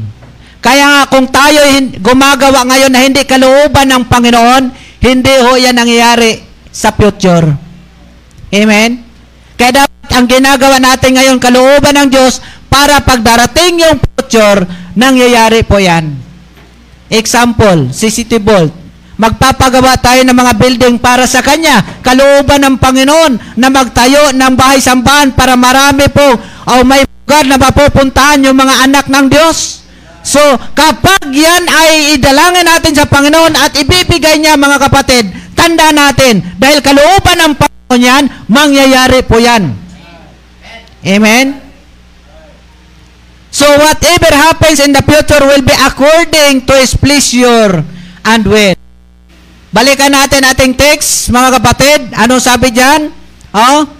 [0.62, 1.58] Kaya nga kung tayo
[2.02, 7.46] gumagawa ngayon na hindi kalooban ng Panginoon, hindi ho yan nangyayari sa future.
[8.50, 9.04] Amen?
[9.58, 14.62] Kaya dapat ang ginagawa natin ngayon, kalooban ng Diyos, para pagdarating yung future,
[14.94, 16.14] nangyayari po yan.
[17.08, 18.70] Example, si City Bolt.
[19.18, 21.82] Magpapagawa tayo ng mga building para sa Kanya.
[22.06, 26.38] Kalooban ng Panginoon na magtayo ng bahay sambahan para marami po
[26.70, 29.87] o may lugar na mapupuntahan yung mga anak ng Diyos.
[30.28, 30.44] So,
[30.76, 35.24] kapag yan ay idalangin natin sa Panginoon at ibibigay niya mga kapatid,
[35.56, 39.72] tanda natin, dahil kalooban ng Panginoon yan, mangyayari po yan.
[41.00, 41.68] Amen?
[43.48, 47.80] So whatever happens in the future will be according to His pleasure
[48.28, 48.76] and will.
[49.72, 52.00] Balikan natin ating text, mga kapatid.
[52.12, 53.10] Anong sabi diyan?
[53.56, 53.97] Oh?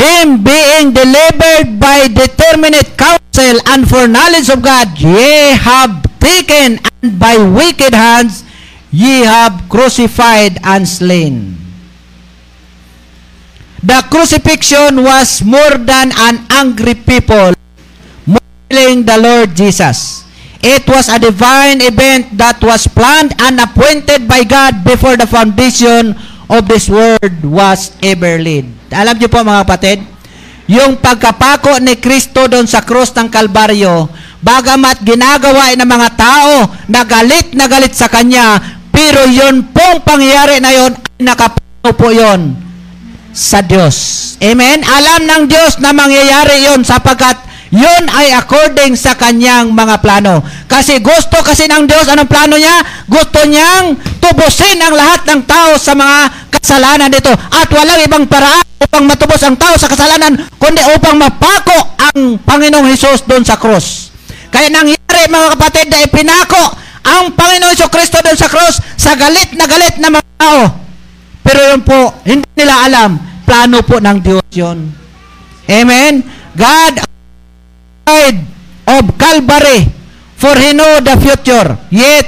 [0.00, 7.36] Him being delivered by determinate counsel and foreknowledge of God, ye have taken and by
[7.36, 8.44] wicked hands
[8.90, 11.56] ye have crucified and slain.
[13.82, 17.52] The crucifixion was more than an angry people
[18.68, 20.24] killing the Lord Jesus.
[20.62, 26.14] It was a divine event that was planned and appointed by God before the foundation
[26.50, 28.66] of this world was ever laid.
[28.90, 30.02] Alam niyo po mga kapatid,
[30.66, 34.10] yung pagkapako ni Kristo doon sa krus ng Kalbaryo,
[34.42, 36.54] bagamat ginagawa ng mga tao
[36.90, 38.58] na galit na galit sa Kanya,
[38.90, 40.90] pero yun pong pangyayari na ay
[41.22, 42.58] nakapano po yun
[43.30, 44.34] sa Diyos.
[44.42, 44.82] Amen?
[44.82, 50.42] Alam ng Diyos na mangyayari yun sapagkat yun ay according sa kanyang mga plano.
[50.66, 52.82] Kasi gusto kasi ng Diyos, anong plano niya?
[53.06, 57.30] Gusto niyang tubusin ang lahat ng tao sa mga kasalanan dito.
[57.30, 62.90] At walang ibang paraan upang matubos ang tao sa kasalanan, kundi upang mapako ang Panginoong
[62.90, 64.10] Hesus doon sa krus.
[64.50, 66.74] Kaya nangyari mga kapatid na ipinako
[67.06, 70.62] ang Panginoong Hesus Kristo doon sa krus sa galit na galit na mga tao.
[71.46, 73.14] Pero yun po, hindi nila alam,
[73.46, 74.90] plano po ng Diyos yun.
[75.70, 76.26] Amen?
[76.58, 77.09] God
[78.06, 78.40] side
[78.88, 79.88] of Calvary,
[80.36, 81.78] for he knew the future.
[81.92, 82.26] Yet,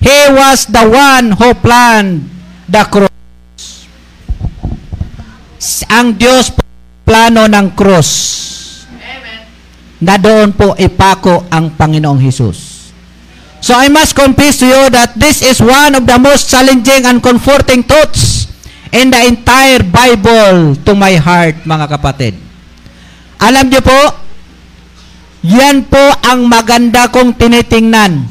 [0.00, 2.28] he was the one who planned
[2.68, 3.86] the cross.
[5.88, 6.52] Ang Diyos
[7.04, 8.10] plano ng cross.
[10.04, 12.92] Na doon po ipako ang Panginoong Hesus.
[13.64, 17.24] So I must confess to you that this is one of the most challenging and
[17.24, 18.52] comforting thoughts
[18.92, 22.36] in the entire Bible to my heart, mga kapatid.
[23.40, 24.23] Alam niyo po,
[25.44, 28.24] yan po ang maganda kong tinitingnan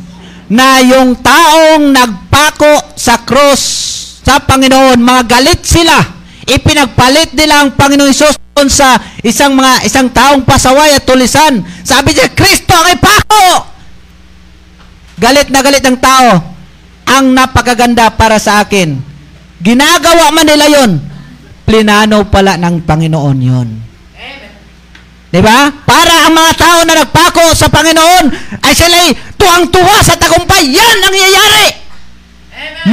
[0.49, 3.61] na yung taong nagpako sa cross
[4.25, 5.93] sa Panginoon, mga galit sila.
[6.43, 8.35] Ipinagpalit nila ang Panginoon Isus
[8.65, 11.61] sa isang mga isang taong pasaway at tulisan.
[11.83, 13.45] Sabi niya, Kristo ang ipako!
[15.21, 16.31] Galit na galit ang tao.
[17.13, 18.95] Ang napakaganda para sa akin.
[19.61, 20.91] Ginagawa man nila yon.
[21.67, 23.92] Plinano pala ng Panginoon yon.
[25.33, 25.73] Di ba?
[25.73, 28.25] Para ang mga tao na nagpako sa Panginoon
[28.61, 30.69] ay sila'y tuwang-tuwa sa tagumpay.
[30.69, 31.67] Yan ang nangyayari.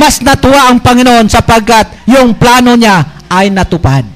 [0.01, 4.09] Mas natuwa ang Panginoon sapagkat yung plano niya ay natupad.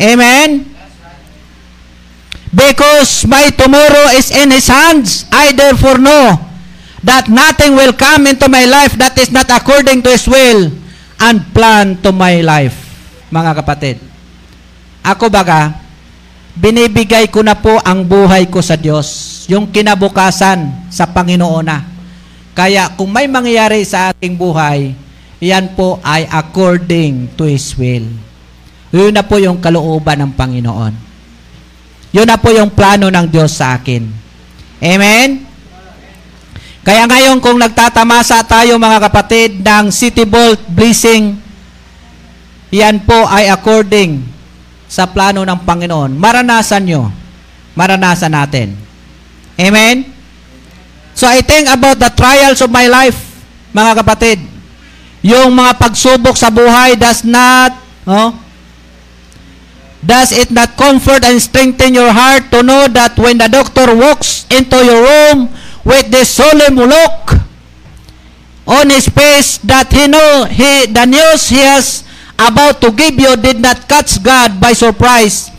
[0.00, 0.64] Amen?
[2.56, 6.40] Because my tomorrow is in His hands, I therefore know
[7.04, 10.72] that nothing will come into my life that is not according to His will
[11.20, 12.80] and plan to my life.
[13.28, 14.00] Mga kapatid,
[15.04, 15.85] ako baga,
[16.56, 21.84] binibigay ko na po ang buhay ko sa Diyos, yung kinabukasan sa Panginoon na.
[22.56, 24.96] Kaya kung may mangyayari sa ating buhay,
[25.44, 28.08] yan po ay according to His will.
[28.88, 30.94] Yun na po yung kalooban ng Panginoon.
[32.16, 34.08] Yun na po yung plano ng Diyos sa akin.
[34.80, 35.44] Amen?
[36.80, 41.36] Kaya ngayon kung nagtatamasa tayo mga kapatid ng City Bolt Blessing,
[42.72, 44.35] yan po ay according
[44.86, 46.14] sa plano ng Panginoon.
[46.14, 47.10] Maranasan nyo.
[47.74, 48.78] Maranasan natin.
[49.58, 50.06] Amen?
[51.16, 53.18] So I think about the trials of my life,
[53.74, 54.38] mga kapatid.
[55.26, 57.74] Yung mga pagsubok sa buhay does not,
[58.06, 58.46] oh,
[60.06, 64.46] Does it not comfort and strengthen your heart to know that when the doctor walks
[64.54, 65.50] into your room
[65.82, 67.42] with this solemn look
[68.70, 72.05] on his face that he know he the news he has
[72.36, 75.52] about to give you did not catch God by surprise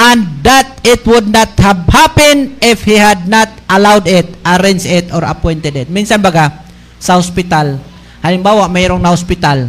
[0.00, 5.12] and that it would not have happened if he had not allowed it, arranged it,
[5.12, 5.92] or appointed it.
[5.92, 6.64] Minsan baga,
[6.96, 7.76] sa hospital,
[8.24, 9.68] halimbawa mayroong na hospital,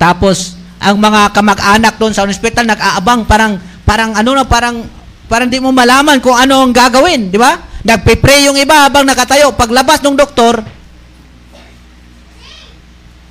[0.00, 3.56] tapos ang mga kamag-anak doon sa hospital nag-aabang parang
[3.88, 4.84] parang ano na parang
[5.24, 7.56] parang di mo malaman kung ano ang gagawin, di ba?
[7.84, 9.52] Nagpe-pray yung iba habang nakatayo.
[9.56, 10.60] Paglabas ng doktor,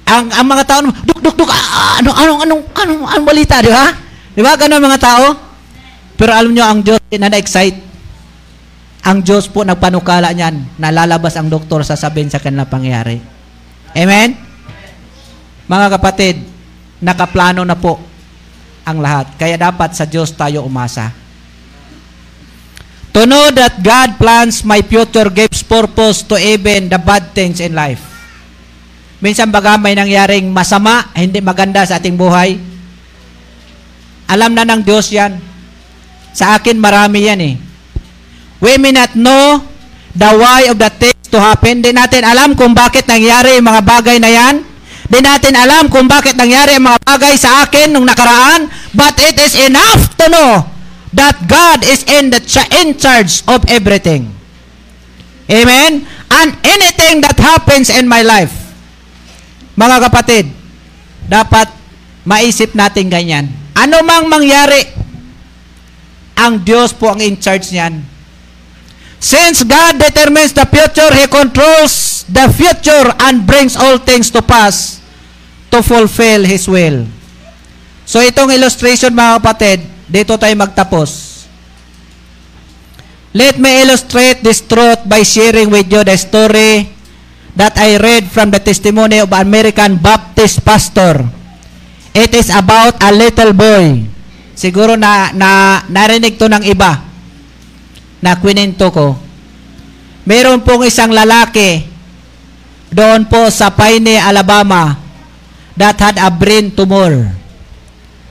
[0.04, 3.72] ang ang mga tao, duk duk duk, ah, ano anong anong anong anong balita, di
[3.72, 3.88] ba?
[4.34, 5.26] Di ba ganun mga tao?
[6.20, 7.80] Pero alam nyo, ang Diyos na na-excite.
[9.04, 13.20] Ang Diyos po nagpanukala niyan, nalalabas ang doktor sasabihin sa kanila pangyayari.
[13.92, 14.40] Amen?
[15.68, 16.40] Mga kapatid,
[17.04, 18.00] nakaplano na po
[18.88, 19.36] ang lahat.
[19.36, 21.12] Kaya dapat sa Diyos tayo umasa.
[23.14, 27.76] To know that God plans my future gives purpose to even the bad things in
[27.76, 28.13] life.
[29.24, 32.60] Minsan baga may nangyaring masama, hindi maganda sa ating buhay.
[34.28, 35.40] Alam na ng Diyos yan.
[36.36, 37.56] Sa akin marami yan eh.
[38.60, 39.64] We may not know
[40.12, 41.80] the why of the things to happen.
[41.80, 44.56] Di natin alam kung bakit nangyari yung mga bagay na yan.
[45.08, 48.68] Di natin alam kung bakit nangyari ang mga bagay sa akin nung nakaraan.
[48.92, 50.68] But it is enough to know
[51.16, 52.44] that God is in the
[52.84, 54.36] in charge of everything.
[55.48, 56.08] Amen?
[56.28, 58.63] And anything that happens in my life,
[59.74, 60.46] mga kapatid,
[61.26, 61.70] dapat
[62.24, 63.46] maisip natin ganyan.
[63.74, 64.86] Ano mang mangyari,
[66.38, 68.02] ang Diyos po ang in charge niyan.
[69.24, 75.00] Since God determines the future, He controls the future and brings all things to pass
[75.72, 77.08] to fulfill His will.
[78.04, 79.80] So itong illustration mga kapatid,
[80.12, 81.34] dito tayo magtapos.
[83.34, 86.94] Let me illustrate this truth by sharing with you the story
[87.54, 91.22] that I read from the testimony of American Baptist pastor.
[92.14, 94.06] It is about a little boy.
[94.54, 97.02] Siguro na, na narinig to ng iba
[98.22, 99.18] na kwento ko.
[100.24, 101.84] Meron pong isang lalaki
[102.94, 104.94] doon po sa Paine, Alabama
[105.74, 107.34] that had a brain tumor.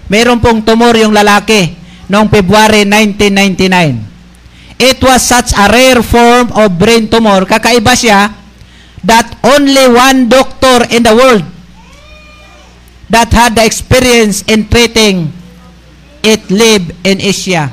[0.06, 1.74] Meron pong tumor yung lalaki
[2.06, 4.78] noong February 1999.
[4.82, 7.42] It was such a rare form of brain tumor.
[7.46, 8.41] Kakaiba siya
[9.02, 11.42] that only one doctor in the world
[13.10, 15.28] that had the experience in treating
[16.22, 17.68] it live in Asia.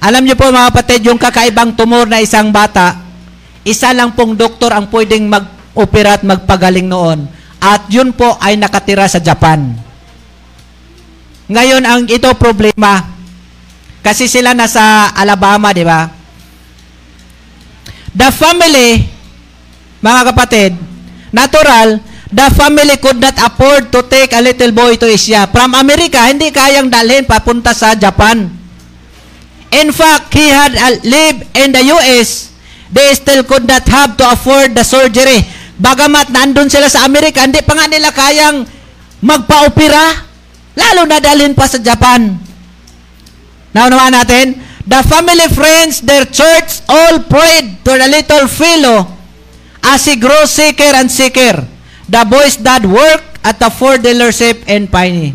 [0.00, 2.96] Alam niyo po mga kapatid, yung kakaibang tumor na isang bata,
[3.62, 7.28] isa lang pong doktor ang pwedeng mag-opera at magpagaling noon.
[7.60, 9.76] At yun po ay nakatira sa Japan.
[11.52, 13.04] Ngayon, ang ito problema,
[14.00, 16.08] kasi sila nasa Alabama, di ba?
[18.16, 19.04] The family,
[20.00, 20.72] mga kapatid,
[21.28, 22.00] natural,
[22.32, 25.44] the family could not afford to take a little boy to Asia.
[25.52, 28.48] From America, hindi kayang dalhin papunta sa Japan.
[29.70, 30.74] In fact, he had
[31.04, 32.50] lived in the US.
[32.90, 35.46] They still could not have to afford the surgery.
[35.78, 38.66] Bagamat nandun sila sa Amerika, hindi pa nga nila kayang
[39.22, 40.26] magpa-opera.
[40.74, 42.34] Lalo na dalhin pa sa Japan.
[43.76, 44.58] Naunawaan natin?
[44.88, 49.19] The family friends, their church, all prayed to the little fellow
[49.90, 51.66] as he grows sicker and sicker.
[52.10, 55.34] The boy's dad worked at the Ford dealership in Piney.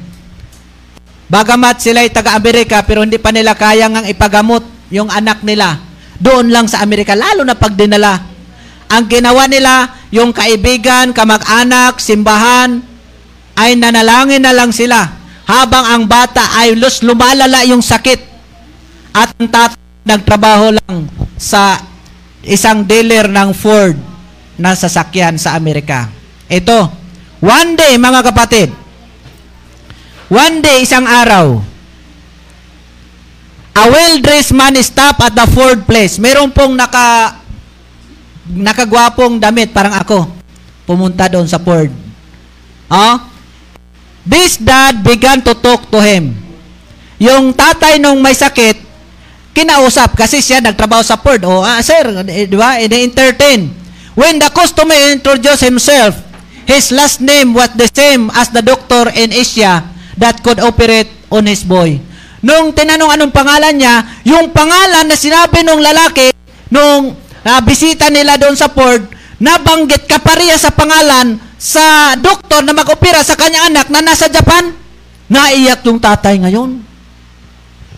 [1.27, 5.79] Bagamat sila ay taga-Amerika pero hindi pa nila kayang ang ipagamot yung anak nila
[6.15, 8.23] doon lang sa Amerika, lalo na pag dinala.
[8.87, 12.79] Ang ginawa nila, yung kaibigan, kamag-anak, simbahan,
[13.55, 15.15] ay nanalangin na lang sila
[15.47, 18.19] habang ang bata ay lus lumalala yung sakit
[19.15, 21.07] at ang tatay nagtrabaho lang
[21.39, 21.79] sa
[22.43, 23.95] isang dealer ng Ford
[24.55, 26.07] na sasakyan sa Amerika.
[26.47, 26.91] Ito,
[27.41, 28.69] one day mga kapatid,
[30.25, 31.61] One day, isang araw,
[33.77, 36.17] a well-dressed man stop at the Ford place.
[36.17, 37.37] Meron pong naka,
[38.49, 40.25] nakagwapong damit, parang ako,
[40.89, 41.93] pumunta doon sa Ford.
[42.89, 43.15] Oh?
[44.25, 46.33] This dad began to talk to him.
[47.21, 48.81] Yung tatay nung may sakit,
[49.53, 51.45] kinausap kasi siya nagtrabaho sa Ford.
[51.45, 52.81] Oh, ah, sir, di ba?
[52.81, 53.84] entertain
[54.15, 56.15] When the customer introduced himself,
[56.63, 59.83] his last name was the same as the doctor in Asia
[60.15, 61.99] that could operate on his boy.
[62.39, 66.31] Nung tinanong anong pangalan niya, yung pangalan na sinabi nung lalaki,
[66.71, 67.11] nung
[67.43, 69.03] uh, bisita nila doon sa Ford,
[69.37, 74.71] nabanggit kapariya sa pangalan sa doktor na mag-opera sa kanyang anak na nasa Japan.
[75.27, 76.85] Naiyak yung tatay ngayon.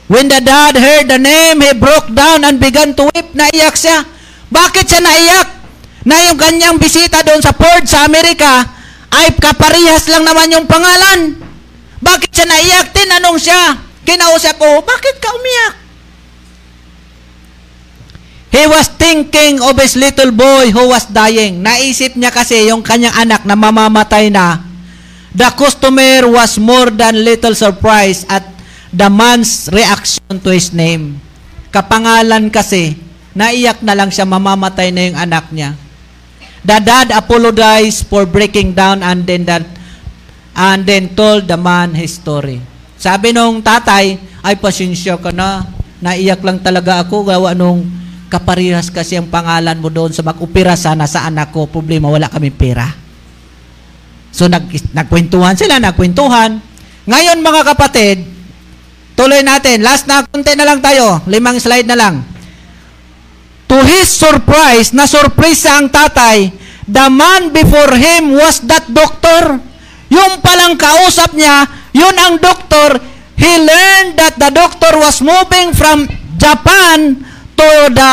[0.07, 3.35] When the dad heard the name, he broke down and began to weep.
[3.35, 4.07] Naiyak siya.
[4.47, 5.56] Bakit siya naiyak?
[6.07, 8.63] Na yung kanyang bisita doon sa Ford sa Amerika
[9.11, 11.35] ay kaparihas lang naman yung pangalan.
[11.99, 12.95] Bakit siya naiyak?
[12.95, 13.75] Tinanong siya.
[14.07, 15.73] Kinausap ko, bakit ka umiyak?
[18.47, 21.59] He was thinking of his little boy who was dying.
[21.59, 24.63] Naisip niya kasi yung kanyang anak na mamamatay na.
[25.35, 28.47] The customer was more than little surprised at
[28.95, 31.19] the man's reaction to his name.
[31.69, 32.95] Kapangalan kasi,
[33.35, 35.75] naiyak na lang siya, mamamatay na yung anak niya.
[36.67, 39.63] The dad apologized for breaking down and then that
[40.51, 42.59] and then told the man his story.
[42.99, 45.63] Sabi nung tatay, ay pasensya ka na.
[46.03, 47.87] Naiyak lang talaga ako gawa nung
[48.27, 51.71] kaparihas kasi ang pangalan mo doon sa mag-opera sana sa anak ko.
[51.71, 52.83] Problema, wala kami pera.
[54.35, 56.59] So nag, nagkwentuhan sila, nagkwentuhan.
[57.07, 58.27] Ngayon mga kapatid,
[59.15, 59.85] tuloy natin.
[59.85, 61.23] Last na, konti na lang tayo.
[61.31, 62.27] Limang slide na lang.
[63.71, 66.49] To his surprise, na surprise ang tatay,
[66.87, 69.59] the man before him was that doctor.
[70.07, 72.95] Yung palang kausap niya, yun ang doktor.
[73.37, 76.07] He learned that the doctor was moving from
[76.39, 77.21] Japan
[77.59, 78.11] to the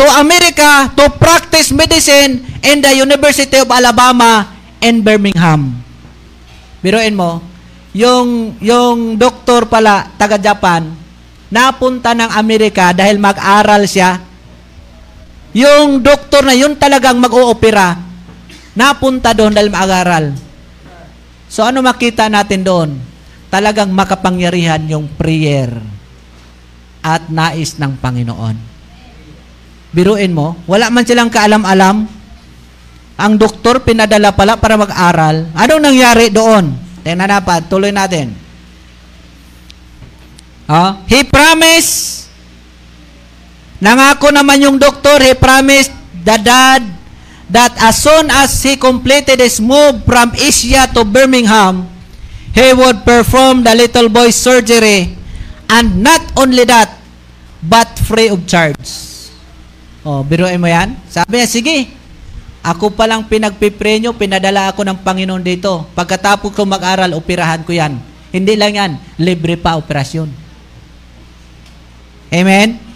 [0.00, 4.48] to America to practice medicine in the University of Alabama
[4.82, 5.80] in Birmingham.
[6.80, 7.44] Biruin mo,
[7.92, 11.00] yung yung doktor pala taga Japan
[11.50, 14.22] napunta ng Amerika dahil mag-aral siya.
[15.50, 18.10] Yung doktor na yun talagang mag-oopera
[18.74, 20.34] napunta doon dahil mag-aral.
[21.50, 22.90] So ano makita natin doon?
[23.50, 25.74] Talagang makapangyarihan yung prayer
[27.02, 28.56] at nais ng Panginoon.
[29.90, 32.06] Biruin mo, wala man silang kaalam-alam.
[33.20, 35.50] Ang doktor pinadala pala para mag-aral.
[35.52, 36.72] Anong nangyari doon?
[37.02, 38.32] Tingnan natin, tuloy natin.
[40.70, 42.19] Ah, he promised
[43.80, 45.90] Nangako naman yung doktor, he promised
[46.20, 46.84] the dad
[47.48, 51.88] that as soon as he completed his move from Asia to Birmingham,
[52.52, 55.16] he would perform the little boy's surgery
[55.72, 56.92] and not only that,
[57.64, 59.08] but free of charge.
[60.04, 60.96] Oh, biruin mo yan?
[61.08, 61.76] Sabi niya, sige,
[62.60, 65.88] ako palang pinagpipre nyo, pinadala ako ng Panginoon dito.
[65.96, 67.96] Pagkatapos ko mag-aral, operahan ko yan.
[68.28, 70.28] Hindi lang yan, libre pa operasyon.
[72.30, 72.89] Amen?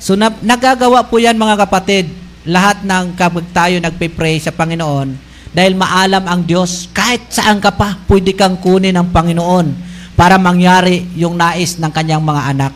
[0.00, 2.12] So na, nagagawa po yan mga kapatid,
[2.46, 5.18] lahat ng kapag tayo nagpe-pray sa Panginoon,
[5.56, 9.66] dahil maalam ang Diyos, kahit saan ka pa, pwede kang kunin ng Panginoon
[10.12, 12.72] para mangyari yung nais ng kanyang mga anak.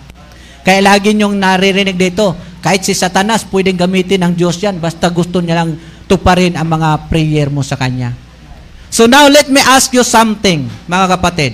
[0.64, 5.40] Kaya lagi niyong naririnig dito, kahit si Satanas, pwedeng gamitin ng Diyos yan, basta gusto
[5.40, 8.12] niya lang tuparin ang mga prayer mo sa Kanya.
[8.90, 11.52] So now let me ask you something, mga kapatid.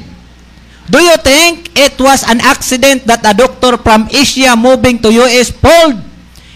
[0.87, 5.51] Do you think it was an accident that a doctor from Asia moving to US
[5.51, 5.99] pulled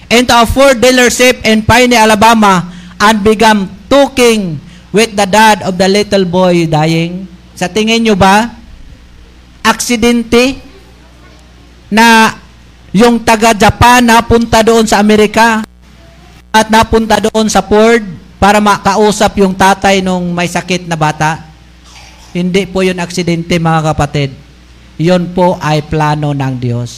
[0.07, 2.63] into a Ford dealership in Piney, Alabama
[3.03, 4.63] and began talking
[4.95, 7.27] with the dad of the little boy dying?
[7.59, 8.55] Sa tingin nyo ba,
[9.67, 10.63] aksidente
[11.91, 12.39] na
[12.95, 15.67] yung taga-Japan napunta doon sa Amerika
[16.55, 18.03] at napunta doon sa Ford
[18.39, 21.50] para makausap yung tatay nung may sakit na bata?
[22.31, 24.31] Hindi po yun aksidente mga kapatid.
[25.01, 26.91] Yun po ay plano ng Diyos.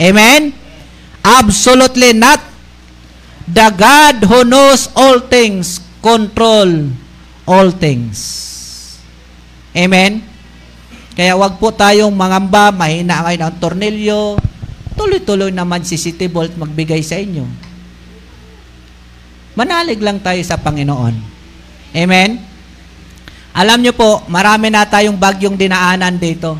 [0.00, 0.54] Amen?
[1.20, 2.40] Absolutely not.
[3.50, 6.94] The God who knows all things, control
[7.44, 8.16] all things.
[9.74, 10.22] Amen?
[11.18, 14.38] Kaya wag po tayong mangamba, mahina kayo ng tornilyo,
[14.96, 17.44] tuloy-tuloy naman si City Bolt magbigay sa inyo.
[19.58, 21.14] Manalig lang tayo sa Panginoon.
[21.92, 22.49] Amen?
[23.50, 26.54] Alam nyo po, marami na tayong bagyong dinaanan dito.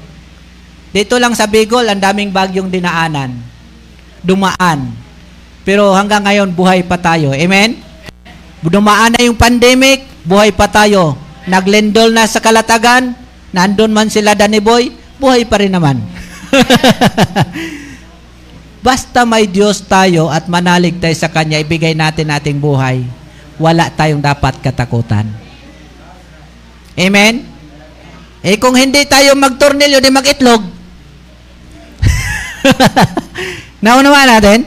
[0.91, 3.31] Dito lang sa Bicol, ang daming bagyong dinaanan.
[4.27, 4.91] Dumaan.
[5.63, 7.31] Pero hanggang ngayon, buhay pa tayo.
[7.31, 7.79] Amen?
[8.61, 11.15] Dumaan na yung pandemic, buhay pa tayo.
[11.47, 13.15] Naglendol na sa kalatagan,
[13.55, 14.91] nandun man sila Danny Boy,
[15.23, 16.03] buhay pa rin naman.
[18.87, 23.07] Basta may Diyos tayo at manalig tayo sa Kanya, ibigay natin ating buhay.
[23.61, 25.50] Wala tayong dapat katakutan.
[26.99, 27.47] Amen?
[28.41, 30.63] Eh kung hindi tayo magtornilyo, di mag-itlog.
[33.85, 34.65] Naunawa natin?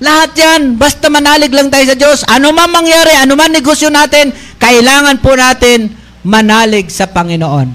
[0.00, 2.24] Lahat yan, basta manalig lang tayo sa Diyos.
[2.24, 5.92] Ano man mangyari, ano man negosyo natin, kailangan po natin
[6.24, 7.68] manalig sa Panginoon.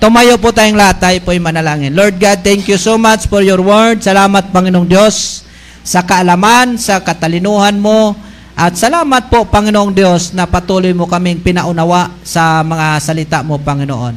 [0.00, 1.92] Tumayo po tayong lahat, tayo po ay manalangin.
[1.92, 4.00] Lord God, thank you so much for your word.
[4.00, 5.44] Salamat, Panginoong Diyos,
[5.84, 8.16] sa kaalaman, sa katalinuhan mo,
[8.60, 14.12] at salamat po, Panginoong Diyos, na patuloy mo kaming pinaunawa sa mga salita mo, Panginoon.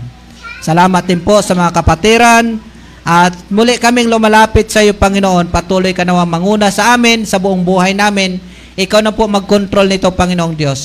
[0.59, 2.59] Salamat din po sa mga kapatiran
[3.03, 5.51] At muli kaming lumalapit sa iyo, Panginoon.
[5.51, 8.39] Patuloy ka nawa manguna sa amin, sa buong buhay namin.
[8.79, 10.81] Ikaw na po mag-control nito, Panginoong Diyos.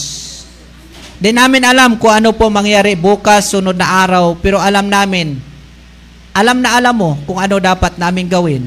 [1.18, 5.38] Di namin alam kung ano po mangyari bukas, sunod na araw, pero alam namin,
[6.30, 8.66] alam na alam mo kung ano dapat namin gawin.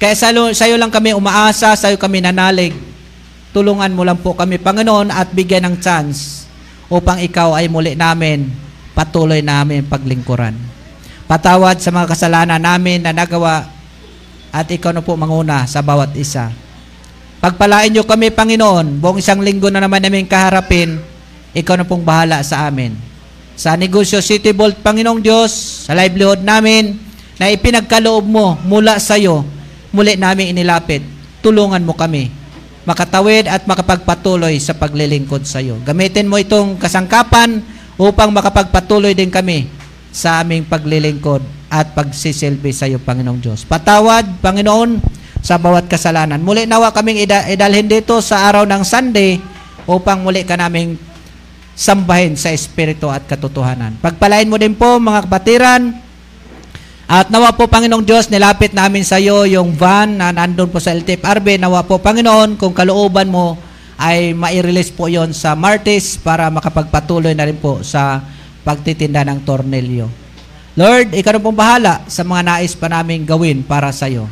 [0.00, 2.72] Kaya sa iyo lang kami umaasa, sa iyo kami nanalig.
[3.54, 6.50] Tulungan mo lang po kami, Panginoon, at bigyan ng chance
[6.90, 8.50] upang ikaw ay muli namin
[8.98, 10.58] patuloy namin paglingkuran.
[11.30, 13.70] Patawad sa mga kasalanan namin na nagawa
[14.50, 16.50] at ikaw na po manguna sa bawat isa.
[17.38, 20.98] Pagpalain niyo kami, Panginoon, buong isang linggo na naman namin kaharapin,
[21.54, 22.98] ikaw na pong bahala sa amin.
[23.54, 26.98] Sa Negosyo City Vault, Panginoong Diyos, sa livelihood namin,
[27.38, 29.46] na ipinagkaloob mo mula sa iyo,
[29.94, 31.06] muli namin inilapit.
[31.38, 32.43] Tulungan mo kami
[32.84, 35.80] makatawid at makapagpatuloy sa paglilingkod sa iyo.
[35.82, 37.64] Gamitin mo itong kasangkapan
[37.96, 39.68] upang makapagpatuloy din kami
[40.14, 41.42] sa aming paglilingkod
[41.72, 43.66] at pagsisilbi sa iyo, Panginoong Diyos.
[43.66, 45.02] Patawad, Panginoon,
[45.44, 46.40] sa bawat kasalanan.
[46.40, 49.36] Muli nawa kaming ida- idalhin dito sa araw ng Sunday
[49.84, 50.96] upang muli ka naming
[51.76, 54.00] sambahin sa Espiritu at katotohanan.
[54.00, 56.03] Pagpalain mo din po mga kapatiran
[57.04, 60.96] at nawa po Panginoong Diyos, nilapit namin sa iyo yung van na nandun po sa
[60.96, 61.60] LTFRB.
[61.60, 63.60] Nawa po Panginoon, kung kalooban mo
[64.00, 68.24] ay mai-release po yon sa Martis para makapagpatuloy na rin po sa
[68.64, 70.08] pagtitinda ng tornilyo.
[70.74, 74.26] Lord, ikaw na pong bahala sa mga nais pa namin gawin para sa iyo.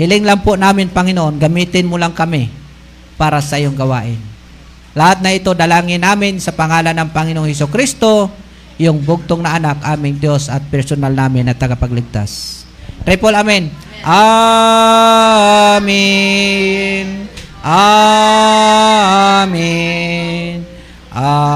[0.00, 2.50] Hiling lang po namin, Panginoon, gamitin mo lang kami
[3.14, 4.18] para sa iyong gawain.
[4.96, 8.26] Lahat na ito dalangin namin sa pangalan ng Panginoong Heso Kristo,
[8.78, 12.64] yung bugtong na anak, aming Diyos at personal namin na tagapagligtas.
[13.06, 13.70] Triple Amen.
[14.02, 15.84] Amen.
[17.64, 18.64] Amen.
[21.14, 21.54] Amen.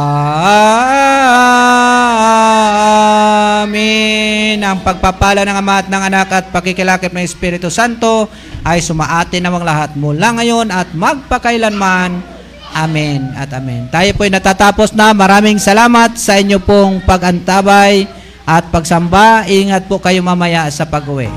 [4.62, 8.30] Ang pagpapala ng Ama at ng Anak at pakikilakip ng Espiritu Santo
[8.62, 12.37] ay sumaatin namang lahat mula ngayon at magpakailanman.
[12.74, 13.88] Amen at amen.
[13.88, 15.12] Tayo po'y natatapos na.
[15.12, 18.06] Maraming salamat sa inyo pong pag-antabay
[18.48, 19.44] at pagsamba.
[19.44, 21.28] Ingat po kayo mamaya sa pag-uwi.